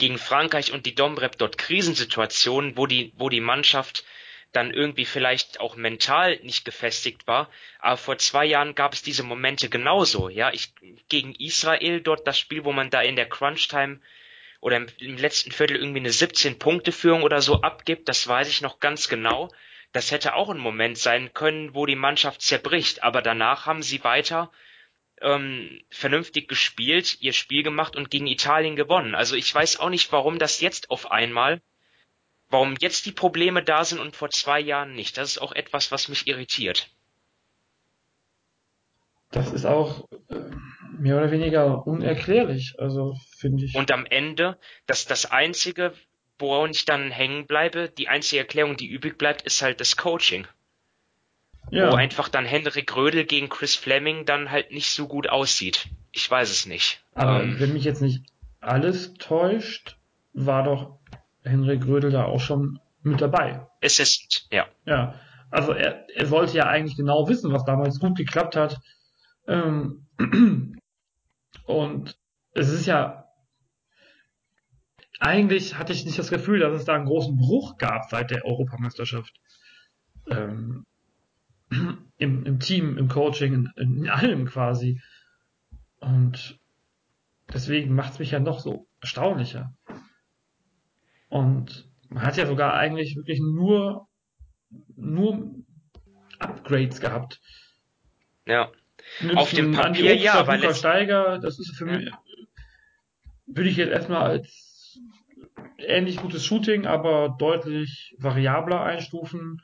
[0.00, 4.04] gegen Frankreich und die Domrep dort Krisensituationen, wo die, wo die Mannschaft
[4.52, 7.48] dann irgendwie vielleicht auch mental nicht gefestigt war.
[7.78, 10.28] Aber vor zwei Jahren gab es diese Momente genauso.
[10.28, 10.72] Ja, ich
[11.08, 14.00] gegen Israel dort das Spiel, wo man da in der Crunch Time
[14.60, 18.48] oder im, im letzten Viertel irgendwie eine 17 Punkte Führung oder so abgibt, das weiß
[18.48, 19.50] ich noch ganz genau.
[19.92, 23.02] Das hätte auch ein Moment sein können, wo die Mannschaft zerbricht.
[23.02, 24.50] Aber danach haben sie weiter
[25.20, 29.14] ähm, vernünftig gespielt, ihr Spiel gemacht und gegen Italien gewonnen.
[29.14, 31.60] Also ich weiß auch nicht, warum das jetzt auf einmal
[32.50, 35.16] warum jetzt die Probleme da sind und vor zwei Jahren nicht.
[35.16, 36.90] Das ist auch etwas, was mich irritiert.
[39.30, 40.34] Das ist auch äh,
[40.98, 43.76] mehr oder weniger unerklärlich, also finde ich.
[43.76, 45.94] Und am Ende, dass das einzige,
[46.38, 50.48] woran ich dann hängen bleibe, die einzige Erklärung, die übrig bleibt, ist halt das Coaching.
[51.70, 51.90] Ja.
[51.90, 55.86] Wo einfach dann Henrik Rödel gegen Chris Fleming dann halt nicht so gut aussieht.
[56.12, 57.02] Ich weiß es nicht.
[57.14, 58.24] Aber ähm, wenn mich jetzt nicht
[58.60, 59.96] alles täuscht,
[60.32, 60.98] war doch
[61.42, 63.66] Henrik Rödel da auch schon mit dabei.
[63.82, 64.66] Assistant, ja.
[64.84, 65.14] Ja,
[65.50, 68.80] also er, er sollte ja eigentlich genau wissen, was damals gut geklappt hat.
[69.46, 70.06] Ähm,
[71.64, 72.18] und
[72.52, 73.28] es ist ja,
[75.18, 78.44] eigentlich hatte ich nicht das Gefühl, dass es da einen großen Bruch gab seit der
[78.44, 79.34] Europameisterschaft.
[80.28, 80.84] Ähm,
[82.18, 85.00] im, Im Team, im Coaching, in, in allem quasi.
[86.00, 86.58] Und
[87.52, 89.74] deswegen macht es mich ja noch so erstaunlicher.
[91.28, 94.08] Und man hat ja sogar eigentlich wirklich nur,
[94.96, 95.54] nur
[96.38, 97.40] Upgrades gehabt.
[98.46, 98.70] Ja.
[99.20, 101.98] Nützen Auf dem Papier Obst, ja, weil Steiger, das ist für ja.
[101.98, 102.10] mich,
[103.46, 104.98] würde ich jetzt erstmal als
[105.78, 109.62] ähnlich gutes Shooting, aber deutlich variabler einstufen.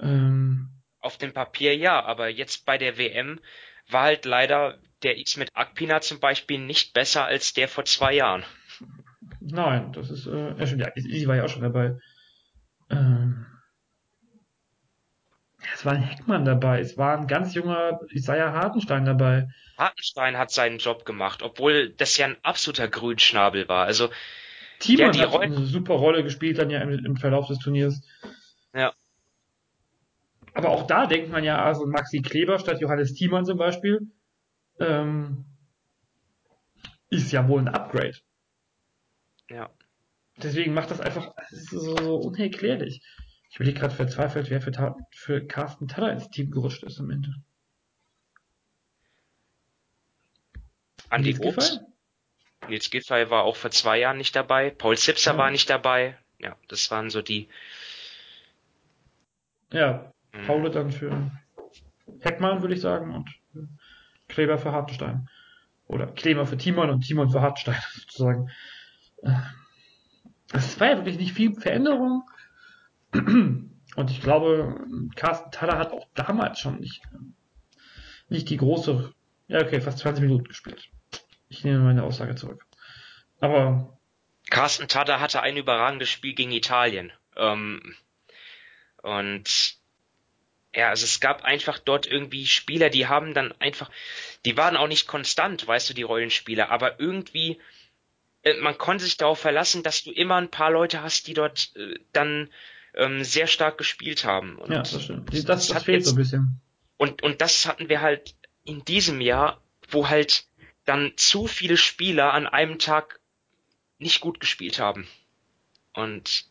[0.00, 3.40] Ähm, Auf dem Papier ja, aber jetzt bei der WM
[3.88, 8.14] war halt leider der X mit Akpina zum Beispiel nicht besser als der vor zwei
[8.14, 8.44] Jahren.
[9.40, 11.98] Nein, das ist, äh, ja, stimmt, ja, sie war ja auch schon dabei.
[12.90, 13.46] Ähm,
[15.74, 19.48] es war ein Heckmann dabei, es war ein ganz junger Isaiah Hartenstein dabei.
[19.78, 23.86] Hartenstein hat seinen Job gemacht, obwohl das ja ein absoluter Grünschnabel war.
[23.86, 24.10] Also
[24.78, 28.02] Thiemann hat Roll eine super Rolle gespielt dann ja im, im, Verlauf des Turniers.
[28.74, 28.92] Ja.
[30.54, 34.10] Aber auch da denkt man ja, also Maxi Kleber statt Johannes Thiemann zum Beispiel,
[34.78, 35.44] ähm,
[37.08, 38.18] ist ja wohl ein Upgrade.
[39.48, 39.70] Ja.
[40.36, 43.02] Deswegen macht das einfach so, so unerklärlich.
[43.50, 47.34] Ich bin gerade verzweifelt, wer für, für Carsten Taller ins Team gerutscht ist am Ende.
[51.10, 51.80] Andi Obst.
[52.68, 54.70] Nils Giffey war auch vor zwei Jahren nicht dabei.
[54.70, 55.38] Paul Zipser ja.
[55.38, 56.16] war nicht dabei.
[56.38, 57.48] Ja, das waren so die.
[59.72, 60.46] Ja, mhm.
[60.46, 61.30] Paul dann für
[62.20, 63.30] Heckmann, würde ich sagen, und
[64.28, 65.28] Kleber für Hartenstein.
[65.86, 68.50] Oder Kleber für Timon und Timon für Hartenstein, sozusagen
[70.52, 72.28] es war ja wirklich nicht viel Veränderung.
[73.12, 74.84] Und ich glaube,
[75.16, 77.02] Carsten Taller hat auch damals schon nicht,
[78.28, 79.12] nicht die große,
[79.48, 80.88] ja okay, fast 20 Minuten gespielt.
[81.48, 82.64] Ich nehme meine Aussage zurück.
[83.40, 83.98] Aber
[84.48, 87.12] Carsten Taller hatte ein überragendes Spiel gegen Italien.
[87.36, 87.96] Ähm,
[89.02, 89.79] und
[90.74, 93.90] ja, also es gab einfach dort irgendwie Spieler, die haben dann einfach,
[94.44, 97.58] die waren auch nicht konstant, weißt du, die Rollenspieler, aber irgendwie
[98.42, 101.74] äh, man konnte sich darauf verlassen, dass du immer ein paar Leute hast, die dort
[101.76, 102.48] äh, dann
[102.94, 104.56] ähm, sehr stark gespielt haben.
[104.56, 105.32] Und ja, das stimmt.
[105.32, 106.60] Das, das, das fehlt jetzt, so ein bisschen.
[106.96, 108.34] Und, und das hatten wir halt
[108.64, 110.44] in diesem Jahr, wo halt
[110.84, 113.20] dann zu viele Spieler an einem Tag
[113.98, 115.06] nicht gut gespielt haben.
[115.92, 116.46] Und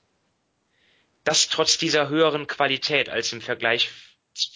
[1.23, 3.89] das trotz dieser höheren Qualität als im Vergleich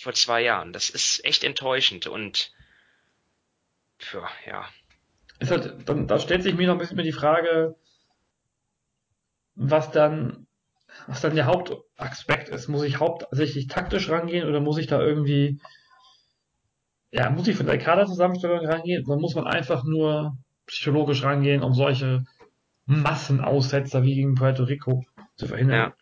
[0.02, 0.74] vor zwei Jahren.
[0.74, 2.52] Das ist echt enttäuschend und
[3.98, 4.68] für, ja
[5.40, 7.76] ist halt, dann, da stellt sich mir noch ein bisschen die Frage,
[9.56, 10.48] was dann,
[11.08, 12.68] was dann der Hauptaspekt ist.
[12.68, 15.60] Muss ich hauptsächlich taktisch rangehen oder muss ich da irgendwie
[17.12, 20.36] ja, muss ich von der Kaderzusammenstellung rangehen, dann muss man einfach nur
[20.66, 22.24] psychologisch rangehen, um solche
[22.86, 25.06] Massenaussetzer wie gegen Puerto Rico
[25.36, 25.78] zu verhindern.
[25.78, 25.94] Ja.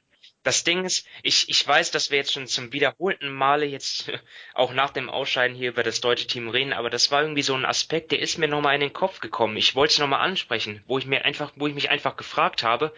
[0.44, 4.12] Das Ding ist, ich, ich weiß, dass wir jetzt schon zum wiederholten Male jetzt
[4.54, 7.54] auch nach dem Ausscheiden hier über das deutsche Team reden, aber das war irgendwie so
[7.54, 9.58] ein Aspekt, der ist mir nochmal in den Kopf gekommen.
[9.58, 12.94] Ich wollte es nochmal ansprechen, wo ich mir einfach, wo ich mich einfach gefragt habe,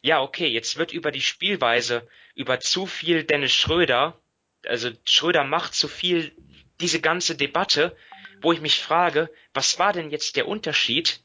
[0.00, 4.20] ja, okay, jetzt wird über die Spielweise, über zu viel Dennis Schröder,
[4.66, 6.34] also Schröder macht zu viel
[6.80, 7.96] diese ganze Debatte,
[8.40, 11.20] wo ich mich frage, was war denn jetzt der Unterschied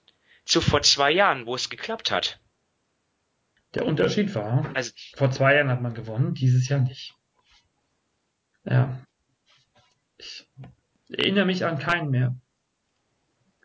[0.45, 2.39] zu vor zwei Jahren, wo es geklappt hat?
[3.73, 7.13] Der Unterschied war, also, vor zwei Jahren hat man gewonnen, dieses Jahr nicht.
[8.63, 9.01] Ja.
[10.17, 10.49] Ich
[11.09, 12.35] erinnere mich an keinen mehr.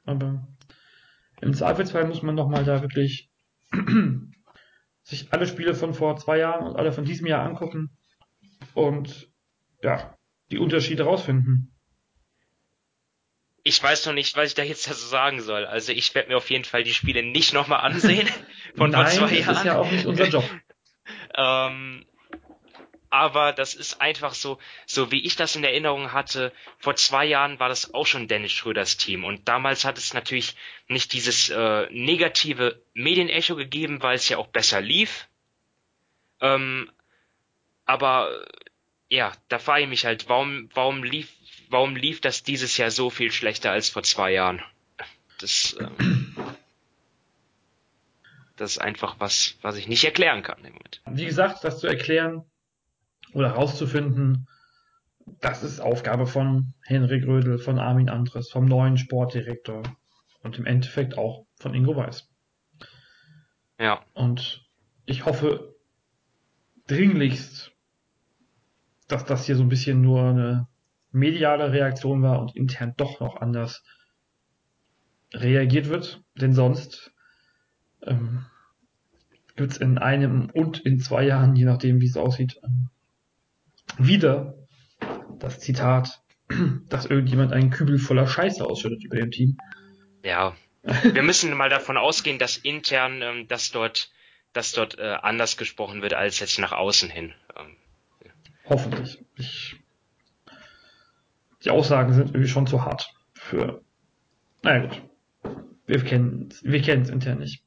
[0.04, 0.46] Aber
[1.40, 3.30] im Zweifelsfall muss man nochmal da wirklich
[5.02, 7.96] sich alle Spiele von vor zwei Jahren und alle von diesem Jahr angucken
[8.74, 9.32] und
[9.82, 10.16] ja,
[10.50, 11.71] die Unterschiede rausfinden
[13.64, 15.66] ich weiß noch nicht, was ich da jetzt dazu sagen soll.
[15.66, 18.28] Also ich werde mir auf jeden Fall die Spiele nicht nochmal ansehen
[18.76, 19.46] von Nein, vor zwei Jahren.
[19.46, 20.44] Das ist ja auch nicht unser Job.
[21.34, 22.06] ähm,
[23.10, 27.60] aber das ist einfach so, so wie ich das in Erinnerung hatte, vor zwei Jahren
[27.60, 30.56] war das auch schon Dennis Schröders Team und damals hat es natürlich
[30.88, 35.28] nicht dieses äh, negative Medienecho gegeben, weil es ja auch besser lief.
[36.40, 36.90] Ähm,
[37.84, 38.46] aber
[39.10, 41.28] ja, da frage ich mich halt, warum, warum lief
[41.72, 44.62] warum lief das dieses Jahr so viel schlechter als vor zwei Jahren?
[45.40, 46.36] Das, ähm,
[48.56, 51.02] das ist einfach was, was ich nicht erklären kann im Moment.
[51.06, 52.44] Wie gesagt, das zu erklären
[53.32, 54.46] oder herauszufinden,
[55.40, 59.82] das ist Aufgabe von Henrik Rödel, von Armin Andres, vom neuen Sportdirektor
[60.42, 62.28] und im Endeffekt auch von Ingo Weiß.
[63.80, 64.04] Ja.
[64.14, 64.68] Und
[65.06, 65.74] ich hoffe
[66.86, 67.72] dringlichst,
[69.08, 70.68] dass das hier so ein bisschen nur eine
[71.12, 73.84] mediale Reaktion war und intern doch noch anders
[75.32, 76.22] reagiert wird.
[76.34, 77.12] Denn sonst
[78.02, 78.46] ähm,
[79.56, 82.88] wird es in einem und in zwei Jahren, je nachdem wie es aussieht, ähm,
[83.98, 84.54] wieder
[85.38, 86.22] das Zitat,
[86.88, 89.58] dass irgendjemand einen Kübel voller Scheiße ausschüttet über dem Team.
[90.24, 90.56] Ja,
[91.02, 94.10] wir müssen mal davon ausgehen, dass intern ähm, dass dort,
[94.52, 97.34] dass dort äh, anders gesprochen wird als jetzt nach außen hin.
[97.56, 97.76] Ähm,
[98.24, 98.30] ja.
[98.64, 99.24] Hoffentlich.
[99.36, 99.76] Ich
[101.64, 103.82] die Aussagen sind irgendwie schon zu hart für.
[104.62, 105.02] Naja gut.
[105.86, 107.64] Wir kennen wir kennen es intern nicht.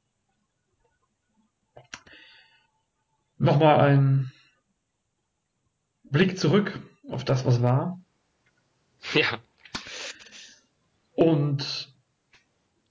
[3.37, 4.31] Nochmal ein
[6.03, 7.99] Blick zurück auf das, was war.
[9.13, 9.39] Ja.
[11.13, 11.93] Und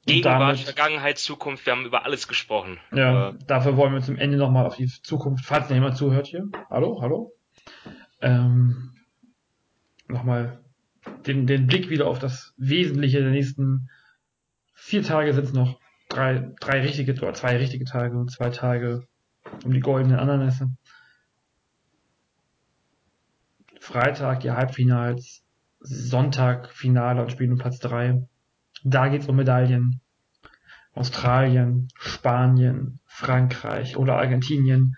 [0.06, 2.78] Gegenwart, damit, Vergangenheit, Zukunft, wir haben über alles gesprochen.
[2.92, 6.26] Ja, äh, dafür wollen wir zum Ende nochmal auf die Zukunft, falls noch jemand zuhört
[6.26, 6.46] hier.
[6.68, 7.32] Hallo, hallo.
[8.20, 8.94] Ähm,
[10.08, 10.63] nochmal
[11.26, 13.88] den, den Blick wieder auf das Wesentliche der nächsten
[14.74, 15.80] vier Tage sind es noch.
[16.08, 19.06] Drei, drei richtige, oder zwei richtige Tage und zwei Tage
[19.64, 20.70] um die goldenen Ananässe.
[23.80, 25.42] Freitag die Halbfinals,
[25.80, 28.26] Sonntag Finale und Spiel um Platz drei.
[28.82, 30.00] Da geht's um Medaillen.
[30.94, 34.96] Australien, Spanien, Frankreich oder Argentinien.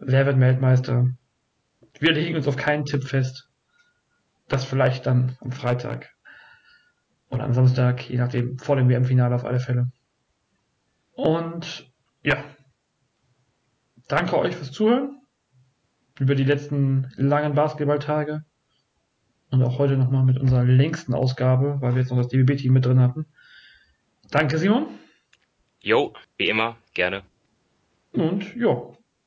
[0.00, 1.08] Wer wird Weltmeister?
[2.00, 3.47] Wir legen uns auf keinen Tipp fest
[4.48, 6.14] das vielleicht dann am Freitag
[7.30, 9.90] oder am Samstag, je nachdem, vor dem WM-Finale auf alle Fälle.
[11.12, 11.92] Und
[12.22, 12.42] ja,
[14.08, 15.20] danke euch fürs Zuhören
[16.18, 18.44] über die letzten langen Basketballtage
[19.50, 22.84] und auch heute nochmal mit unserer längsten Ausgabe, weil wir jetzt noch das DBB-Team mit
[22.84, 23.26] drin hatten.
[24.30, 24.86] Danke, Simon.
[25.80, 27.22] Jo, wie immer, gerne.
[28.12, 28.76] Und ja,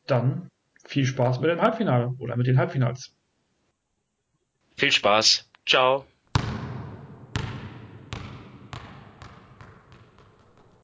[0.06, 0.50] dann
[0.86, 3.16] viel Spaß mit dem Halbfinale oder mit den Halbfinals.
[4.82, 5.48] Viel Spaß.
[5.68, 6.08] Ciao.